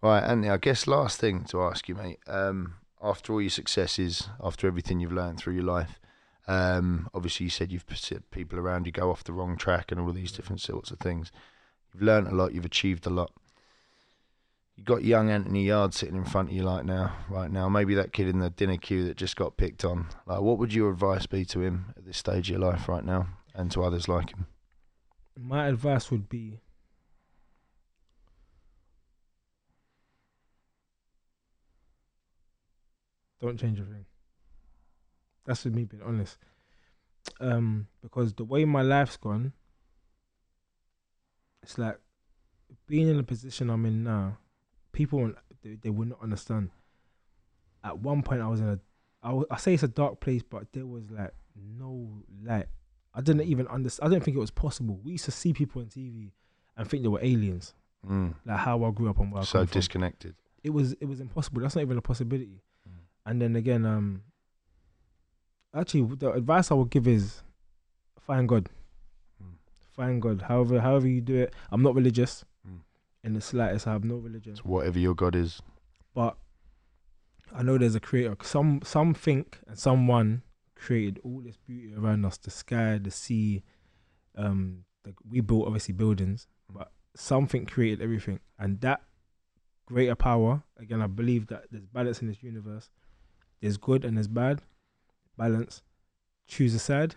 Right, 0.02 0.24
Anthony, 0.24 0.50
I 0.50 0.58
guess 0.58 0.88
last 0.88 1.20
thing 1.20 1.44
to 1.46 1.62
ask 1.62 1.88
you, 1.88 1.94
mate. 1.94 2.20
Um, 2.26 2.76
after 3.04 3.34
all 3.34 3.42
your 3.42 3.52
successes, 3.52 4.30
after 4.44 4.66
everything 4.66 5.00
you've 5.00 5.12
learned 5.12 5.38
through 5.38 5.54
your 5.54 5.64
life, 5.64 6.00
um, 6.48 7.08
obviously 7.14 7.44
you 7.44 7.50
said 7.52 7.72
you've 7.72 7.86
put 7.86 8.32
people 8.32 8.58
around 8.58 8.88
you 8.88 8.92
go 8.92 9.12
off 9.12 9.24
the 9.24 9.32
wrong 9.32 9.58
track 9.58 9.92
and 9.92 10.02
all 10.02 10.12
these 10.12 10.32
different 10.32 10.60
sorts 10.60 10.90
of 10.90 11.00
things. 11.00 11.32
You've 11.94 12.02
learned 12.02 12.28
a 12.28 12.36
lot, 12.36 12.54
you've 12.54 12.66
achieved 12.66 13.06
a 13.06 13.12
lot. 13.12 13.32
You've 14.76 14.88
got 14.88 15.04
young 15.04 15.30
Anthony 15.30 15.66
Yarde 15.66 15.94
sitting 15.94 16.16
in 16.16 16.26
front 16.26 16.50
of 16.50 16.56
you 16.56 16.64
like 16.64 16.84
now, 16.84 17.16
right 17.30 17.52
now. 17.52 17.70
Maybe 17.70 17.94
that 17.94 18.14
kid 18.14 18.28
in 18.28 18.40
the 18.40 18.50
dinner 18.50 18.78
queue 18.78 19.06
that 19.06 19.18
just 19.18 19.36
got 19.36 19.58
picked 19.58 19.86
on. 19.86 20.08
Like, 20.26 20.42
what 20.42 20.58
would 20.58 20.74
your 20.74 20.90
advice 20.90 21.28
be 21.28 21.46
to 21.46 21.62
him 21.62 21.94
at 21.96 22.06
this 22.06 22.18
stage 22.18 22.50
of 22.50 22.60
your 22.60 22.72
life 22.72 22.90
right 22.90 23.06
now, 23.06 23.28
and 23.54 23.70
to 23.72 23.84
others 23.84 24.08
like 24.08 24.32
him? 24.32 24.48
My 25.40 25.68
advice 25.68 26.10
would 26.10 26.28
be 26.28 26.62
don't 33.42 33.60
change 33.60 33.80
a 33.80 33.84
thing. 33.84 34.06
That's 35.46 35.64
with 35.66 35.74
me 35.76 35.86
being 35.86 36.04
honest. 36.04 36.38
Um, 37.40 37.88
because 38.02 38.34
the 38.34 38.44
way 38.46 38.66
my 38.66 38.82
life's 38.82 39.18
gone, 39.18 39.54
it's 41.64 41.78
like 41.78 42.00
being 42.88 43.08
in 43.08 43.18
the 43.18 43.24
position 43.24 43.70
I'm 43.70 43.86
in 43.86 44.04
now. 44.04 44.38
People 44.92 45.34
they, 45.64 45.76
they 45.82 45.90
will 45.90 46.08
not 46.08 46.22
understand. 46.22 46.70
At 47.84 48.00
one 48.00 48.22
point, 48.22 48.42
I 48.42 48.48
was 48.48 48.60
in 48.60 48.68
a, 48.70 48.80
I, 49.24 49.28
w- 49.30 49.48
I 49.50 49.58
say 49.58 49.74
it's 49.74 49.84
a 49.84 49.88
dark 49.88 50.20
place, 50.20 50.44
but 50.44 50.66
there 50.74 50.86
was 50.86 51.04
like 51.10 51.34
no 51.56 52.08
light. 52.44 52.68
I 53.14 53.22
didn't 53.22 53.44
even 53.48 53.68
understand. 53.68 54.08
I 54.08 54.14
didn't 54.14 54.24
think 54.26 54.38
it 54.38 54.42
was 54.42 54.52
possible. 54.52 55.00
We 55.04 55.14
used 55.14 55.26
to 55.26 55.32
see 55.32 55.54
people 55.54 55.82
on 55.82 55.88
TV 55.88 56.32
and 56.78 56.88
think 56.90 57.04
they 57.04 57.10
were 57.10 57.24
aliens, 57.24 57.74
Mm. 58.08 58.34
like 58.46 58.58
how 58.60 58.84
I 58.84 58.92
grew 58.92 59.10
up 59.10 59.20
and 59.20 59.32
where 59.32 59.42
I 59.42 59.46
So 59.46 59.64
disconnected. 59.66 60.36
It 60.64 60.72
was 60.72 60.94
it 60.94 61.06
was 61.06 61.20
impossible. 61.20 61.62
That's 61.62 61.76
not 61.76 61.82
even 61.82 61.98
a 61.98 62.02
possibility. 62.02 62.62
And 63.32 63.42
then 63.42 63.56
again, 63.56 63.86
um, 63.86 64.24
actually, 65.74 66.04
the 66.18 66.34
advice 66.34 66.70
I 66.70 66.74
would 66.74 66.90
give 66.90 67.08
is 67.08 67.44
find 68.20 68.46
God. 68.46 68.68
Mm. 69.42 69.54
Find 69.96 70.22
God. 70.22 70.42
However, 70.42 70.82
however 70.82 71.08
you 71.08 71.22
do 71.22 71.38
it. 71.38 71.54
I'm 71.72 71.82
not 71.82 71.96
religious. 71.96 72.44
Mm. 72.68 72.80
In 73.24 73.34
the 73.34 73.40
slightest, 73.40 73.88
I 73.88 73.94
have 73.94 74.04
no 74.04 74.16
religion. 74.16 74.58
So 74.58 74.64
whatever 74.64 75.00
your 75.00 75.16
God 75.16 75.38
is. 75.38 75.62
But 76.14 76.36
I 77.56 77.64
know 77.64 77.78
there's 77.78 77.96
a 77.96 78.02
creator. 78.02 78.36
Some 78.44 78.82
some 78.84 79.14
think 79.14 79.60
and 79.66 79.80
someone 79.80 80.42
created 80.76 81.22
all 81.24 81.40
this 81.40 81.56
beauty 81.56 81.96
around 81.96 82.26
us: 82.26 82.36
the 82.36 82.52
sky, 82.52 83.00
the 83.02 83.12
sea. 83.12 83.64
Um, 84.36 84.84
the, 85.06 85.14
we 85.26 85.40
built 85.40 85.68
obviously 85.68 85.94
buildings, 85.94 86.48
but 86.70 86.92
something 87.16 87.66
created 87.66 88.02
everything, 88.02 88.42
and 88.60 88.82
that 88.82 89.04
greater 89.86 90.16
power. 90.16 90.64
Again, 90.78 91.02
I 91.02 91.08
believe 91.08 91.48
that 91.48 91.68
there's 91.72 91.86
balance 91.86 92.22
in 92.22 92.28
this 92.28 92.44
universe. 92.44 92.90
There's 93.62 93.78
good 93.78 94.06
and 94.06 94.18
there's 94.18 94.28
bad. 94.28 94.62
Balance. 95.38 95.82
Choose 96.48 96.74
a 96.76 96.80
side. 96.80 97.16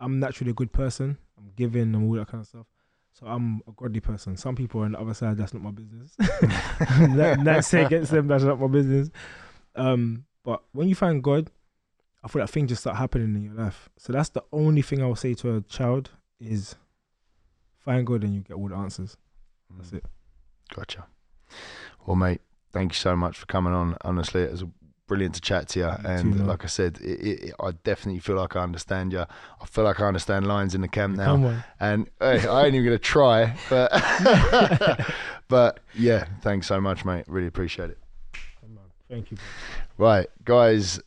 I'm 0.00 0.20
naturally 0.20 0.50
a 0.50 0.54
good 0.54 0.72
person. 0.72 1.18
I'm 1.38 1.52
giving 1.56 1.94
and 1.94 2.08
all 2.08 2.16
that 2.16 2.28
kind 2.28 2.42
of 2.42 2.46
stuff. 2.46 2.66
So 3.12 3.26
I'm 3.26 3.62
a 3.68 3.72
godly 3.72 4.00
person. 4.00 4.36
Some 4.36 4.56
people 4.56 4.82
are 4.82 4.86
on 4.86 4.92
the 4.92 5.00
other 5.00 5.14
side. 5.14 5.36
That's 5.36 5.54
not 5.54 5.62
my 5.62 5.70
business. 5.70 6.14
that, 6.18 7.40
that's 7.44 7.72
against 7.72 8.10
them. 8.10 8.26
That's 8.26 8.42
not 8.42 8.60
my 8.60 8.66
business. 8.66 9.10
Um, 9.76 10.24
but 10.42 10.62
when 10.72 10.88
you 10.88 10.96
find 10.96 11.22
God, 11.22 11.50
I 12.24 12.28
feel 12.28 12.42
like 12.42 12.50
things 12.50 12.70
just 12.70 12.82
start 12.82 12.96
happening 12.96 13.34
in 13.36 13.44
your 13.44 13.54
life. 13.54 13.88
So 13.98 14.12
that's 14.12 14.30
the 14.30 14.42
only 14.52 14.82
thing 14.82 15.00
I 15.00 15.06
will 15.06 15.14
say 15.14 15.34
to 15.34 15.56
a 15.56 15.60
child 15.62 16.10
is 16.40 16.74
find 17.78 18.06
God 18.06 18.24
and 18.24 18.34
you 18.34 18.40
get 18.40 18.54
all 18.54 18.68
the 18.68 18.74
answers. 18.74 19.16
That's 19.76 19.92
it. 19.92 20.04
Gotcha. 20.74 21.06
Well, 22.06 22.16
mate, 22.16 22.40
thank 22.72 22.92
you 22.92 22.96
so 22.96 23.14
much 23.14 23.38
for 23.38 23.46
coming 23.46 23.72
on. 23.72 23.96
Honestly, 24.02 24.42
it 24.42 24.50
was 24.50 24.64
brilliant 25.14 25.34
to 25.36 25.40
chat 25.40 25.68
to 25.68 25.78
you. 25.78 25.86
You 25.86 25.92
too, 25.92 26.08
and 26.08 26.46
like 26.48 26.64
I 26.64 26.66
said, 26.66 26.98
it, 27.00 27.44
it, 27.44 27.54
I 27.60 27.70
definitely 27.84 28.18
feel 28.18 28.34
like 28.34 28.56
I 28.56 28.60
understand 28.60 29.12
you. 29.12 29.20
I 29.20 29.66
feel 29.66 29.84
like 29.84 30.00
I 30.00 30.06
understand 30.08 30.46
lines 30.46 30.74
in 30.74 30.80
the 30.80 30.88
camp 30.88 31.16
now. 31.16 31.34
Come 31.34 31.44
on. 31.44 31.64
And 31.78 32.10
hey, 32.18 32.46
I 32.46 32.64
ain't 32.64 32.74
even 32.74 32.84
gonna 32.84 32.98
try, 32.98 33.56
but 33.70 33.92
but 35.48 35.80
yeah, 35.94 36.26
thanks 36.42 36.66
so 36.66 36.80
much, 36.80 37.04
mate. 37.04 37.24
Really 37.28 37.46
appreciate 37.46 37.90
it. 37.90 37.98
Thank 39.08 39.30
you. 39.30 39.36
Right, 39.98 40.26
guys. 40.44 41.00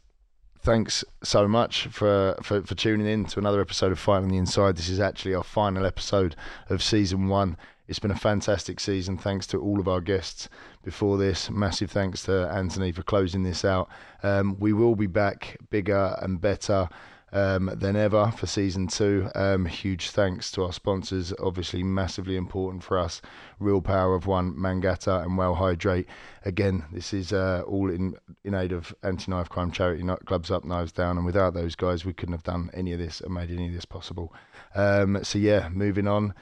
Thanks 0.59 1.03
so 1.23 1.47
much 1.47 1.87
for, 1.87 2.37
for, 2.43 2.61
for 2.61 2.75
tuning 2.75 3.07
in 3.07 3.23
to 3.27 3.39
another 3.39 3.61
episode 3.61 3.93
of 3.93 3.99
Fight 3.99 4.17
on 4.17 4.27
the 4.27 4.35
Inside. 4.35 4.75
This 4.75 4.89
is 4.89 4.99
actually 4.99 5.33
our 5.33 5.43
final 5.43 5.85
episode 5.85 6.35
of 6.69 6.83
season 6.83 7.29
one. 7.29 7.55
It's 7.87 7.99
been 7.99 8.11
a 8.11 8.17
fantastic 8.17 8.81
season. 8.81 9.17
Thanks 9.17 9.47
to 9.47 9.61
all 9.61 9.79
of 9.79 9.87
our 9.87 10.01
guests 10.01 10.49
before 10.87 11.17
this. 11.17 11.49
Massive 11.49 11.91
thanks 11.91 12.23
to 12.23 12.49
Anthony 12.49 12.93
for 12.93 13.03
closing 13.03 13.43
this 13.43 13.65
out. 13.65 13.89
Um, 14.23 14.55
we 14.57 14.71
will 14.71 14.95
be 14.95 15.05
back 15.05 15.57
bigger 15.69 16.15
and 16.21 16.39
better 16.39 16.87
um, 17.33 17.69
than 17.75 17.97
ever 17.97 18.31
for 18.31 18.47
season 18.47 18.87
two. 18.87 19.29
Um, 19.35 19.65
huge 19.65 20.11
thanks 20.11 20.49
to 20.51 20.63
our 20.63 20.71
sponsors, 20.71 21.33
obviously 21.43 21.83
massively 21.83 22.37
important 22.37 22.85
for 22.85 22.97
us. 22.97 23.21
Real 23.59 23.81
Power 23.81 24.15
of 24.15 24.27
One, 24.27 24.57
Mangata, 24.57 25.19
and 25.19 25.37
Wow 25.37 25.55
Hydrate. 25.55 26.07
Again, 26.45 26.85
this 26.93 27.13
is 27.13 27.33
uh, 27.33 27.63
all 27.67 27.89
in 27.89 28.15
in 28.45 28.53
aid 28.53 28.71
of 28.71 28.95
anti-knife 29.03 29.49
crime 29.49 29.71
charity, 29.71 30.07
gloves 30.23 30.51
up, 30.51 30.63
knives 30.63 30.93
down. 30.93 31.17
And 31.17 31.25
without 31.25 31.53
those 31.53 31.75
guys, 31.75 32.05
we 32.05 32.13
couldn't 32.13 32.35
have 32.35 32.43
done 32.43 32.69
any 32.73 32.93
of 32.93 32.99
this 32.99 33.19
and 33.19 33.33
made 33.33 33.51
any 33.51 33.67
of 33.67 33.73
this 33.73 33.83
possible. 33.83 34.33
Um, 34.73 35.21
so 35.21 35.37
yeah, 35.37 35.67
moving 35.67 36.07
on. 36.07 36.33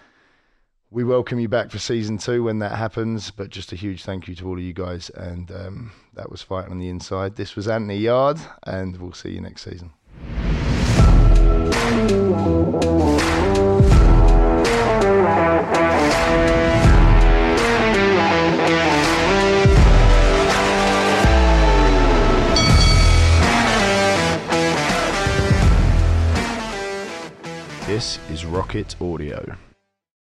We 0.95 1.03
welcome 1.03 1.41
you 1.41 1.49
back 1.49 1.71
for 1.71 1.77
season 1.77 2.17
two 2.17 2.43
when 2.43 2.59
that 2.59 2.77
happens. 2.77 3.29
But 3.29 3.49
just 3.49 3.73
a 3.73 3.75
huge 3.75 4.05
thank 4.05 4.29
you 4.29 4.35
to 4.35 4.47
all 4.47 4.53
of 4.53 4.63
you 4.63 4.71
guys, 4.71 5.09
and 5.09 5.51
um, 5.51 5.91
that 6.13 6.31
was 6.31 6.41
fighting 6.41 6.71
on 6.71 6.79
the 6.79 6.87
inside. 6.87 7.35
This 7.35 7.57
was 7.57 7.67
Anthony 7.67 7.97
Yarde, 7.97 8.39
and 8.63 8.95
we'll 8.95 9.11
see 9.11 9.31
you 9.31 9.41
next 9.41 9.63
season. 9.63 9.91
This 27.85 28.17
is 28.29 28.45
Rocket 28.45 28.95
Audio. 29.01 29.57